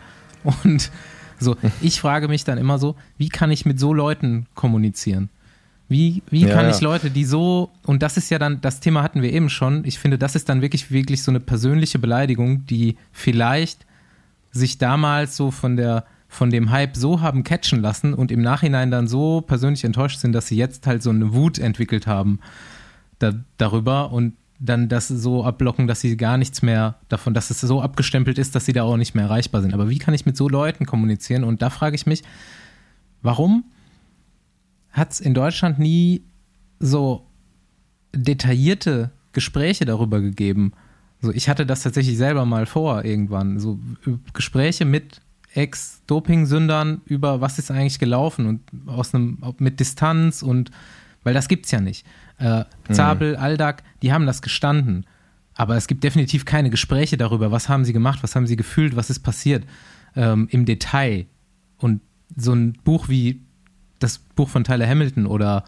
[0.64, 0.92] Und
[1.40, 5.30] so, ich frage mich dann immer so, wie kann ich mit so Leuten kommunizieren?
[5.90, 9.04] Wie, wie Ja, kann ich Leute, die so, und das ist ja dann, das Thema
[9.04, 12.66] hatten wir eben schon, ich finde, das ist dann wirklich, wirklich so eine persönliche Beleidigung,
[12.66, 13.86] die vielleicht
[14.52, 18.90] sich damals so von der von dem Hype so haben catchen lassen und im Nachhinein
[18.90, 22.40] dann so persönlich enttäuscht sind, dass sie jetzt halt so eine Wut entwickelt haben
[23.20, 24.32] da, darüber und
[24.64, 28.54] dann das so abblocken, dass sie gar nichts mehr davon, dass es so abgestempelt ist,
[28.54, 29.74] dass sie da auch nicht mehr erreichbar sind.
[29.74, 31.44] Aber wie kann ich mit so Leuten kommunizieren?
[31.44, 32.22] Und da frage ich mich,
[33.24, 33.64] warum
[34.92, 36.22] hat es in Deutschland nie
[36.80, 37.26] so
[38.16, 40.74] detaillierte Gespräche darüber gegeben?
[41.22, 43.60] So, ich hatte das tatsächlich selber mal vor irgendwann.
[43.60, 45.22] So Ü- Gespräche mit
[45.54, 50.72] Ex-Doping-Sündern über was ist eigentlich gelaufen und aus einem mit Distanz und
[51.24, 52.06] weil das gibt's ja nicht.
[52.42, 55.06] Äh, Zabel, Aldag, die haben das gestanden.
[55.54, 58.96] Aber es gibt definitiv keine Gespräche darüber, was haben sie gemacht, was haben sie gefühlt,
[58.96, 59.64] was ist passiert
[60.16, 61.28] ähm, im Detail.
[61.78, 62.02] Und
[62.36, 63.42] so ein Buch wie
[64.00, 65.66] das Buch von Tyler Hamilton oder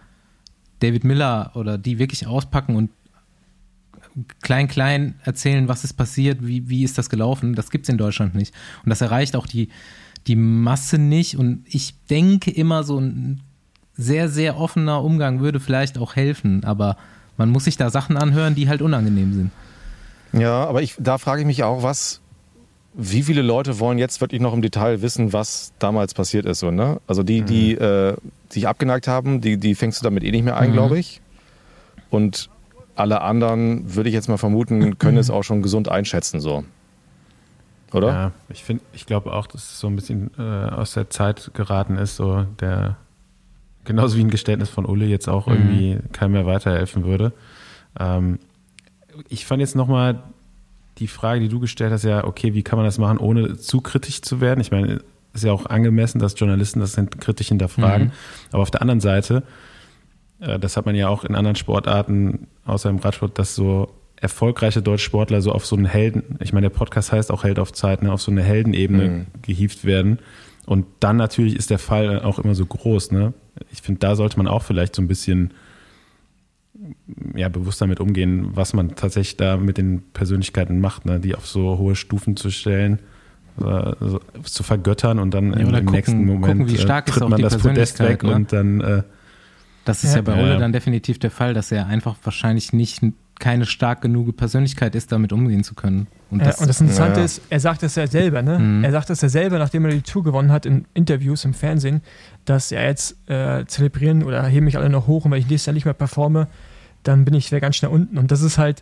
[0.79, 2.89] David Miller oder die wirklich auspacken und
[4.41, 7.97] klein, klein erzählen, was ist passiert, wie, wie ist das gelaufen, das gibt es in
[7.97, 8.53] Deutschland nicht.
[8.83, 9.69] Und das erreicht auch die,
[10.27, 11.37] die Masse nicht.
[11.37, 13.41] Und ich denke immer, so ein
[13.95, 16.97] sehr, sehr offener Umgang würde vielleicht auch helfen, aber
[17.37, 19.51] man muss sich da Sachen anhören, die halt unangenehm sind.
[20.41, 22.21] Ja, aber ich, da frage ich mich auch, was,
[22.95, 26.71] wie viele Leute wollen jetzt wirklich noch im Detail wissen, was damals passiert ist, so,
[26.71, 26.99] ne?
[27.07, 28.15] Also die, die äh,
[28.49, 30.73] sich abgeneigt haben, die, die fängst du damit eh nicht mehr ein, Mhm.
[30.73, 31.21] glaube ich.
[32.09, 32.49] Und
[32.95, 36.63] alle anderen, würde ich jetzt mal vermuten, können es auch schon gesund einschätzen, so.
[37.91, 38.07] Oder?
[38.07, 41.51] Ja, ich finde, ich glaube auch, dass es so ein bisschen äh, aus der Zeit
[41.53, 42.97] geraten ist, so der
[43.85, 45.53] genauso wie ein Geständnis von Ulle jetzt auch Mhm.
[45.53, 47.33] irgendwie keinem mehr weiterhelfen würde.
[47.99, 48.39] Ähm,
[49.29, 50.23] ich fand jetzt nochmal
[50.99, 53.81] die Frage, die du gestellt hast, ja, okay, wie kann man das machen, ohne zu
[53.81, 54.61] kritisch zu werden?
[54.61, 55.01] Ich meine,
[55.33, 58.07] ist ja auch angemessen, dass Journalisten das kritisch hinterfragen.
[58.07, 58.11] Mhm.
[58.51, 59.43] Aber auf der anderen Seite,
[60.39, 64.81] äh, das hat man ja auch in anderen Sportarten, außer im Radsport, dass so erfolgreiche
[64.81, 67.73] deutsche Sportler so auf so einen Helden, ich meine, der Podcast heißt auch Held auf
[67.73, 69.25] Zeit, ne, auf so eine Heldenebene Mhm.
[69.41, 70.19] gehievt werden.
[70.65, 73.11] Und dann natürlich ist der Fall auch immer so groß.
[73.11, 73.33] Ne?
[73.71, 75.53] Ich finde, da sollte man auch vielleicht so ein bisschen
[77.35, 81.19] ja, bewusst damit umgehen, was man tatsächlich da mit den Persönlichkeiten macht, ne?
[81.19, 82.99] die auf so hohe Stufen zu stellen,
[83.59, 87.11] äh, so, zu vergöttern und dann Ja, im, gucken- nächsten Moment gucken, wie stark äh,
[87.11, 88.33] tritt man das Podest weg ne?
[88.33, 89.03] und dann äh,
[89.85, 90.17] Das ist Ja.
[90.17, 90.57] ja, bei Ole ja.
[90.59, 93.01] dann definitiv der Fall, dass er einfach wahrscheinlich nicht
[93.43, 96.07] keine stark genug Persönlichkeit ist, damit umgehen zu können.
[96.29, 97.25] Und Ja, das, und das Interessante ja.
[97.25, 98.57] ist, er sagt das ja selber, ne?
[98.57, 98.83] Mhm.
[98.85, 102.01] Er sagt das ja selber, nachdem er die Tour gewonnen hat in Interviews im Fernsehen,
[102.45, 105.65] dass er jetzt äh, zelebrieren oder heben mich alle noch hoch und wenn ich nächstes
[105.65, 106.47] Jahr nicht mehr performe,
[107.03, 108.17] dann bin ich wieder ganz schnell unten.
[108.17, 108.81] Und das ist halt,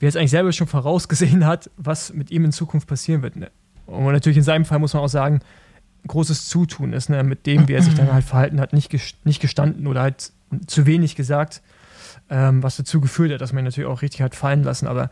[0.00, 3.36] wie er es eigentlich selber schon vorausgesehen hat, was mit ihm in Zukunft passieren wird.
[3.36, 3.48] Ne?
[3.86, 5.38] Und natürlich in seinem Fall muss man auch sagen,
[6.08, 7.22] großes Zutun ist, ne?
[7.22, 10.32] mit dem, wie er sich dann halt verhalten hat, nicht, ges- nicht gestanden oder halt
[10.66, 11.62] zu wenig gesagt,
[12.30, 14.86] ähm, was dazu geführt hat, dass man ihn natürlich auch richtig hat fallen lassen.
[14.86, 15.10] Aber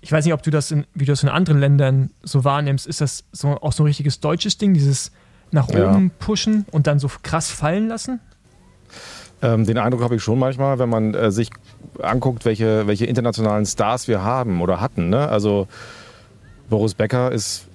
[0.00, 2.86] ich weiß nicht, ob du das in, wie du das in anderen Ländern so wahrnimmst.
[2.86, 5.12] Ist das so, auch so ein richtiges deutsches Ding, dieses
[5.50, 5.90] nach Ja.
[5.90, 8.20] oben pushen und dann so krass fallen lassen?
[9.42, 11.50] Ähm, den Eindruck habe ich schon manchmal, wenn man äh, sich
[12.00, 15.08] anguckt, welche, welche internationalen Stars wir haben oder hatten.
[15.08, 15.28] Ne?
[15.28, 15.66] Also
[16.70, 17.66] Boris Becker ist,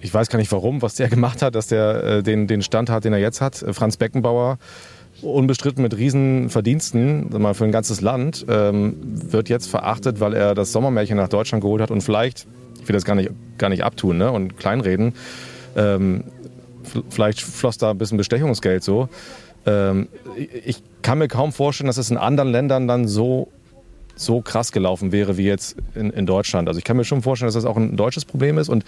[0.00, 2.90] ich weiß gar nicht warum, was der gemacht hat, dass der äh, den, den Stand
[2.90, 3.62] hat, den er jetzt hat.
[3.62, 4.58] Äh, Franz Beckenbauer
[5.24, 10.34] unbestritten mit riesen Verdiensten, sag mal für ein ganzes Land, ähm, wird jetzt verachtet, weil
[10.34, 12.46] er das Sommermärchen nach Deutschland geholt hat und vielleicht,
[12.80, 15.14] ich will das gar nicht, gar nicht abtun ne, und kleinreden,
[15.76, 16.24] ähm,
[17.10, 19.08] vielleicht floss da ein bisschen Bestechungsgeld so.
[19.66, 20.08] Ähm,
[20.64, 23.48] ich kann mir kaum vorstellen, dass es in anderen Ländern dann so,
[24.14, 26.68] so krass gelaufen wäre wie jetzt in, in Deutschland.
[26.68, 28.68] Also ich kann mir schon vorstellen, dass das auch ein deutsches Problem ist.
[28.68, 28.84] Und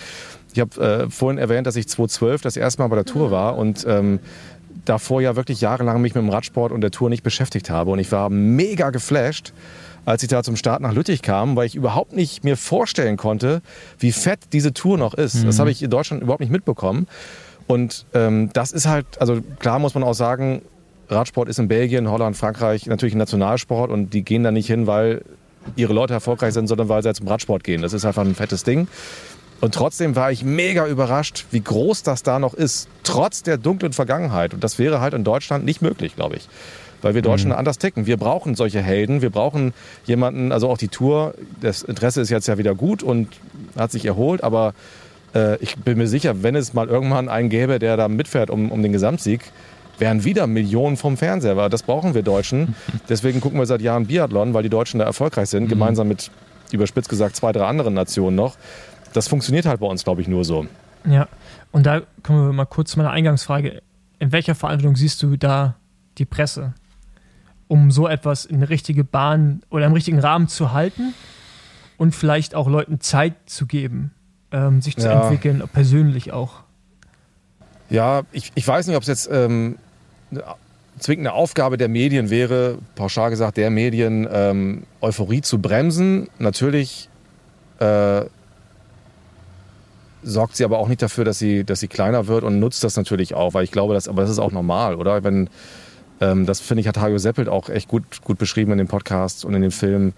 [0.52, 3.56] ich habe äh, vorhin erwähnt, dass ich 2012 das erste Mal bei der Tour war
[3.56, 4.20] und ähm,
[4.88, 7.90] davor ja wirklich jahrelang mich mit dem Radsport und der Tour nicht beschäftigt habe.
[7.90, 9.52] Und ich war mega geflasht,
[10.04, 13.60] als ich da zum Start nach Lüttich kam, weil ich überhaupt nicht mir vorstellen konnte,
[13.98, 15.44] wie fett diese Tour noch ist.
[15.44, 17.08] Das habe ich in Deutschland überhaupt nicht mitbekommen.
[17.66, 20.62] Und ähm, das ist halt, also klar muss man auch sagen,
[21.08, 24.86] Radsport ist in Belgien, Holland, Frankreich natürlich ein Nationalsport und die gehen da nicht hin,
[24.86, 25.22] weil
[25.74, 27.82] ihre Leute erfolgreich sind, sondern weil sie halt zum Radsport gehen.
[27.82, 28.86] Das ist einfach ein fettes Ding.
[29.60, 33.92] Und trotzdem war ich mega überrascht, wie groß das da noch ist, trotz der dunklen
[33.92, 34.52] Vergangenheit.
[34.52, 36.48] Und das wäre halt in Deutschland nicht möglich, glaube ich.
[37.02, 38.06] Weil wir Deutschen anders ticken.
[38.06, 39.22] Wir brauchen solche Helden.
[39.22, 39.74] Wir brauchen
[40.06, 41.34] jemanden, also auch die Tour.
[41.60, 43.28] Das Interesse ist jetzt ja wieder gut und
[43.78, 44.42] hat sich erholt.
[44.42, 44.74] Aber
[45.34, 48.72] äh, ich bin mir sicher, wenn es mal irgendwann einen gäbe, der da mitfährt um,
[48.72, 49.40] um den Gesamtsieg,
[49.98, 51.56] wären wieder Millionen vom Fernseher.
[51.56, 52.74] Weil das brauchen wir Deutschen.
[53.08, 55.68] Deswegen gucken wir seit Jahren Biathlon, weil die Deutschen da erfolgreich sind.
[55.68, 56.30] Gemeinsam mit,
[56.72, 58.56] überspitzt gesagt, zwei, drei anderen Nationen noch.
[59.16, 60.66] Das funktioniert halt bei uns, glaube ich, nur so.
[61.08, 61.26] Ja,
[61.72, 63.82] und da kommen wir mal kurz zu meiner Eingangsfrage.
[64.18, 65.76] In welcher Verantwortung siehst du da
[66.18, 66.74] die Presse,
[67.68, 71.14] um so etwas in eine richtige Bahn oder im richtigen Rahmen zu halten
[71.96, 74.10] und vielleicht auch Leuten Zeit zu geben,
[74.52, 75.22] ähm, sich zu Ja.
[75.22, 76.60] entwickeln, persönlich auch?
[77.88, 79.78] Ja, ich, ich weiß nicht, ob es jetzt ähm,
[80.30, 80.42] eine
[80.98, 86.28] zwingende Aufgabe der Medien wäre, pauschal gesagt, der Medien, ähm, Euphorie zu bremsen.
[86.38, 87.08] Natürlich
[87.78, 88.22] äh,
[90.26, 92.96] sorgt sie aber auch nicht dafür, dass sie, dass sie kleiner wird und nutzt das
[92.96, 95.22] natürlich auch, weil ich glaube, das, aber das ist auch normal, oder?
[95.22, 95.48] Wenn,
[96.20, 99.44] ähm, das finde ich, hat Hajo Seppelt auch echt gut, gut beschrieben in dem Podcast
[99.44, 100.12] und in dem Film.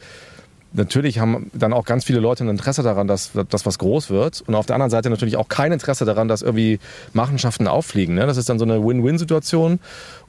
[0.73, 4.43] Natürlich haben dann auch ganz viele Leute ein Interesse daran, dass das was groß wird.
[4.43, 6.79] Und auf der anderen Seite natürlich auch kein Interesse daran, dass irgendwie
[7.15, 8.15] Machenschaften auffliegen.
[8.15, 8.27] Ne?
[8.27, 9.79] Das ist dann so eine Win-Win-Situation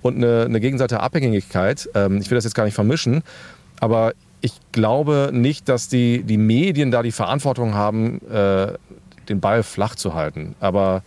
[0.01, 1.89] und eine, eine gegenseitige Abhängigkeit.
[1.93, 3.21] Ähm, ich will das jetzt gar nicht vermischen.
[3.81, 8.73] Aber ich glaube nicht, dass die, die Medien da die Verantwortung haben, äh,
[9.29, 10.55] den Ball flach zu halten.
[10.59, 11.03] Aber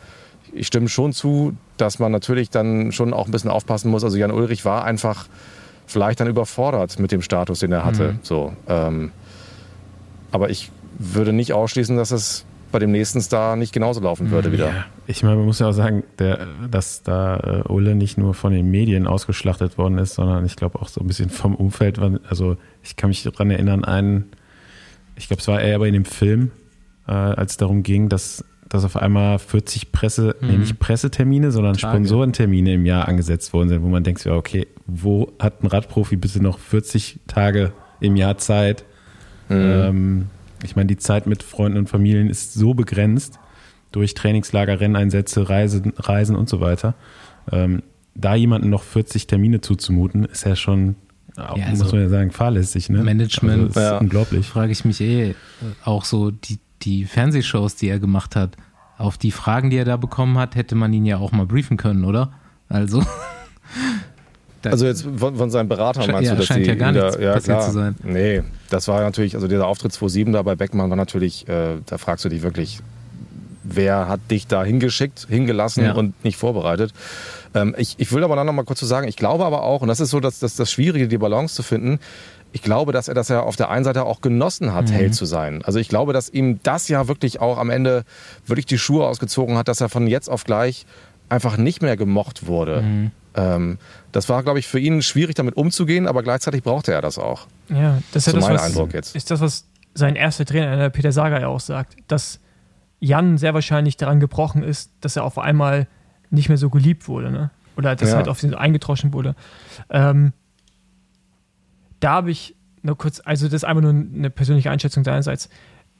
[0.53, 4.05] ich stimme schon zu, dass man natürlich dann schon auch ein bisschen aufpassen muss.
[4.05, 5.27] Also Jan Ulrich war einfach
[5.87, 8.17] vielleicht dann überfordert mit dem Status, den er hatte.
[8.23, 9.11] So, ähm,
[10.31, 14.51] aber ich würde nicht ausschließen, dass es bei dem nächsten Star nicht genauso laufen würde
[14.51, 14.69] wieder.
[14.69, 18.33] Ja, ich meine, man muss ja auch sagen, der, dass da äh, Ulle nicht nur
[18.33, 21.99] von den Medien ausgeschlachtet worden ist, sondern ich glaube auch so ein bisschen vom Umfeld.
[22.29, 24.31] Also ich kann mich daran erinnern, einen,
[25.17, 26.51] ich glaube, es war eher aber in dem Film,
[27.07, 31.75] äh, als es darum ging, dass, dass auf einmal 40 Presse, nee, nicht Pressetermine, sondern
[31.75, 31.95] Tage.
[31.95, 36.17] Sponsorentermine im Jahr angesetzt worden sind, wo man denkt, ja, okay, wo hat ein Radprofi
[36.17, 38.85] bitte noch 40 Tage im Jahr Zeit?
[39.51, 40.27] Ähm,
[40.63, 43.39] ich meine, die Zeit mit Freunden und Familien ist so begrenzt
[43.91, 46.95] durch Trainingslager, Renneinsätze, Reisen, Reisen und so weiter.
[47.51, 47.83] Ähm,
[48.15, 50.97] da jemanden noch 40 Termine zuzumuten, ist ja schon,
[51.37, 52.89] Ja, also muss man ja sagen, fahrlässig.
[52.91, 53.03] Ne?
[53.03, 53.99] Management, also, ist ja.
[53.99, 54.47] unglaublich.
[54.47, 55.35] Frage ich mich eh,
[55.85, 58.57] auch so die, die Fernsehshows, die er gemacht hat,
[58.99, 61.77] auf die Fragen, die er da bekommen hat, hätte man ihn ja auch mal briefen
[61.77, 62.33] können, oder?
[62.69, 63.03] Also.
[64.65, 67.17] Also jetzt von, von seinen Beratern meinst ja, du, dass scheint die ja gar nichts
[67.21, 67.61] ja, passiert klar.
[67.63, 67.97] zu sein.
[68.05, 71.99] Nee, das war natürlich, also dieser Auftritt 2007 da bei Beckmann war natürlich, äh, da
[71.99, 72.79] fragst du dich wirklich,
[73.65, 75.95] wer hat dich da hingeschickt, hingelassen Ja.
[75.95, 76.93] und nicht vorbereitet.
[77.55, 79.83] Ähm, ich, ich will aber dann noch mal kurz zu sagen, ich glaube aber auch,
[79.83, 81.99] und das ist so das, das, das Schwierige, die Balance zu finden,
[82.53, 85.25] ich glaube, dass er das ja auf der einen Seite auch genossen hat, Held zu
[85.25, 85.63] sein.
[85.65, 88.05] Also ich glaube, dass ihm das ja wirklich auch am Ende
[88.47, 90.85] wirklich die Schuhe ausgezogen hat, dass er von jetzt auf gleich
[91.29, 93.11] einfach nicht mehr gemocht wurde.
[93.35, 93.79] Ähm,
[94.13, 97.47] das war, glaube ich, für ihn schwierig, damit umzugehen, aber gleichzeitig brauchte er das auch.
[97.71, 99.17] Ja, das ist ja So das, mein was, Eindruck jetzt.
[99.17, 102.41] ist das, was sein erster Trainer, der Peter Sager, ja auch sagt, dass
[103.01, 105.87] Jan sehr wahrscheinlich daran gebrochen ist, dass er auf einmal
[106.31, 107.51] nicht mehr so geliebt wurde, ne?
[107.77, 108.17] Oder dass Ja.
[108.17, 109.35] halt auf ihn so eingetroschen wurde.
[109.89, 110.35] Ähm,
[112.03, 115.49] da habe ich nur kurz, also das ist einfach nur eine persönliche Einschätzung deinerseits.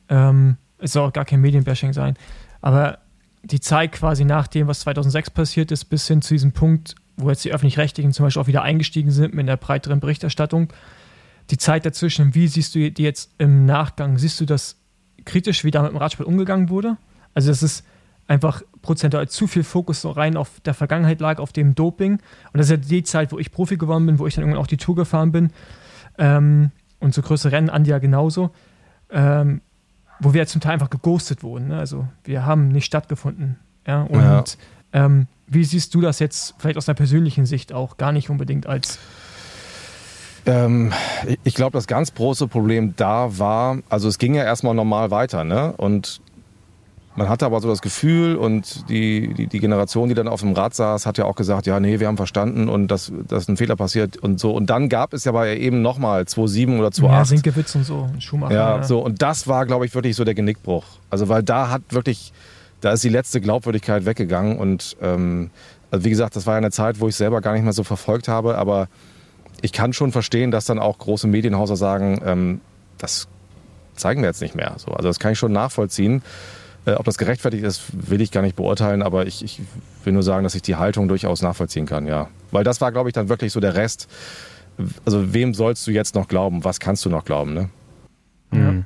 [0.09, 2.17] Ähm, es soll auch gar kein Medienbashing sein,
[2.61, 2.99] aber
[3.45, 7.29] die Zeit quasi nach dem, was 2006 passiert ist, bis hin zu diesem Punkt, wo
[7.31, 10.73] jetzt die Öffentlich-Rechtlichen zum Beispiel auch wieder eingestiegen sind mit einer breiteren Berichterstattung,
[11.51, 14.19] die Zeit dazwischen, wie siehst du die jetzt im Nachgang?
[14.19, 14.77] Siehst du das
[15.25, 16.97] kritisch, wie da mit dem Radsport umgegangen wurde?
[17.35, 17.85] Also, dass es
[18.29, 22.13] einfach prozentual zu viel Fokus so rein auf der Vergangenheit lag, auf dem Doping.
[22.15, 22.21] Und
[22.55, 24.69] das ist ja die Zeit, wo ich Profi geworden bin, wo ich dann irgendwann auch
[24.69, 25.53] die Tour gefahren bin.
[26.19, 26.71] Ähm,
[27.01, 28.51] und so größere Rennen, Andi ja genauso.
[29.11, 29.61] Ähm,
[30.21, 31.69] wo wir zum Teil einfach geghostet wurden.
[31.69, 31.79] Ne?
[31.79, 33.59] Also, wir haben nicht stattgefunden.
[33.87, 34.03] Ja?
[34.03, 34.45] Und Ja.
[34.95, 38.67] Ähm, wie siehst du das jetzt vielleicht aus einer persönlichen Sicht auch gar nicht unbedingt
[38.67, 38.99] als
[40.45, 40.93] Ähm,
[41.27, 45.11] ich- ich glaube, das ganz große Problem da war, also es ging ja erstmal normal
[45.11, 45.73] weiter, ne?
[45.77, 46.21] Und
[47.15, 50.55] man hatte aber so das Gefühl und die, die, die Generation, die dann auf dem
[50.55, 53.59] Rad saß, hat ja auch gesagt, ja, nee, wir haben verstanden und dass, dass ein
[53.59, 54.53] Fehler passiert und so.
[54.53, 57.03] Und dann gab es ja aber eben nochmal 2.7 oder 2.8.
[57.11, 58.55] ja, Sinkewitz und so, und Schumacher?
[58.55, 59.01] Ja, so.
[59.01, 60.85] Und das war, glaube ich, wirklich so der Genickbruch.
[61.11, 62.33] Also, weil da hat wirklich,
[62.81, 64.57] da ist die letzte Glaubwürdigkeit weggegangen.
[64.57, 65.51] Und ähm,
[65.91, 67.85] also wie gesagt, das war ja eine Zeit, wo ich selber gar nicht mehr so
[67.85, 68.57] verfolgt habe.
[68.57, 68.89] Aber
[69.61, 72.61] ich kann schon verstehen, dass dann auch große Medienhäuser sagen, ähm,
[72.97, 73.29] das
[73.97, 74.73] zeigen wir jetzt nicht mehr.
[74.79, 76.23] So, also, das kann ich schon nachvollziehen.
[76.85, 79.03] Äh, ob das gerechtfertigt ist, will ich gar nicht beurteilen.
[79.03, 79.61] Aber ich, ich
[80.05, 82.29] will nur sagen, dass ich die Haltung durchaus nachvollziehen kann, ja.
[82.51, 84.09] Weil das war, glaube ich, dann wirklich so der Rest.
[85.05, 86.65] Also, wem sollst du jetzt noch glauben?
[86.65, 87.69] Was kannst du noch glauben, ne?
[88.51, 88.85] Mhm.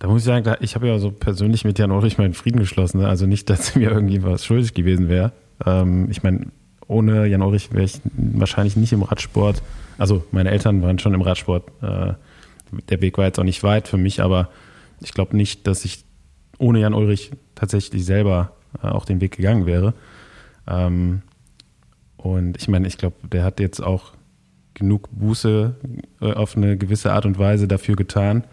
[0.00, 3.00] Da muss ich sagen, ich habe ja so persönlich mit Jan Ulrich meinen Frieden geschlossen.
[3.00, 3.08] Ne?
[3.08, 5.32] Also nicht, dass mir irgendwie was schuldig gewesen wäre.
[5.64, 6.46] Ähm, ich meine,
[6.86, 9.62] ohne Jan Ulrich wäre ich wahrscheinlich nicht im Radsport.
[9.98, 11.68] Also meine Eltern waren schon im Radsport.
[11.82, 12.14] Äh,
[12.88, 14.48] der Weg war jetzt auch nicht weit für mich, aber
[15.00, 16.04] ich glaube nicht, dass ich
[16.60, 19.94] ohne Jan Ulrich tatsächlich selber äh, auch den Weg gegangen wäre.
[20.68, 21.22] Ähm,
[22.16, 24.12] und ich meine, ich glaube, der hat jetzt auch
[24.74, 25.74] genug Buße
[26.20, 28.44] äh, auf eine gewisse Art und Weise dafür getan.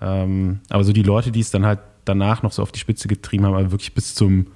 [0.00, 3.08] Ähm, aber so die Leute, die es dann halt danach noch so auf die Spitze
[3.08, 4.48] getrieben haben, aber wirklich bis zum,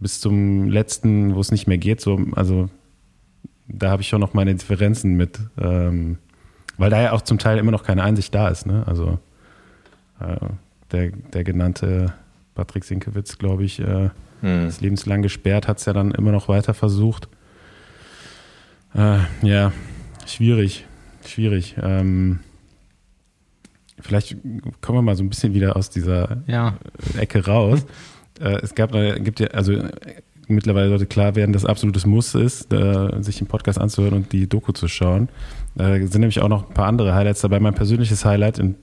[0.00, 2.68] bis zum letzten, wo es nicht mehr geht, so, also
[3.68, 6.18] da habe ich schon noch meine Differenzen mit, ähm,
[6.78, 8.84] weil da ja auch zum Teil immer noch keine Einsicht da ist, ne?
[8.86, 9.18] Also
[10.20, 10.36] äh,
[10.92, 12.14] der, der genannte
[12.54, 14.10] Patrick Sinkewitz, glaube ich, äh,
[14.42, 14.68] Hm.
[14.68, 17.28] ist lebenslang gesperrt, hat es ja dann immer noch weiter versucht.
[18.94, 19.72] Äh, ja,
[20.26, 20.86] schwierig,
[21.26, 21.76] schwierig.
[21.82, 22.40] Ähm,
[23.98, 24.36] vielleicht
[24.82, 26.76] kommen wir mal so ein bisschen wieder aus dieser Ja.
[27.18, 27.86] Ecke raus.
[28.40, 29.90] äh, es gab, äh, gibt ja, also äh,
[30.48, 34.48] mittlerweile sollte klar werden, dass absolutes Muss ist, äh, sich den Podcast anzuhören und die
[34.48, 35.28] Doku zu schauen.
[35.78, 37.58] Äh, sind nämlich auch noch ein paar andere Highlights dabei.
[37.58, 38.76] Mein persönliches Highlight, und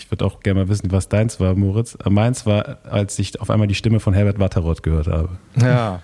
[0.00, 1.96] ich würde auch gerne mal wissen, was deins war, Moritz.
[2.04, 5.38] Äh, Meins war, als ich auf einmal die Stimme von Herbert Watteroth gehört habe.
[5.60, 6.02] Ja.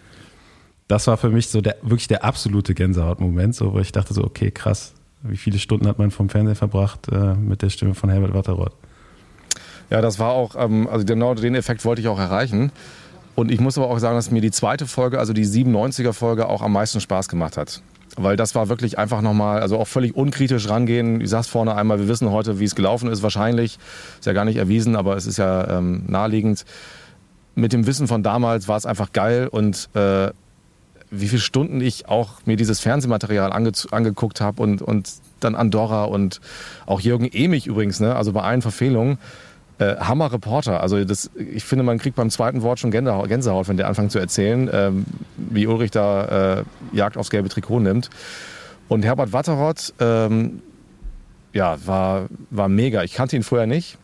[0.89, 4.23] Das war für mich so der, wirklich der absolute Gänsehautmoment, so, wo ich dachte so,
[4.23, 8.10] okay, krass, wie viele Stunden hat man vom Fernsehen verbracht äh, mit der Stimme von
[8.10, 8.73] Herbert Watteroth?
[9.90, 12.70] Ja, das war auch, ähm, also genau den Effekt wollte ich auch erreichen.
[13.35, 16.48] Und ich muss aber auch sagen, dass mir die zweite Folge, also die 97er Folge,
[16.48, 17.82] auch am meisten Spaß gemacht hat.
[18.16, 21.20] Weil das war wirklich einfach nochmal, also auch völlig unkritisch rangehen.
[21.20, 23.78] Ich sag's vorne einmal, wir wissen heute, wie es gelaufen ist, wahrscheinlich.
[24.19, 26.65] Ist ja gar nicht erwiesen, aber es ist ja ähm, naheliegend.
[27.55, 30.31] Mit dem Wissen von damals war es einfach geil und äh,
[31.11, 35.11] wie viele Stunden ich auch mir dieses Fernsehmaterial ange angeguckt habe und, und
[35.41, 36.41] dann Andorra und
[36.87, 38.15] auch Jürgen Emich übrigens, ne?
[38.16, 39.19] also bei allen Verfehlungen.
[39.78, 40.81] Äh, Hammer Reporter.
[40.81, 44.19] Also das, ich finde, man kriegt beim zweiten Wort schon Gänsehaut, wenn der anfängt zu
[44.19, 45.05] erzählen, ähm,
[45.36, 48.09] wie Ulrich da äh, Jagd aufs gelbe Trikot nimmt.
[48.89, 50.62] Und Herbert Watteroth, ähm,
[51.53, 53.03] ja, war, war mega.
[53.03, 53.98] Ich kannte ihn vorher nicht.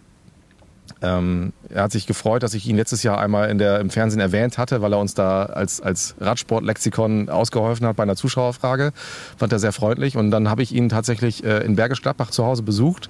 [1.01, 4.21] Ähm, er hat sich gefreut, dass ich ihn letztes Jahr einmal in der, im Fernsehen
[4.21, 8.93] erwähnt hatte, weil er uns da als, als Radsportlexikon ausgeholfen hat bei einer Zuschauerfrage.
[9.39, 10.19] Fand er sehr freundlich.
[10.19, 13.09] Und dann habe ich ihn tatsächlich äh, in Bergisch Gladbach zu Hause besucht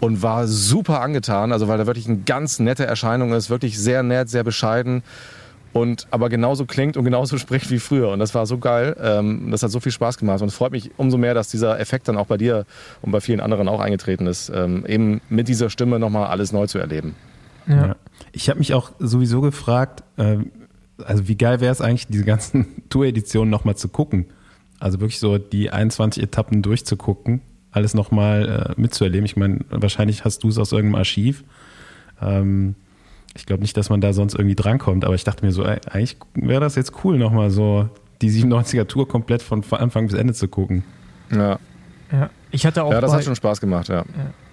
[0.00, 4.02] und war super angetan, also weil er wirklich eine ganz nette Erscheinung ist, wirklich sehr
[4.02, 5.02] nett, sehr bescheiden
[5.72, 9.50] und aber genauso klingt und genauso spricht wie früher und das war so geil, ähm,
[9.50, 12.08] das hat so viel Spaß gemacht und es freut mich umso mehr, dass dieser Effekt
[12.08, 12.66] dann auch bei dir
[13.02, 16.66] und bei vielen anderen auch eingetreten ist, ähm, eben mit dieser Stimme nochmal alles neu
[16.66, 17.14] zu erleben.
[17.66, 17.86] Ja.
[17.88, 17.96] Ja.
[18.32, 20.50] Ich habe mich auch sowieso gefragt, ähm,
[21.04, 24.26] also wie geil wäre es eigentlich, diese ganzen Tour-Editionen nochmal zu gucken.
[24.78, 29.24] Also wirklich so die 21 Etappen durchzugucken, alles nochmal äh, mitzuerleben.
[29.24, 31.44] Ich meine, wahrscheinlich hast du es aus irgendeinem Archiv.
[32.20, 32.74] Ähm,
[33.36, 35.78] ich glaube nicht, dass man da sonst irgendwie drankommt, aber ich dachte mir so, ey,
[35.88, 37.88] eigentlich wäre das jetzt cool, nochmal so
[38.22, 40.84] die 97er Tour komplett von Anfang bis Ende zu gucken.
[41.30, 41.58] Ja,
[42.12, 42.30] Ja.
[42.50, 43.98] Ich hatte auch ja das bei, hat schon Spaß gemacht, ja.
[43.98, 44.04] Ja.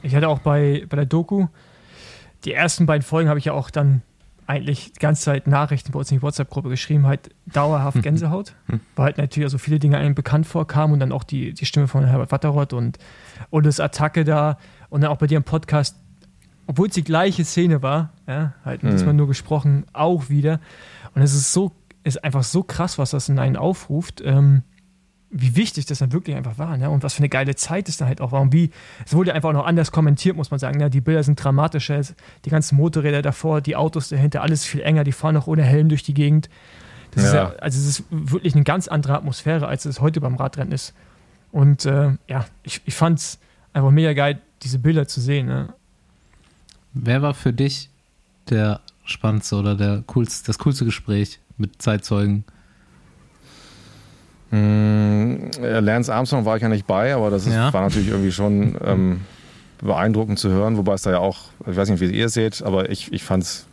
[0.04, 1.48] Ich hatte auch bei, bei der Doku,
[2.46, 4.04] die ersten beiden Folgen habe ich ja auch dann
[4.48, 8.54] eigentlich die ganze Zeit Nachrichten bei uns in die WhatsApp-Gruppe geschrieben, halt dauerhaft Gänsehaut,
[8.96, 11.88] weil halt natürlich also viele Dinge einem bekannt vorkamen und dann auch die, die Stimme
[11.88, 12.98] von Herbert Watteroth und,
[13.52, 14.58] das Attacke da
[14.90, 15.98] und dann auch bei dir im Podcast,
[16.66, 18.92] obwohl es die gleiche Szene war, ja, halt Mhm.
[18.92, 20.60] diesmal nur gesprochen, auch wieder.
[21.14, 24.22] Und es ist so, ist einfach so krass, was das in einen aufruft.
[24.24, 24.64] Ähm,
[25.30, 26.90] wie wichtig das dann wirklich einfach war, ne?
[26.90, 28.42] Und was für eine geile Zeit es dann halt auch war.
[28.42, 28.72] Und wie,
[29.06, 30.78] es wurde einfach auch noch anders kommentiert, muss man sagen.
[30.78, 30.90] Ne?
[30.90, 32.02] Die Bilder sind dramatischer,
[32.46, 35.90] die ganzen Motorräder davor, die Autos dahinter, alles viel enger, die fahren auch ohne Helm
[35.90, 36.50] durch die Gegend.
[37.12, 37.50] Das ist Ja.
[37.50, 40.94] ja, also es ist wirklich eine ganz andere Atmosphäre, als es heute beim Radrennen ist.
[41.52, 43.40] Und äh, ja, ich, ich fand es
[43.74, 45.48] einfach mega geil, diese Bilder zu sehen.
[45.48, 45.74] Ne?
[46.94, 47.90] Wer war für dich
[48.50, 52.46] der spannendste oder der coolste, das coolste Gespräch mit Zeitzeugen?
[54.52, 57.74] Mm, äh, Lance Armstrong war ich ja nicht bei, aber das ist, Ja.
[57.74, 59.22] war natürlich irgendwie schon ähm,
[59.82, 61.38] beeindruckend zu hören, wobei es da ja auch,
[61.70, 63.66] ich weiß nicht, wie ihr es seht, aber ich, ich fand's,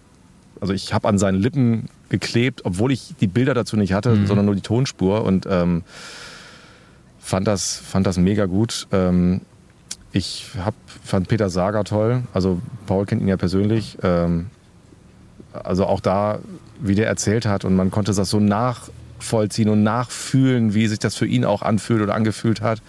[0.61, 4.27] also ich habe an seinen Lippen geklebt, obwohl ich die Bilder dazu nicht hatte, Mhm.
[4.27, 5.83] sondern nur die Tonspur und ähm,
[7.21, 8.87] fand, das, fand das mega gut.
[8.93, 9.41] Ähm,
[10.13, 10.75] ich hab,
[11.05, 13.97] fand Peter Sager toll, also Paul kennt ihn ja persönlich.
[14.03, 14.47] Ähm,
[15.53, 16.41] also auch da,
[16.81, 18.41] wie der erzählt hat und man konnte das so
[19.25, 22.83] nachvollziehen und nachfühlen, wie sich das für ihn auch anfühlt oder angefühlt hat.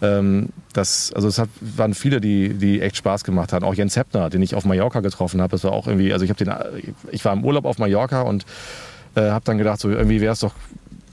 [0.00, 3.64] Ähm, das, also es hat, waren viele, die, die echt Spaß gemacht haben.
[3.64, 5.52] Auch Jens Heppner, den ich auf Mallorca getroffen habe.
[5.52, 6.52] Das war auch irgendwie, also ich habe den,
[7.12, 8.44] ich war im Urlaub auf Mallorca und
[9.14, 10.54] äh, habe dann gedacht, so irgendwie wäre es doch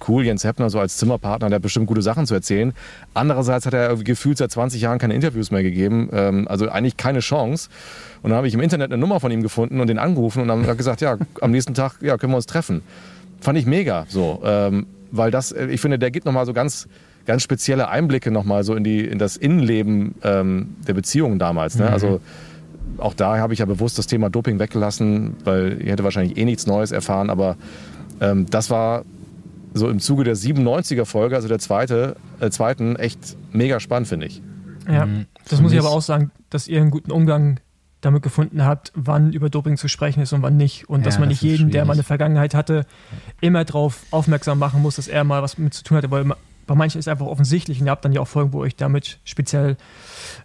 [0.08, 2.74] cool, Jens Heppner so als Zimmerpartner, der hat bestimmt gute Sachen zu erzählen.
[3.14, 7.20] Andererseits hat er gefühlt seit 20 Jahren keine Interviews mehr gegeben, ähm, also eigentlich keine
[7.20, 7.70] Chance.
[8.22, 10.48] Und dann habe ich im Internet eine Nummer von ihm gefunden und den angerufen und
[10.48, 12.82] dann gesagt, ja, am nächsten Tag ja, können wir uns treffen.
[13.42, 16.88] Fand ich mega, so, ähm, weil das, äh, ich finde, der gibt nochmal so ganz,
[17.26, 21.78] ganz spezielle Einblicke nochmal so in die, in das Innenleben ähm, der Beziehungen damals.
[21.78, 21.90] Ne?
[21.90, 22.22] Also
[22.98, 26.46] auch da habe ich ja bewusst das Thema Doping weggelassen, weil ich hätte wahrscheinlich eh
[26.46, 27.56] nichts Neues erfahren, aber
[28.20, 29.04] ähm, das war
[29.74, 34.26] so im Zuge der 97er Folge, also der zweite, äh, zweiten, echt mega spannend, finde
[34.26, 34.42] ich.
[34.92, 35.26] Ja, Mhm.
[35.48, 37.60] das muss ich aber auch sagen, dass ihr einen guten Umgang
[38.02, 40.88] damit gefunden habt, wann über Doping zu sprechen ist und wann nicht.
[40.90, 42.08] Und dass Ja, man das nicht jeden, der mal eine schwierig.
[42.08, 42.86] Vergangenheit hatte,
[43.42, 46.10] immer darauf aufmerksam machen muss, dass er mal was mit zu tun hatte.
[46.12, 46.26] Weil
[46.66, 48.68] bei manchen ist es einfach offensichtlich und ihr habt dann ja auch Folgen, wo ihr
[48.68, 49.76] euch damit speziell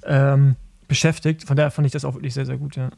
[0.05, 0.57] ähm,
[0.89, 1.45] beschäftigt.
[1.45, 2.77] Von daher fand ich das auch wirklich sehr, sehr gut.
[2.77, 2.91] Ja.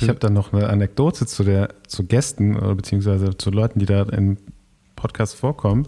[0.00, 3.86] Ich habe dann noch eine Anekdote zu, der, zu Gästen oder beziehungsweise zu Leuten, die
[3.86, 4.38] da im
[4.96, 5.86] Podcast vorkommen.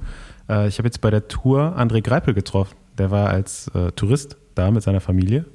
[0.48, 2.76] Äh, ich habe jetzt bei der Tour André Greipel getroffen.
[2.98, 5.46] Der war als äh, Tourist da mit seiner Familie.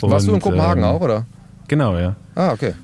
[0.00, 1.26] Warst du in Und, Kopenhagen ähm, auch, oder?
[1.68, 2.16] Genau, ja.
[2.34, 2.74] Ah, okay.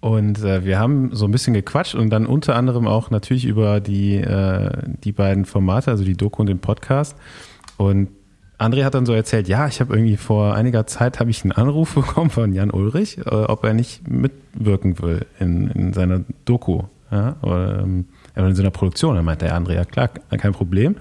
[0.00, 3.80] Und äh, wir haben so ein bisschen gequatscht und dann unter anderem auch natürlich über
[3.80, 4.70] die, äh,
[5.04, 7.16] die beiden Formate, also die Doku und den Podcast.
[7.76, 8.08] Und
[8.58, 11.52] André hat dann so erzählt, ja, ich habe irgendwie vor einiger Zeit habe ich einen
[11.52, 16.82] Anruf bekommen von Jan Ulrich, äh, ob er nicht mitwirken will in, in seiner Doku
[17.10, 18.06] ja, oder ähm,
[18.36, 19.16] in seiner Produktion.
[19.16, 20.96] Dann meinte der André, ja klar, kein Problem.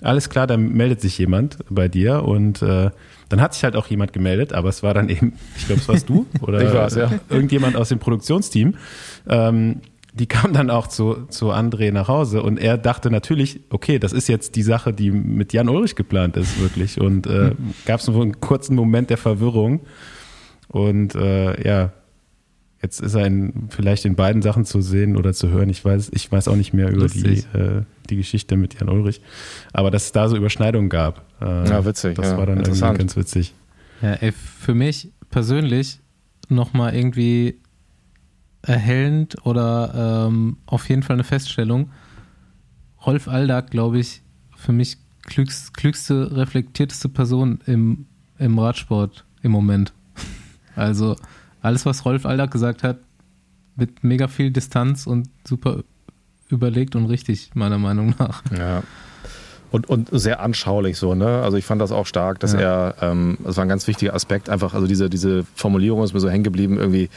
[0.00, 2.90] Alles klar, dann meldet sich jemand bei dir und äh,
[3.28, 5.88] dann hat sich halt auch jemand gemeldet, aber es war dann eben, ich glaube, es
[5.88, 7.10] warst du oder Ich war's, ja.
[7.28, 8.74] irgendjemand aus dem Produktionsteam.
[9.28, 9.80] Ähm,
[10.14, 14.12] die kam dann auch zu, zu André nach Hause und er dachte natürlich, okay, das
[14.12, 17.00] ist jetzt die Sache, die mit Jan Ulrich geplant ist, wirklich.
[17.00, 17.52] Und äh,
[17.84, 19.80] gab es so einen kurzen Moment der Verwirrung.
[20.68, 21.92] Und äh, ja,
[22.82, 25.68] jetzt ist er in, vielleicht in beiden Sachen zu sehen oder zu hören.
[25.68, 29.20] Ich weiß, ich weiß auch nicht mehr über die, äh, die Geschichte mit Jan Ulrich.
[29.72, 31.24] Aber dass es da so Überschneidungen gab.
[31.40, 32.98] Äh, Ja, witzig, Das ja, war dann irgendwie interessant.
[32.98, 33.54] ganz witzig.
[34.02, 35.98] Ja, ey, für mich persönlich
[36.48, 37.56] nochmal irgendwie
[38.62, 41.90] erhellend oder ähm, auf jeden Fall eine Feststellung.
[43.06, 44.22] Rolf Aldag, glaube ich,
[44.56, 48.06] für mich klügst, klügste, reflektierteste Person im,
[48.38, 49.92] im Radsport im Moment.
[50.74, 51.16] Also
[51.68, 52.98] alles, was Rolf Aldag gesagt hat,
[53.76, 55.84] mit mega viel Distanz und super
[56.48, 58.42] überlegt und richtig, meiner Meinung nach.
[58.58, 58.82] Ja.
[59.70, 61.42] Und, und sehr anschaulich so, ne?
[61.42, 62.60] Also ich fand das auch stark, dass Ja.
[62.60, 66.20] er, ähm, das war ein ganz wichtiger Aspekt, einfach, also diese, diese Formulierung ist mir
[66.20, 67.10] so hängen geblieben, irgendwie,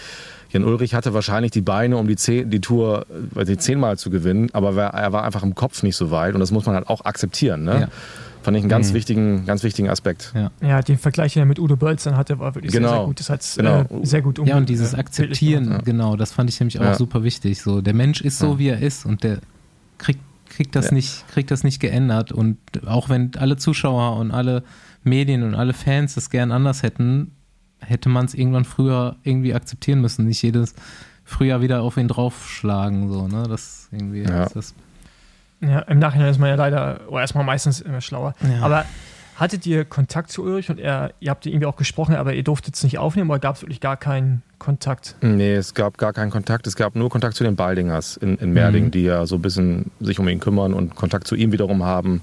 [0.49, 4.09] Jan Ulrich hatte wahrscheinlich die Beine, um die, zehn, die Tour weiß nicht, zehnmal zu
[4.09, 6.89] gewinnen, aber er war einfach im Kopf nicht so weit und das muss man halt
[6.89, 7.79] auch akzeptieren, ne?
[7.81, 7.87] Ja.
[8.43, 8.93] Fand ich einen ganz Mhm.
[8.95, 10.33] wichtigen, ganz wichtigen Aspekt.
[10.35, 10.51] Ja.
[10.61, 12.93] Ja, den Vergleich, den er mit Udo Bölz dann hatte, war wirklich sehr, Genau.
[12.93, 13.19] sehr gut.
[13.19, 13.81] Das hat Genau.
[13.81, 16.83] äh, sehr gut Ja, und dieses äh, Akzeptieren, bildlich genau, das fand ich nämlich auch
[16.83, 16.95] Ja.
[16.95, 17.61] super wichtig.
[17.61, 18.59] So, der Mensch ist so, Ja.
[18.59, 19.39] wie er ist und der
[19.99, 20.19] kriegt,
[20.49, 20.93] kriegt, das Ja.
[20.95, 22.31] nicht, kriegt das nicht geändert.
[22.31, 22.57] Und
[22.87, 24.63] auch wenn alle Zuschauer und alle
[25.03, 27.31] Medien und alle Fans das gern anders hätten,
[27.79, 30.25] hätte man es irgendwann früher irgendwie akzeptieren müssen.
[30.27, 30.73] Nicht jedes
[31.23, 33.07] Frühjahr wieder auf ihn draufschlagen.
[33.09, 33.43] So, ne?
[33.47, 34.43] Das irgendwie Ja.
[34.45, 34.73] ist das.
[35.61, 38.33] Ja, im Nachhinein ist man ja leider, oder erstmal meistens immer schlauer.
[38.41, 38.63] Ja.
[38.63, 38.85] Aber
[39.35, 42.75] hattet ihr Kontakt zu Ulrich und er, ihr habt irgendwie auch gesprochen, aber ihr durftet
[42.75, 45.15] es nicht aufnehmen oder gab es wirklich gar keinen Kontakt?
[45.21, 46.67] Nee, es gab gar keinen Kontakt.
[46.67, 48.91] Es gab nur Kontakt zu den Baldingers in, in Merding, Mhm.
[48.91, 52.21] die ja so ein bisschen sich um ihn kümmern und Kontakt zu ihm wiederum haben.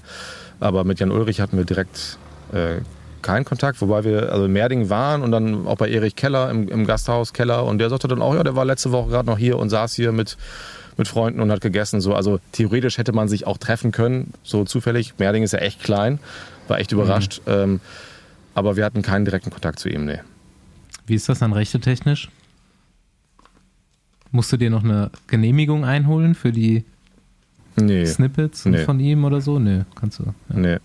[0.61, 2.17] Aber mit Jan Ulrich hatten wir direkt
[2.53, 2.81] äh,
[3.21, 6.69] keinen Kontakt, wobei wir also in Merding waren und dann auch bei Erich Keller im,
[6.69, 9.37] im Gasthaus Keller und der sagte dann auch, ja, der war letzte Woche gerade noch
[9.37, 10.37] hier und saß hier mit,
[10.99, 11.99] mit Freunden und hat gegessen.
[12.01, 12.13] So.
[12.13, 15.15] Also theoretisch hätte man sich auch treffen können, so zufällig.
[15.17, 16.19] Merding ist ja echt klein,
[16.67, 17.41] war echt überrascht.
[17.47, 17.79] Ähm,
[18.53, 20.19] aber wir hatten keinen direkten Kontakt zu ihm, nee.
[21.07, 22.29] Wie ist das dann rechtetechnisch?
[24.31, 26.85] Musst du dir noch eine Genehmigung einholen für die
[27.75, 28.83] Nee, Snippets Nee.
[28.83, 29.57] von ihm oder so?
[29.57, 30.25] Nö, kannst du.
[30.25, 30.77] Ja, nee.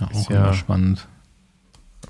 [0.00, 1.08] ja, Ist auch ja- immer spannend.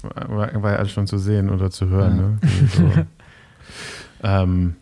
[0.03, 2.17] War, war ja alles schon zu sehen oder zu hören.
[2.17, 2.23] Ja.
[2.23, 2.39] Ne?
[2.63, 3.07] Also,
[4.23, 4.77] ähm,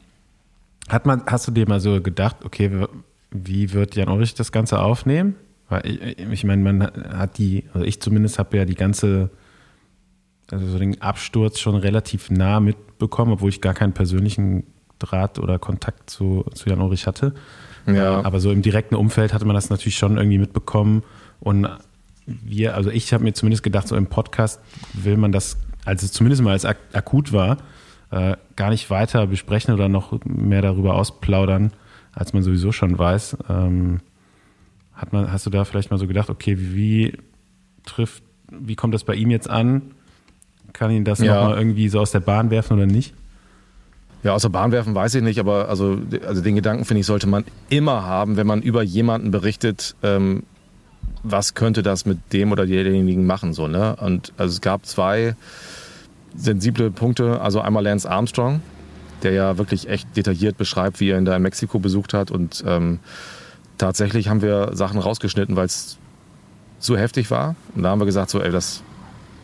[0.89, 2.87] hat man, hast du dir mal so gedacht, okay,
[3.31, 5.37] wie wird Jan Ulrich das Ganze aufnehmen?
[5.69, 6.83] Weil ich, ich meine, man
[7.17, 9.31] hat die, also ich zumindest habe ja die ganze,
[10.51, 14.65] also so den Absturz schon relativ nah mitbekommen, obwohl ich gar keinen persönlichen
[14.99, 17.35] Draht oder Kontakt zu, zu Jan Ulrich hatte.
[17.87, 18.23] Ja.
[18.25, 21.03] Aber so im direkten Umfeld hatte man das natürlich schon irgendwie mitbekommen.
[21.39, 21.69] Und
[22.27, 24.61] wir, also ich habe mir zumindest gedacht, so im Podcast
[24.93, 27.59] will man das, als es zumindest mal als ak akut war,
[28.11, 31.73] äh, gar nicht weiter besprechen oder noch mehr darüber ausplaudern,
[32.13, 33.37] als man sowieso schon weiß.
[33.49, 34.01] Ähm,
[34.95, 37.17] hat man, hast du da vielleicht mal so gedacht, okay, wie
[37.87, 39.83] trifft, wie kommt das bei ihm jetzt an?
[40.73, 41.41] Kann ihn das Ja.
[41.41, 43.15] nochmal irgendwie so aus der Bahn werfen oder nicht?
[44.23, 47.27] Ja, außer Bahn werfen weiß ich nicht, aber also, also den Gedanken, finde ich, sollte
[47.27, 50.43] man immer haben, wenn man über jemanden berichtet, ähm,
[51.23, 53.53] was könnte das mit dem oder derjenigen machen.
[53.55, 53.97] So, ne?
[53.97, 55.35] Und also es gab zwei
[56.37, 57.41] sensible Punkte.
[57.41, 58.63] Also einmal Lance Armstrong,
[59.23, 62.31] der ja wirklich echt detailliert beschreibt, wie er ihn da in Mexiko besucht hat.
[62.31, 63.01] Und ähm,
[63.79, 65.99] tatsächlich haben wir Sachen rausgeschnitten, weil es
[66.79, 67.55] zu heftig war.
[67.75, 68.83] Und da haben wir gesagt, so, ey, das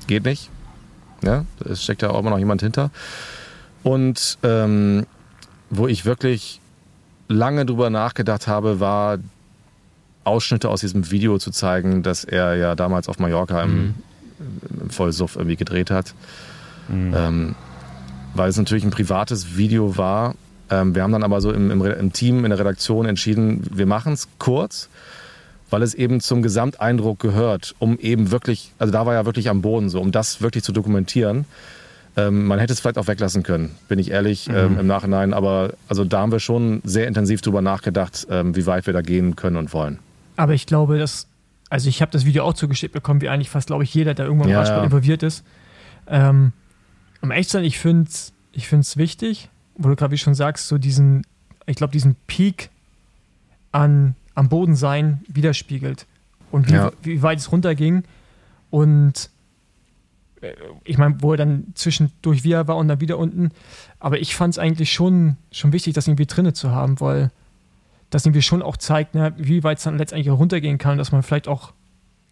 [0.07, 0.51] geht nicht.
[1.23, 2.91] Ja, es steckt ja auch immer noch jemand hinter.
[3.83, 5.07] Und ähm,
[5.71, 6.61] wo ich wirklich
[7.29, 9.19] lange drüber nachgedacht habe, war
[10.25, 13.95] Ausschnitte aus diesem Video zu zeigen, das er ja damals auf Mallorca im,
[14.81, 16.15] im Vollsuff irgendwie gedreht hat.
[16.91, 17.55] Ähm,
[18.35, 20.35] weil es natürlich ein privates Video war.
[20.71, 23.87] Ähm, wir haben dann aber so im, im, im Team, in der Redaktion entschieden, wir
[23.87, 24.89] machen es kurz,
[25.71, 29.63] weil es eben zum Gesamteindruck gehört, um eben wirklich, also da war er wirklich am
[29.63, 31.45] Boden so, um das wirklich zu dokumentieren.
[32.17, 35.35] Ähm, man hätte es vielleicht auch weglassen können, bin ich ehrlich, ähm, im Nachhinein.
[35.35, 39.03] Aber also da haben wir schon sehr intensiv drüber nachgedacht, ähm, wie weit wir da
[39.03, 39.99] gehen können und wollen.
[40.37, 41.27] Aber ich glaube, dass,
[41.69, 44.27] also ich habe das Video auch zugeschickt bekommen, wie eigentlich fast, glaube ich, jeder, der
[44.27, 44.85] irgendwann im Ja, Radsport ja.
[44.85, 45.45] involviert ist.
[46.09, 46.53] Ähm,
[47.23, 50.69] um echt sein, ich finde es ich find's wichtig, wo du gerade wie schon sagst,
[50.69, 51.27] so diesen,
[51.67, 52.71] ich glaube, diesen Peak
[53.73, 56.07] an, am Boden sein widerspiegelt.
[56.51, 56.93] Und wie, Ja.
[57.03, 58.05] wie weit es runterging.
[58.71, 59.29] Und
[60.41, 63.51] äh, ich meine, wo er dann zwischendurch wieder war und dann wieder unten.
[64.01, 67.31] Aber ich fand es eigentlich schon, schon wichtig, das irgendwie drinne zu haben, weil
[68.09, 71.13] das irgendwie schon auch zeigt, ne, wie weit es dann letztendlich auch runtergehen kann, dass
[71.13, 71.73] man vielleicht auch,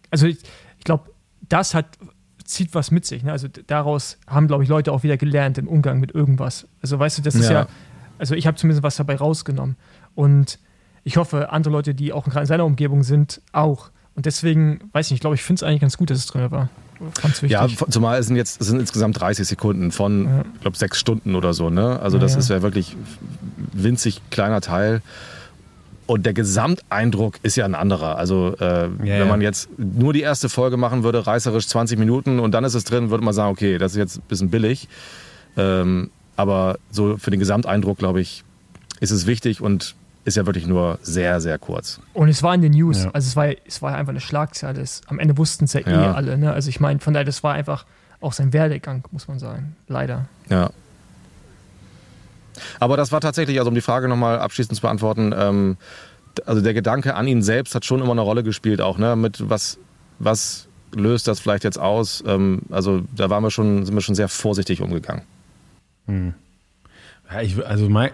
[0.09, 0.37] also ich,
[0.79, 1.11] ich glaube,
[1.49, 1.85] das hat,
[2.45, 3.23] zieht was mit sich.
[3.23, 3.31] Ne?
[3.31, 6.67] Also daraus haben, glaube ich, Leute auch wieder gelernt im Umgang mit irgendwas.
[6.81, 7.61] Also weißt du, das ist Ja.
[7.61, 7.67] ja,
[8.17, 9.75] also ich habe zumindest was dabei rausgenommen.
[10.13, 10.59] Und
[11.03, 13.89] ich hoffe, andere Leute, die auch in seiner Umgebung sind, auch.
[14.15, 16.25] Und deswegen, weiß ich nicht, ich glaube, ich finde es eigentlich ganz gut, dass es
[16.27, 16.69] drin war.
[17.41, 20.45] Ja, zumal es sind jetzt es sind insgesamt 30 Sekunden von, Ja.
[20.55, 21.69] ich glaube, sechs Stunden oder so.
[21.69, 21.99] Ne?
[21.99, 22.39] Also Ja, das ja.
[22.39, 22.95] ist ja wirklich
[23.73, 25.01] winzig kleiner Teil.
[26.07, 28.17] Und der Gesamteindruck ist ja ein anderer.
[28.17, 29.25] Also äh, wenn ja.
[29.25, 32.83] man jetzt nur die erste Folge machen würde, reißerisch 20 Minuten und dann ist es
[32.83, 34.87] drin, würde man sagen, okay, das ist jetzt ein bisschen billig.
[35.57, 38.43] Ähm, aber so für den Gesamteindruck, glaube ich,
[38.99, 39.95] ist es wichtig und
[40.25, 41.99] ist ja wirklich nur sehr, sehr kurz.
[42.13, 43.11] Und es war in den News, Ja.
[43.11, 44.81] also es war, es war einfach eine Schlagzeile.
[44.81, 46.13] Es, am Ende wussten es ja, eh Ja.
[46.13, 46.37] alle.
[46.37, 46.51] Ne?
[46.51, 47.85] Also ich meine, von daher, das war einfach
[48.21, 49.75] auch sein Werdegang, muss man sagen.
[49.87, 50.25] Leider.
[50.49, 50.71] Ja.
[52.79, 55.77] Aber das war tatsächlich, also um die Frage nochmal abschließend zu beantworten, ähm,
[56.45, 59.15] also der Gedanke an ihn selbst hat schon immer eine Rolle gespielt, auch, ne?
[59.15, 59.79] Mit was,
[60.19, 62.23] was löst das vielleicht jetzt aus?
[62.27, 65.23] Ähm, also da waren wir schon, sind wir schon sehr vorsichtig umgegangen.
[67.31, 68.11] Ja, ich, also mein,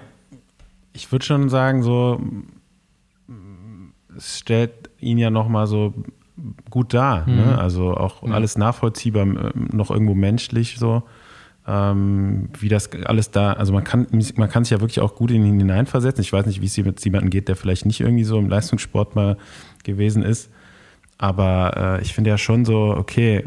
[0.94, 2.22] ich würde schon sagen, so
[4.16, 5.94] es stellt ihn ja noch mal so
[6.70, 7.28] gut dar.
[7.28, 7.58] Ne?
[7.58, 11.04] Also auch alles nachvollziehbar, noch irgendwo menschlich so.
[11.68, 15.30] Ähm, wie das alles da, also man kann, man kann sich ja wirklich auch gut
[15.30, 16.24] in ihn hineinversetzen.
[16.24, 19.16] Ich weiß nicht, wie es mit jemandem geht, der vielleicht nicht irgendwie so im Leistungssport
[19.16, 19.38] mal
[19.84, 20.50] gewesen ist.
[21.20, 23.46] Aber äh, ich finde ja schon so, okay,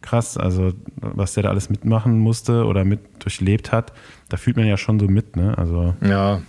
[0.00, 3.92] krass, also was der da alles mitmachen musste oder mit durchlebt hat,
[4.28, 5.56] da fühlt man ja schon so mit, ne?
[5.56, 6.40] Also Ja,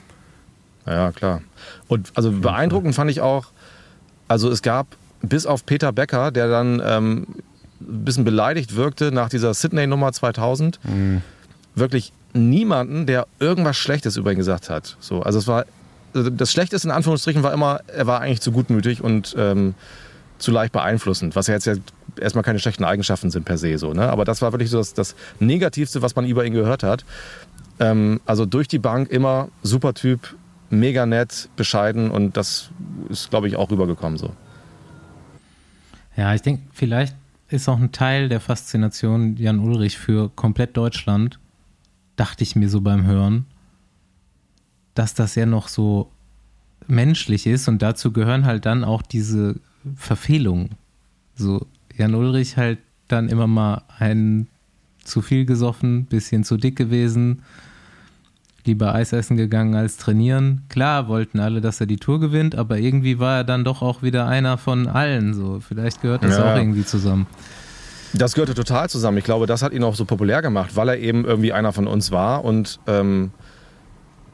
[0.86, 1.42] ja, klar.
[1.88, 3.48] Und also beeindruckend fand ich auch,
[4.28, 4.88] also es gab
[5.22, 7.28] bis auf Peter Becker, der dann ähm,
[7.82, 10.80] ein bisschen beleidigt wirkte nach dieser Sydney-Nummer 2000,
[11.76, 14.98] wirklich niemanden, der irgendwas Schlechtes über ihn gesagt hat.
[15.00, 15.66] So, also es war,
[16.14, 19.76] also das Schlechteste in Anführungsstrichen war immer, er war eigentlich zu gutmütig und ähm,
[20.40, 21.76] zu leicht beeinflussend, was ja jetzt ja
[22.20, 24.10] erstmal keine schlechten Eigenschaften sind per se so, ne?
[24.10, 27.06] Aber das war wirklich so das, das Negativste, was man über ihn gehört hat.
[27.80, 30.36] Ähm, also durch die Bank immer super Typ,
[30.70, 32.70] mega nett, bescheiden und das
[33.10, 34.32] ist, glaube ich, auch rübergekommen so.
[36.18, 37.16] Ja, ich denke, vielleicht
[37.50, 41.40] ist auch ein Teil der Faszination Jan Ulrich für komplett Deutschland,
[42.16, 43.46] dachte ich mir so beim Hören,
[44.96, 46.12] dass das ja noch so
[46.88, 49.60] menschlich ist und dazu gehören halt dann auch diese
[49.96, 50.72] Verfehlungen.
[51.36, 51.66] So,
[51.96, 54.48] Jan Ulrich halt dann immer mal einen
[55.04, 57.44] zu viel gesoffen, bisschen zu dick gewesen,
[58.66, 60.64] lieber Eis essen gegangen als trainieren.
[60.70, 64.02] Klar wollten alle, dass er die Tour gewinnt, aber irgendwie war er dann doch auch
[64.02, 65.34] wieder einer von allen.
[65.34, 66.54] So, vielleicht gehört das Ja.
[66.54, 67.28] auch irgendwie zusammen.
[68.14, 69.18] Das gehörte total zusammen.
[69.18, 71.88] Ich glaube, das hat ihn auch so populär gemacht, weil er eben irgendwie einer von
[71.88, 73.32] uns war und ähm,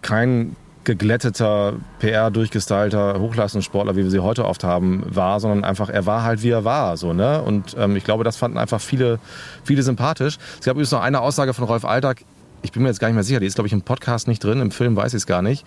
[0.01, 6.23] kein geglätteter, PR-durchgestylter Hochleistungssportler, wie wir sie heute oft haben, war, sondern einfach, er war
[6.23, 6.97] halt, wie er war.
[6.97, 7.41] So, ne?
[7.41, 9.19] Und ähm, ich glaube, das fanden einfach viele,
[9.63, 10.37] viele sympathisch.
[10.59, 12.23] Es gab übrigens noch eine Aussage von Rolf Alltag,
[12.61, 14.43] ich bin mir jetzt gar nicht mehr sicher, die ist, glaube ich, im Podcast nicht
[14.43, 15.65] drin, im Film weiß ich es gar nicht.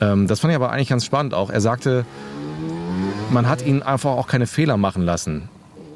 [0.00, 1.50] Ähm, das fand ich aber eigentlich ganz spannend auch.
[1.50, 2.04] Er sagte,
[3.30, 5.48] man hat ihn einfach auch keine Fehler machen lassen.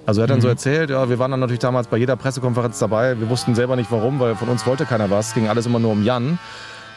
[0.06, 2.78] Also er hat dann so erzählt, ja, wir waren dann natürlich damals bei jeder Pressekonferenz
[2.78, 3.20] dabei.
[3.20, 5.28] Wir wussten selber nicht warum, weil von uns wollte keiner was.
[5.28, 6.38] Es ging alles immer nur um Jan.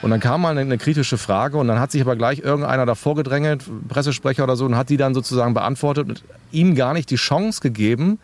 [0.02, 2.86] Und dann kam mal eine, eine kritische Frage und dann hat sich aber gleich irgendeiner
[2.86, 7.10] davor gedrängelt, Pressesprecher oder so, und hat die dann sozusagen beantwortet und ihm gar nicht
[7.12, 8.18] die Chance gegeben,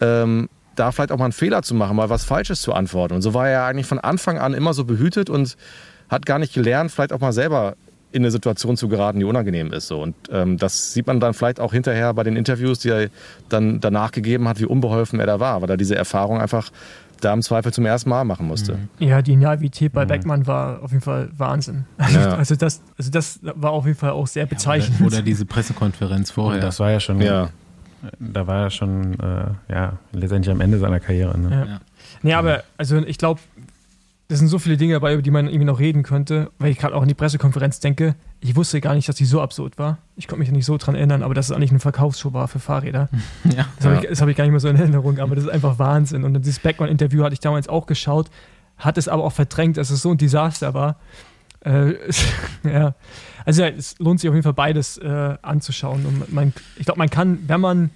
[0.00, 3.14] ähm, da vielleicht auch mal einen Fehler zu machen, mal was Falsches zu antworten.
[3.14, 5.56] Und so war er eigentlich von Anfang an immer so behütet und
[6.08, 7.74] hat gar nicht gelernt, vielleicht auch mal selber
[8.12, 9.88] in eine Situation zu geraten, die unangenehm ist.
[9.88, 10.02] So.
[10.02, 13.08] Und ähm, das sieht man dann vielleicht auch hinterher bei den Interviews, die er
[13.48, 16.70] dann danach gegeben hat, wie unbeholfen er da war, weil er diese Erfahrung einfach
[17.22, 18.78] da im Zweifel zum ersten Mal machen musste.
[18.98, 21.86] Ja, die Naivität bei Beckmann war auf jeden Fall Wahnsinn.
[22.12, 22.34] Ja.
[22.34, 25.00] Also, das, also das war auf jeden Fall auch sehr bezeichnend.
[25.00, 26.56] Oder, oder diese Pressekonferenz vorher.
[26.56, 27.50] Und das war ja schon, Ja.
[28.18, 31.38] Da war er schon, äh, ja, letztendlich am Ende seiner Karriere.
[31.38, 31.66] Ne?
[31.68, 31.80] Ja.
[32.22, 33.40] Nee, aber also ich glaube,
[34.28, 36.78] das sind so viele Dinge dabei, über die man irgendwie noch reden könnte, weil ich
[36.78, 38.14] gerade auch an die Pressekonferenz denke.
[38.40, 39.98] Ich wusste gar nicht, dass die so absurd war.
[40.16, 42.58] Ich konnte mich nicht so dran erinnern, aber dass es eigentlich eine Verkaufsshow war für
[42.58, 43.08] Fahrräder.
[43.44, 43.66] ja.
[43.76, 45.50] Das habe ich, das hab ich gar nicht mehr so in Erinnerung, aber das ist
[45.50, 46.24] einfach Wahnsinn.
[46.24, 48.30] Und dieses Beckmann-Interview hatte ich damals auch geschaut,
[48.78, 50.96] hat es aber auch verdrängt, dass es so ein Desaster war.
[51.64, 52.24] Äh, es-
[52.64, 52.94] ja.
[53.44, 56.06] Also ja, es lohnt sich auf jeden Fall beides äh, anzuschauen.
[56.06, 57.90] Und man, ich glaube, man kann, wenn man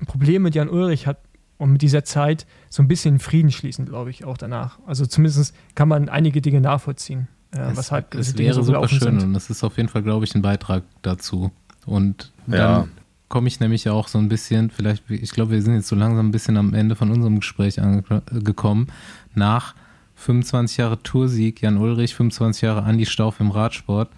[0.00, 1.18] ein Problem mit Jan Ulrich hat
[1.58, 4.78] und mit dieser Zeit, so ein bisschen Frieden schließen, glaube ich, auch danach.
[4.86, 9.00] Also zumindest kann man einige Dinge nachvollziehen, äh, Es, weshalb es wäre so super schön
[9.00, 9.22] sind.
[9.22, 11.50] und das ist auf jeden Fall, glaube ich, ein Beitrag dazu.
[11.84, 12.88] Und dann Ja.
[13.28, 16.28] komme ich nämlich auch so ein bisschen, vielleicht, ich glaube, wir sind jetzt so langsam
[16.28, 18.86] ein bisschen am Ende von unserem Gespräch angekommen.
[19.34, 19.74] Nach
[20.18, 24.10] 25 Jahre Toursieg, Jan Ulrich, 25 Jahre Andi Stauf im Radsport.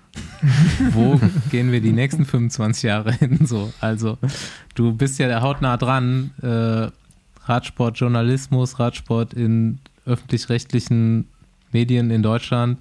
[0.93, 1.21] Wo
[1.51, 3.47] gehen wir die nächsten 25 Jahre hin?
[3.47, 4.17] So, also
[4.75, 6.31] du bist ja der hautnah dran.
[6.43, 6.91] Äh,
[7.47, 11.29] Radsport, Journalismus, Radsport in öffentlich-rechtlichen
[11.71, 12.79] Medien in Deutschland.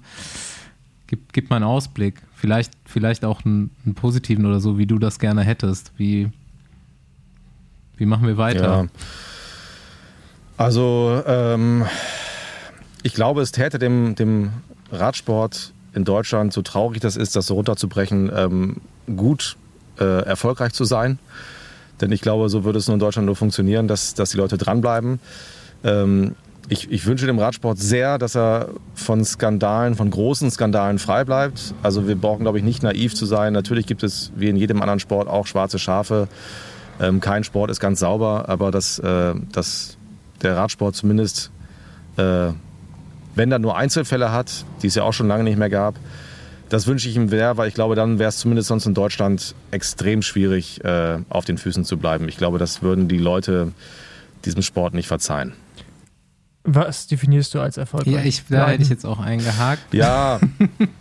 [1.06, 2.22] Gib, gib mal einen Ausblick.
[2.34, 5.92] Vielleicht, vielleicht auch einen, einen positiven oder so, wie du das gerne hättest.
[5.98, 6.30] Wie,
[7.96, 8.84] wie machen wir weiter?
[8.84, 8.86] Ja.
[10.56, 11.84] Also, ähm,
[13.02, 14.50] ich glaube, es täte dem, dem
[14.92, 18.76] Radsport in Deutschland, so traurig das ist, das so runterzubrechen, ähm,
[19.16, 19.56] gut
[19.98, 21.18] äh, erfolgreich zu sein.
[22.00, 24.56] Denn ich glaube, so würde es nur in Deutschland nur funktionieren, dass, dass die Leute
[24.56, 25.20] dranbleiben.
[25.84, 26.34] Ähm,
[26.68, 31.74] ich, ich wünsche dem Radsport sehr, dass er von Skandalen, von großen Skandalen frei bleibt.
[31.82, 33.52] Also wir brauchen, glaube ich, nicht naiv zu sein.
[33.52, 36.28] Natürlich gibt es, wie in jedem anderen Sport, auch schwarze Schafe.
[37.00, 39.96] Ähm, kein Sport ist ganz sauber, aber dass, äh, dass
[40.42, 41.50] der Radsport zumindest,
[42.16, 42.50] äh,
[43.40, 45.94] wenn er nur Einzelfälle hat, die es ja auch schon lange nicht mehr gab,
[46.68, 49.54] das wünsche ich ihm sehr, weil ich glaube, dann wäre es zumindest sonst in Deutschland
[49.70, 52.28] extrem schwierig, äh, auf den Füßen zu bleiben.
[52.28, 53.72] Ich glaube, das würden die Leute
[54.44, 55.54] diesem Sport nicht verzeihen.
[56.64, 58.12] Was definierst du als erfolgreich?
[58.12, 59.94] Ja, ich, da hätte ich jetzt auch eingehakt.
[59.94, 60.38] Ja,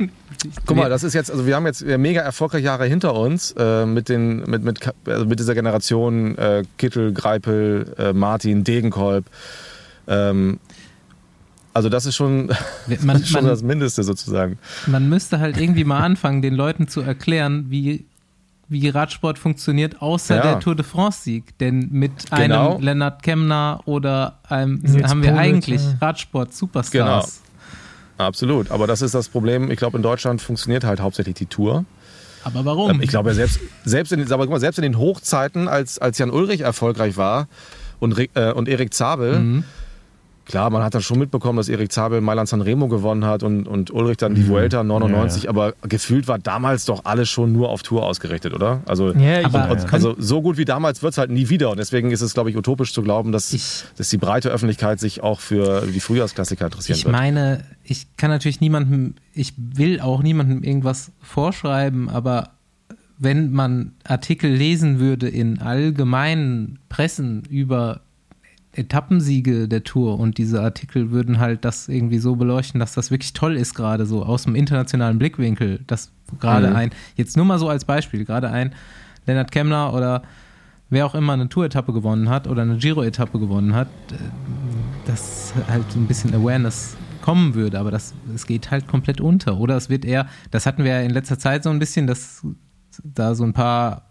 [0.66, 3.86] guck mal, das ist jetzt, also wir haben jetzt mega erfolgreiche Jahre hinter uns äh,
[3.86, 9.26] mit, den, mit, mit, also mit dieser Generation äh, Kittel, Greipel, äh, Martin, Degenkolb.
[10.08, 10.62] Ähm,
[11.80, 12.48] also das ist schon,
[13.02, 14.60] Man- schon man- das Mindeste sozusagen.
[14.86, 18.06] Man müsste halt irgendwie mal anfangen, den Leuten zu erklären, wie,
[18.68, 20.42] wie Radsport funktioniert, außer Ja.
[20.42, 21.58] der Tour de France-Sieg.
[21.60, 22.74] Denn mit Genau.
[22.76, 25.94] einem Lennart Kemner oder einem Nils haben wir Polic, eigentlich ja.
[26.02, 27.42] Radsport-Superstars.
[28.18, 28.70] Absolut.
[28.72, 29.72] Aber das ist das Problem.
[29.72, 31.86] Ich glaube, in Deutschland funktioniert halt hauptsächlich die Tour.
[32.44, 32.92] Aber warum?
[32.92, 36.18] Ähm, Ich glaube, selbst, selbst, in, aber guck mal, selbst in den Hochzeiten, als, als
[36.18, 37.48] Jan Ulrich erfolgreich war
[38.00, 39.64] und, äh, und Erik Zabel, Mhm.
[40.50, 43.92] Klar, man hat dann schon mitbekommen, dass Erik Zabel Mailand Sanremo gewonnen hat und, und
[43.92, 48.06] Ulrich dann die Vuelta 99, aber gefühlt war damals doch alles schon nur auf Tour
[48.06, 48.82] ausgerichtet, oder?
[48.86, 51.70] Also, Ja, ich- Aber- und, also so gut wie damals wird es halt nie wieder.
[51.70, 55.00] Und deswegen ist es, glaube ich, utopisch zu glauben, dass, Ich- dass die breite Öffentlichkeit
[55.00, 57.14] sich auch für die Frühjahrsklassiker interessieren Ich wird.
[57.16, 62.50] meine, ich kann natürlich niemandem, ich will auch niemandem irgendwas vorschreiben, aber
[63.22, 68.02] wenn man Artikel lesen würde in allgemeinen Pressen über
[68.80, 73.34] Etappensiege der Tour und diese Artikel würden halt das irgendwie so beleuchten, dass das wirklich
[73.34, 76.76] toll ist gerade so aus dem internationalen Blickwinkel, dass gerade Mhm.
[76.76, 78.74] ein, jetzt nur mal so als Beispiel, gerade ein
[79.28, 80.24] Lennart Kemmler oder
[80.90, 84.16] wer auch immer eine Tour-Etappe gewonnen hat oder eine Giro-Etappe gewonnen hat, äh,
[85.06, 89.58] dass halt ein bisschen Awareness kommen würde, aber das, es geht halt komplett unter.
[89.60, 92.44] Oder es wird eher, das hatten wir ja in letzter Zeit so ein bisschen, dass
[93.04, 94.09] da so ein paar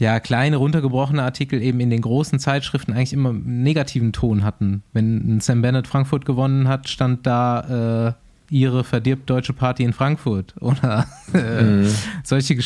[0.00, 4.82] ja, kleine, runtergebrochene Artikel eben in den großen Zeitschriften eigentlich immer einen negativen Ton hatten.
[4.92, 8.12] Wenn ein Sam Bennett Frankfurt gewonnen hat, stand da äh,
[8.52, 10.54] ihre verdirbt deutsche Party in Frankfurt.
[10.60, 11.88] Oder äh, Mhm.
[12.24, 12.56] solche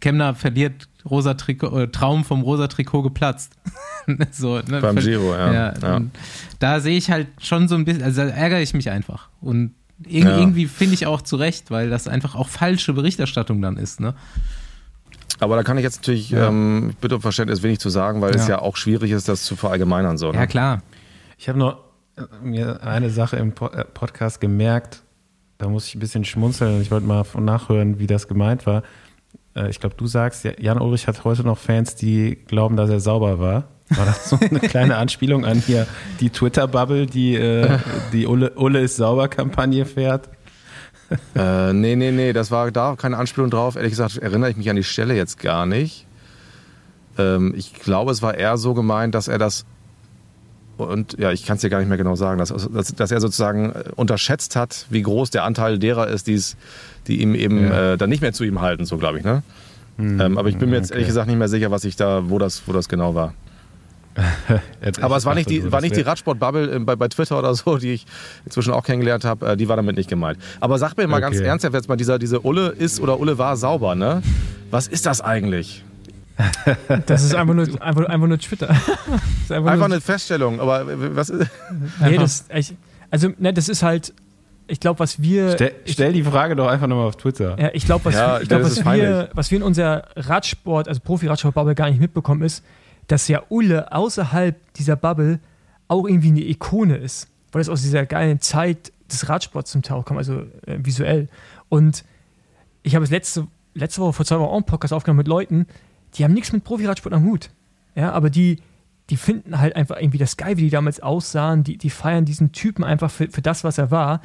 [0.00, 3.54] Kemner verliert rosa Trikot, äh, Traum vom rosa Trikot geplatzt.
[4.30, 4.80] so, ne?
[4.80, 5.72] Beim Giro, ja.
[5.80, 5.96] Ja.
[5.96, 6.10] und
[6.60, 9.28] Da sehe ich halt schon so ein bisschen, also da ärgere ich mich einfach.
[9.40, 9.72] Und
[10.06, 10.38] irg Ja.
[10.38, 13.98] irgendwie finde ich auch zu Recht, weil das einfach auch falsche Berichterstattung dann ist.
[13.98, 14.14] Ne?
[15.40, 16.48] Aber da kann ich jetzt natürlich, Ja.
[16.48, 18.56] ähm, ich bitte um Verständnis, wenig zu sagen, weil es Ja.
[18.56, 20.16] ja auch schwierig ist, das zu verallgemeinern.
[20.18, 20.38] So, ne?
[20.38, 20.82] Ja, klar.
[21.38, 21.78] Ich habe noch
[22.16, 25.02] äh, mir eine Sache im äh, Podcast gemerkt,
[25.58, 26.80] da muss ich ein bisschen schmunzeln.
[26.82, 28.82] Ich wollte mal nachhören, wie das gemeint war.
[29.54, 32.88] Äh, Ich glaube, du sagst, ja, Jan Ulrich hat heute noch Fans, die glauben, dass
[32.90, 33.64] er sauber war.
[33.90, 35.86] War das so eine kleine Anspielung an hier
[36.20, 37.78] die Twitter-Bubble, die äh,
[38.12, 40.28] die Ulle, Ulle ist sauber Kampagne fährt?
[41.36, 43.76] Äh, nee, nee, nee, das war da keine Anspielung drauf.
[43.76, 46.06] Ehrlich gesagt erinnere ich mich an die Stelle jetzt gar nicht.
[47.18, 49.64] Ähm, ich glaube, es war eher so gemeint, dass er das
[50.78, 53.20] und ja, ich kann es dir gar nicht mehr genau sagen, dass, dass, dass er
[53.20, 56.56] sozusagen äh, unterschätzt hat, wie groß der Anteil derer ist, die's,
[57.06, 57.92] die ihm eben Ja.
[57.94, 59.42] äh, dann nicht mehr zu ihm halten, so glaube ich, ne?
[59.96, 60.94] Hm, Ähm, aber ich bin mir jetzt okay.
[60.96, 63.32] ehrlich gesagt nicht mehr sicher, was ich da, wo das, wo das genau war.
[65.00, 67.76] Aber es war nicht die, war nicht die Radsport-Bubble äh, bei, bei Twitter oder so,
[67.76, 68.06] die ich
[68.44, 70.38] inzwischen auch kennengelernt habe, äh, die war damit nicht gemeint.
[70.60, 71.46] Aber sag mir mal ganz Okay.
[71.46, 74.22] ernsthaft jetzt mal, dieser, diese Ulle ist oder Ulle war sauber, ne?
[74.70, 75.84] Was ist das eigentlich?
[77.06, 78.68] Das ist einfach nur, einfach, einfach nur Twitter.
[79.48, 80.84] Einfach, Einfach nur, eine Feststellung, aber
[81.14, 81.48] was ist.
[82.00, 82.74] nee, das, ich,
[83.10, 84.12] also, ne, das ist halt,
[84.66, 85.52] ich glaube, was wir.
[85.52, 87.56] Stell, stell die Frage doch einfach nochmal auf Twitter.
[87.58, 91.00] Ja, ich glaube, was, Ja, ich glaub, was, wir, was wir in unserer Radsport, also
[91.00, 92.64] Profi-Radsport-Bubble gar nicht mitbekommen, ist,
[93.06, 95.40] dass ja Ulle außerhalb dieser Bubble
[95.88, 97.28] auch irgendwie eine Ikone ist.
[97.52, 101.28] Weil es aus dieser geilen Zeit des Radsports zum Teil auch kommt, also äh, visuell.
[101.68, 102.04] Und
[102.82, 105.66] ich habe es letzte, letzte Woche, vor zwei Wochen auch einen Podcast aufgenommen mit Leuten,
[106.14, 107.50] die haben nichts mit Profi-Radsport am Hut.
[107.94, 108.60] Ja, aber die,
[109.10, 111.64] die finden halt einfach irgendwie das geil, wie die damals aussahen.
[111.64, 114.20] Die, die feiern diesen Typen einfach für, für das, was er war.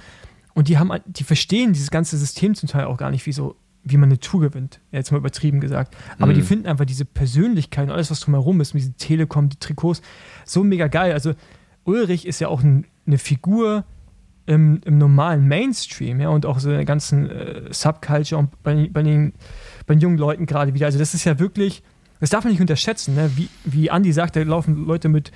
[0.54, 3.56] Und die haben, die verstehen dieses ganze System zum Teil auch gar nicht, wie so,
[3.84, 4.80] wie man eine Tour gewinnt.
[4.92, 5.96] Jetzt mal übertrieben gesagt.
[6.20, 6.36] Aber Mhm.
[6.36, 10.02] die finden einfach diese Persönlichkeit und alles, was drumherum ist, mit diesen Telekom, die Trikots,
[10.46, 11.14] so mega geil.
[11.14, 11.34] Also
[11.84, 13.84] Ulrich ist ja auch ein, eine Figur
[14.46, 18.90] im, im normalen Mainstream, ja, und auch so in der ganzen äh, Subculture und bei,
[18.92, 19.34] bei, den,
[19.88, 20.86] bei den jungen Leuten gerade wieder.
[20.88, 21.82] Also das ist ja wirklich,
[22.20, 23.32] das darf man nicht unterschätzen, ne?
[23.36, 25.32] wie, wie Andi sagt, da laufen Leute mit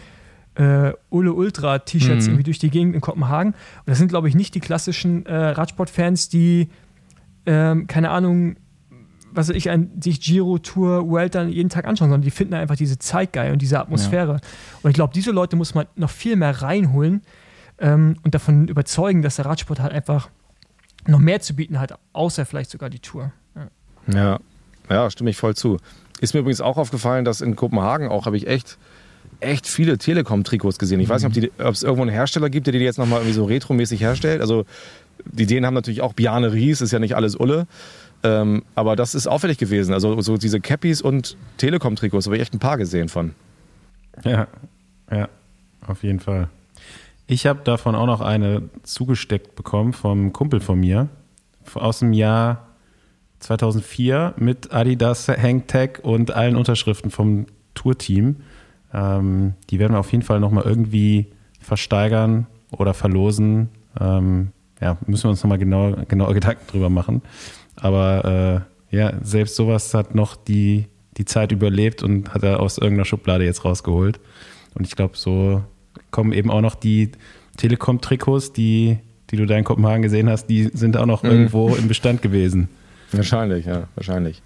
[0.55, 2.31] äh, Ulle Ultra T-Shirts Mhm.
[2.33, 3.51] irgendwie durch die Gegend in Kopenhagen.
[3.53, 6.69] Und das sind, glaube ich, nicht die klassischen äh, Radsportfans, die,
[7.45, 8.57] ähm, keine Ahnung,
[9.31, 12.53] was weiß ich, ein, sich Giro, Tour, Welt dann jeden Tag anschauen, sondern die finden
[12.53, 14.39] einfach diese Zeit geil und diese Atmosphäre.
[14.81, 17.21] Und ich glaube, diese Leute muss man noch viel mehr reinholen
[17.79, 20.29] ähm, und davon überzeugen, dass der Radsport halt einfach
[21.07, 23.31] noch mehr zu bieten hat, außer vielleicht sogar die Tour.
[23.55, 23.67] Ja.
[24.13, 24.39] Ja,
[24.89, 25.77] ja, stimme ich voll zu.
[26.21, 28.77] Ist mir übrigens auch aufgefallen, dass in Kopenhagen auch habe ich echt,
[29.39, 30.99] echt viele Telekom-Trikots gesehen.
[30.99, 33.45] Ich weiß nicht, ob, es irgendwo einen Hersteller gibt, der die jetzt nochmal irgendwie so
[33.45, 34.41] retromäßig herstellt.
[34.41, 34.65] Also
[35.25, 37.67] die Dänen haben natürlich auch Bjarne Ries, ist ja nicht alles Ulle.
[38.23, 39.93] Ähm, aber das ist auffällig gewesen.
[39.93, 43.35] Also so diese Cappies und Telekom-Trikots habe ich echt ein paar gesehen von.
[44.23, 44.47] Ja,
[45.11, 45.29] ja,
[45.85, 46.49] auf jeden Fall.
[47.27, 51.09] Ich habe davon auch noch eine zugesteckt bekommen vom Kumpel von mir
[51.73, 52.67] aus dem Jahr
[53.39, 58.37] 2004 mit Adidas Hangtag und allen Unterschriften vom Tourteam.
[58.93, 61.27] Ähm, die werden wir auf jeden Fall nochmal irgendwie
[61.59, 63.69] versteigern oder verlosen.
[63.99, 67.21] Ähm, ja, müssen wir uns nochmal genau, genauer Gedanken drüber machen.
[67.75, 70.87] Aber äh, ja, selbst sowas hat noch die,
[71.17, 74.19] die Zeit überlebt und hat er aus irgendeiner Schublade jetzt rausgeholt.
[74.73, 75.63] Und ich glaube, so
[76.11, 77.11] kommen eben auch noch die
[77.57, 78.97] Telekom-Trikots, die,
[79.29, 81.29] die du da in Kopenhagen gesehen hast, die sind auch noch Mhm.
[81.31, 82.69] irgendwo im Bestand gewesen.
[83.11, 84.41] Wahrscheinlich, ja, wahrscheinlich.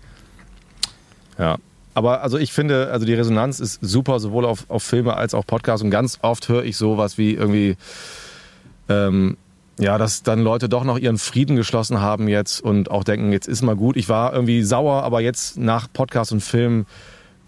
[1.37, 1.57] Ja.
[1.95, 5.45] Aber also ich finde, also die Resonanz ist super, sowohl auf, auf Filme als auch
[5.45, 5.83] Podcasts.
[5.83, 7.75] Und ganz oft höre ich sowas wie irgendwie,
[8.87, 9.37] ähm,
[9.79, 13.47] ja, dass dann Leute doch noch ihren Frieden geschlossen haben jetzt und auch denken, jetzt
[13.47, 13.97] ist mal gut.
[13.97, 16.85] Ich war irgendwie sauer, aber jetzt nach Podcast und Film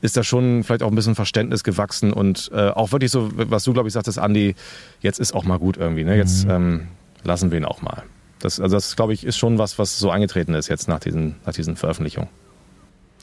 [0.01, 3.63] ist da schon vielleicht auch ein bisschen Verständnis gewachsen und äh, auch wirklich so, was
[3.65, 4.55] du glaube ich sagtest, Andi,
[5.01, 6.03] jetzt ist auch mal gut irgendwie.
[6.03, 6.15] Ne?
[6.17, 6.87] Jetzt ähm,
[7.23, 8.01] lassen wir ihn auch mal.
[8.39, 11.35] Das, also das glaube ich ist schon was, was so eingetreten ist jetzt nach diesen,
[11.45, 12.29] nach diesen Veröffentlichungen.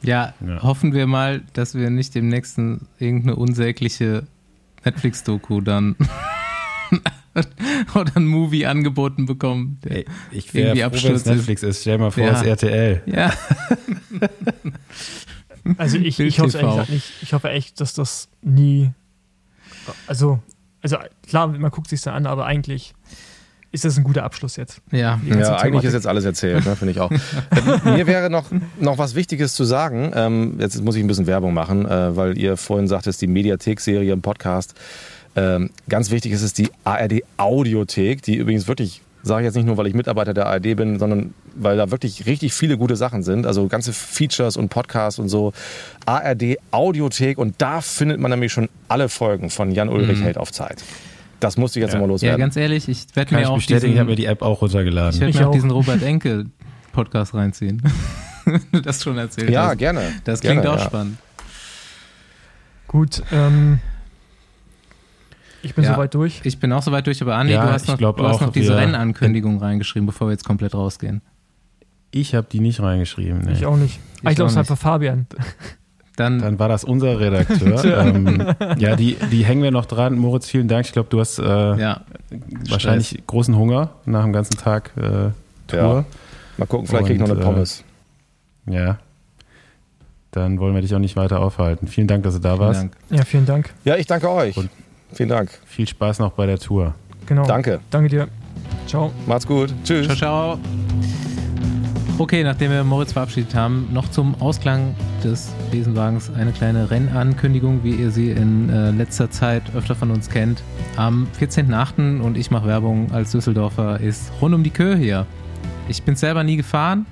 [0.03, 0.63] Ja, Ja.
[0.63, 4.25] hoffen wir mal, dass wir nicht dem nächsten irgendeine unsägliche
[4.85, 5.97] Netflix-Doku dann
[7.95, 9.79] oder ein Movie angeboten bekommen.
[9.85, 11.25] der Ey, ich wäre irgendwie froh, wenn es.
[11.27, 11.81] Netflix ist.
[11.83, 12.33] Stell dir mal vor, Ja.
[12.33, 13.03] es ist RTL.
[13.07, 13.33] Ja,
[15.77, 17.13] Also ich, ich hoffe ehrlich nicht.
[17.23, 18.91] Ich hoffe echt, dass das nie.
[20.07, 20.39] Also,
[20.83, 20.97] also
[21.27, 22.95] klar, man guckt sich da an, aber eigentlich
[23.71, 24.81] ist das ein guter Abschluss jetzt.
[24.93, 27.11] Ja, Ja, eigentlich ist jetzt alles erzählt, ne, finde ich auch.
[27.11, 27.21] Ähm,
[27.97, 28.47] Mir wäre noch,
[28.81, 30.11] noch was Wichtiges zu sagen.
[30.15, 34.13] Ähm, jetzt muss ich ein bisschen Werbung machen, äh, weil ihr vorhin sagtest, die Mediathek-Serie
[34.15, 34.75] im Podcast.
[35.39, 39.77] Ähm, ganz wichtig ist es die ARD-Audiothek, die übrigens wirklich, sage ich jetzt nicht nur,
[39.77, 43.47] weil ich Mitarbeiter der ARD bin, sondern weil da wirklich richtig viele gute Sachen sind.
[43.47, 45.53] Also ganze Features und Podcasts und so.
[46.07, 50.83] ARD-Audiothek und da findet man nämlich schon alle Folgen von Jan Ulrich Held auf Zeit.
[51.41, 51.99] Das musste ich jetzt Ja.
[52.01, 52.41] nochmal ja, loswerden.
[52.41, 54.61] ganz ehrlich, ich werde mir ich auch bestätigen, ich habe mir diesen, die App auch
[54.61, 55.15] runtergeladen.
[55.15, 55.55] ich werd Ich mir auch auch.
[55.55, 56.47] diesen Robert Enke
[56.93, 57.83] Podcast reinziehen.
[58.83, 59.77] Das schon erzählt ja, hast.
[59.79, 60.01] gerne.
[60.25, 60.87] Das klingt gerne, auch ja.
[60.87, 61.19] spannend.
[62.87, 63.79] Gut, ähm,
[65.63, 65.95] ich bin Ja.
[65.95, 66.41] soweit durch.
[66.45, 68.53] Ich bin auch soweit durch, aber Andi, Ja, du hast noch, du hast auch, noch
[68.53, 71.21] diese wir- Rennankündigung reingeschrieben, bevor wir jetzt komplett rausgehen.
[72.11, 73.41] Ich habe die nicht reingeschrieben.
[73.45, 73.53] Nee.
[73.53, 74.01] Ich auch nicht.
[74.21, 75.27] Ich Ah, ich glaube, es war für Fabian.
[76.17, 77.85] Dann, Dann war das unser Redakteur.
[78.05, 78.45] ähm,
[78.79, 80.17] ja, die, die hängen wir noch dran.
[80.19, 80.87] Moritz, vielen Dank.
[80.87, 82.01] Ich glaube, du hast äh, ja,
[82.69, 85.31] wahrscheinlich großen Hunger nach dem ganzen Tag äh,
[85.69, 86.05] Tour.
[86.57, 87.85] Mal gucken, vielleicht krieg ich noch eine äh, Pommes.
[88.67, 88.99] Ja.
[90.33, 91.87] Dann wollen wir dich auch nicht weiter aufhalten.
[91.87, 92.81] Vielen Dank, dass du da vielen warst.
[92.81, 92.93] Dank.
[93.11, 93.71] Ja, vielen Dank.
[93.85, 94.57] Ja, ich danke euch.
[94.57, 94.71] Und-
[95.13, 95.51] Vielen Dank.
[95.67, 96.95] Viel Spaß noch bei der Tour.
[97.27, 97.47] Genau.
[97.47, 97.81] Danke.
[97.91, 98.29] Danke dir.
[98.87, 99.13] Ciao.
[99.27, 99.75] Macht's gut.
[99.85, 100.07] Tschüss.
[100.07, 100.59] Ciao, ciao.
[102.21, 107.93] Okay, nachdem wir Moritz verabschiedet haben, noch zum Ausklang des Besenwagens eine kleine Rennankündigung, wie
[107.93, 110.61] ihr sie in äh, letzter Zeit öfter von uns kennt.
[110.97, 112.21] Am 14.8.
[112.21, 115.27] und ich mache Werbung als Düsseldorfer ist rund um die Kö hier.
[115.89, 117.07] Ich bin selber nie gefahren,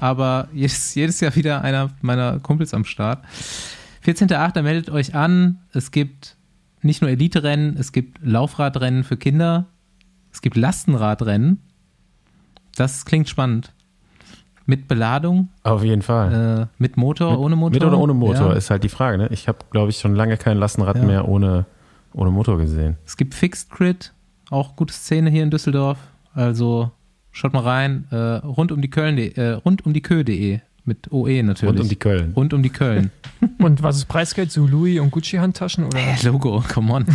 [0.00, 3.24] aber jedes, jedes Jahr wieder einer meiner Kumpels am Start.
[4.04, 4.62] 14.8.
[4.62, 5.60] meldet euch an.
[5.72, 6.36] Es gibt
[6.82, 9.66] nicht nur Elite-Rennen, es gibt Laufradrennen für Kinder,
[10.32, 11.60] es gibt Lastenradrennen.
[12.76, 13.72] Das klingt spannend.
[14.66, 16.68] Mit Beladung, Auf jeden Fall.
[16.70, 17.74] äh, mit Motor, ohne Motor?
[17.74, 18.52] Mit oder ohne Motor Ja.
[18.52, 19.18] ist halt die Frage.
[19.18, 19.28] Ne?
[19.32, 21.04] Ich habe, glaube ich, schon lange kein Lastenrad Ja.
[21.04, 21.66] mehr ohne,
[22.14, 22.96] ohne Motor gesehen.
[23.04, 24.12] Es gibt Fixed Grid,
[24.50, 25.98] auch gute Szene hier in Düsseldorf.
[26.34, 26.92] Also
[27.32, 28.06] schaut mal rein.
[28.12, 31.70] Äh, rund um die Köln, äh, rund um die Kö.de mit OE natürlich.
[31.70, 32.32] Rund um die Köln.
[32.34, 33.10] Rund um die Köln.
[33.58, 34.52] Und was ist Preisgeld?
[34.52, 35.84] So Louis und Gucci Handtaschen?
[35.84, 35.98] Oder?
[35.98, 37.06] Äh, Logo, come on.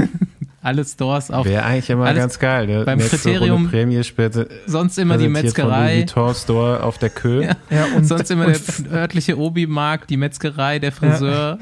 [0.62, 1.46] Alle Stores auf.
[1.46, 2.66] Wäre eigentlich immer alles ganz geil.
[2.66, 2.84] Ne?
[2.84, 4.46] beim Nächste Kriterium Runde Prämie später.
[4.66, 5.98] Sonst immer die von Metzgerei.
[5.98, 7.44] Vuitton Store auf der Kö.
[7.44, 7.56] Ja.
[7.70, 11.58] Ja, und, Sonst immer und, der örtliche Obi-Markt, die Metzgerei, der Friseur.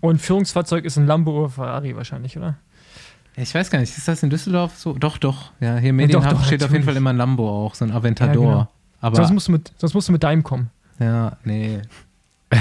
[0.00, 2.56] und Führungsfahrzeug ist ein Lambo oder Ferrari wahrscheinlich, oder?
[3.36, 4.94] Ich weiß gar nicht, ist das in Düsseldorf so?
[4.94, 5.52] Doch, doch.
[5.60, 6.84] Ja, hier im Medienhafen steht auf jeden natürlich.
[6.86, 8.44] Fall immer ein Lambo auch, so ein Aventador.
[8.44, 8.68] Ja, genau.
[9.06, 10.70] Aber sonst, musst du mit, sonst musst du mit deinem kommen.
[10.98, 11.80] ja, nee.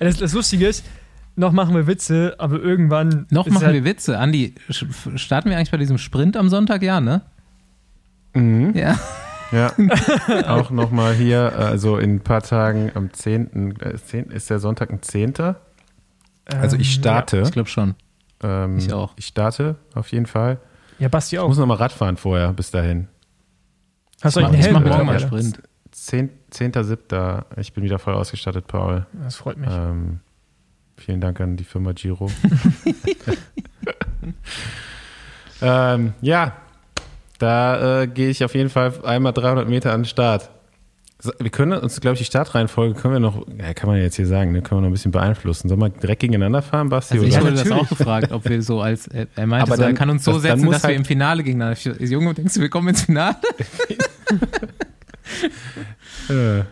[0.00, 0.84] Das, das Lustige ist,
[1.36, 3.26] noch machen wir Witze, aber irgendwann.
[3.30, 4.18] Noch machen halt, wir Witze.
[4.18, 6.82] Andi, starten wir eigentlich bei diesem Sprint am Sonntag?
[6.82, 7.22] Ja, ne?
[8.34, 8.74] Mhm.
[8.74, 8.98] Ja.
[9.52, 9.72] Ja,
[10.48, 13.78] auch nochmal hier, also in ein paar Tagen am 10.
[13.80, 14.30] äh, 10.
[14.30, 15.34] Ist der Sonntag ein 10.?
[16.46, 17.40] Also ich ähm, starte.
[17.42, 17.94] Ich glaube schon.
[18.42, 19.12] Ähm, Ich auch.
[19.16, 20.58] Ich starte auf jeden Fall.
[21.04, 21.48] Ja, Basti Ich auch.
[21.48, 23.08] muss nochmal Radfahren vorher, bis dahin.
[24.22, 24.82] Hast du Ich mach, einen ich Helm?
[24.82, 25.20] morgen mal oder?
[25.20, 25.62] Sprint.
[25.90, 26.30] 10.
[26.50, 27.44] 10.7.
[27.58, 29.06] Ich bin wieder voll ausgestattet, Paul.
[29.22, 29.68] Das freut mich.
[29.70, 30.20] Ähm,
[30.96, 32.30] vielen Dank an die Firma Giro.
[35.60, 36.56] ähm, ja,
[37.38, 40.48] da äh, gehe ich auf jeden Fall einmal 300 Meter an den Start.
[41.38, 44.16] Wir können uns, glaube ich, die Startreihenfolge können wir noch, ja, kann man ja jetzt
[44.16, 45.68] hier sagen, ne, können wir noch ein bisschen beeinflussen.
[45.68, 47.14] Sollen wir direkt gegeneinander fahren, Basti?
[47.14, 47.44] Also ich oder?
[47.44, 49.94] wurde das auch gefragt, ob wir so als, er er meinte, Aber so, er dann-
[49.96, 51.78] kann uns so das- setzen, dass wir halt- im Finale gegeneinander.
[52.00, 53.36] Ich, Junge, denkst du, wir kommen ins Finale?
[56.28, 56.62] Äh.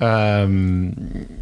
[0.00, 0.94] Ähm,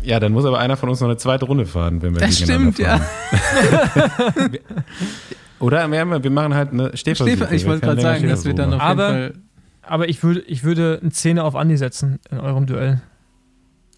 [0.02, 2.38] ja, dann muss aber einer von uns noch eine zweite Runde fahren, wenn wir Das
[2.38, 2.98] gegeneinander stimmt, ja.
[2.98, 4.58] fahren.
[5.60, 7.36] Oder wir, wir machen halt eine Stehversuche.
[7.36, 9.42] Stefan, ich Wir wollte gerade sagen, das wird dann auf Aber- jeden Fall.
[9.82, 13.00] Aber ich würde, ich würde einen Zehner auf Andi setzen in eurem Duell.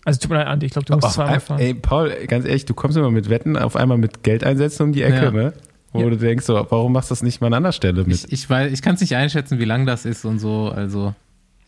[0.04, 1.60] Also tut mir leid, Andi, ich glaube, du musst zweimal fahren.
[1.60, 4.92] Ey, Paul, ganz ehrlich, du kommst immer mit Wetten, auf einmal mit Geld einsetzen um
[4.92, 5.30] die Ecke, Ja.
[5.30, 5.52] ne?
[5.92, 6.08] Wo Ja.
[6.10, 8.08] du denkst, so, warum machst du das nicht mal an anderer Stelle mit?
[8.24, 10.72] Ich, ich, weiß- ich kann es nicht einschätzen, wie lang das ist und so.
[10.74, 11.14] Also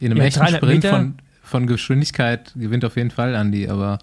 [0.01, 0.97] in einem Ja, echten 300 Sprint Meter.
[0.97, 3.99] von, von Geschwindigkeit gewinnt auf jeden Fall Andi, aber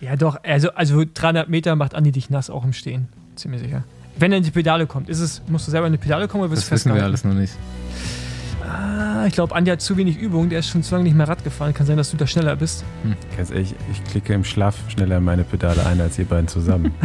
[0.00, 3.08] Ja, doch, also, also 300 Meter macht Andi dich nass auch im Stehen.
[3.34, 3.82] Ziemlich sicher.
[4.18, 6.44] Wenn er in die Pedale kommt, ist es, musst du selber in die Pedale kommen
[6.44, 7.52] oder wirst das du wissen wir alles noch nicht.
[8.66, 11.28] Ah, ich glaube, Andi hat zu wenig Übung, der ist schon zu lange nicht mehr
[11.28, 11.72] Rad gefahren.
[11.72, 12.84] Kann sein, dass du da schneller bist.
[13.36, 16.92] Ganz ehrlich, ich klicke im Schlaf schneller in meine Pedale ein als ihr beiden zusammen.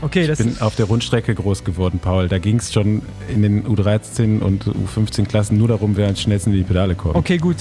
[0.00, 2.28] Okay, das Ich bin auf der Rundstrecke groß geworden, Paul.
[2.28, 6.50] Da ging es schon in den U13 und U15 Klassen nur darum, wer am schnellsten
[6.50, 7.14] in die Pedale kommt.
[7.14, 7.56] Okay, gut.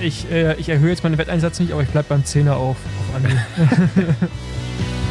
[0.00, 3.16] Ich, äh, ich erhöhe jetzt meinen Wetteinsatz nicht, aber ich bleibe beim Zehner auf, auf
[3.16, 3.36] Andi.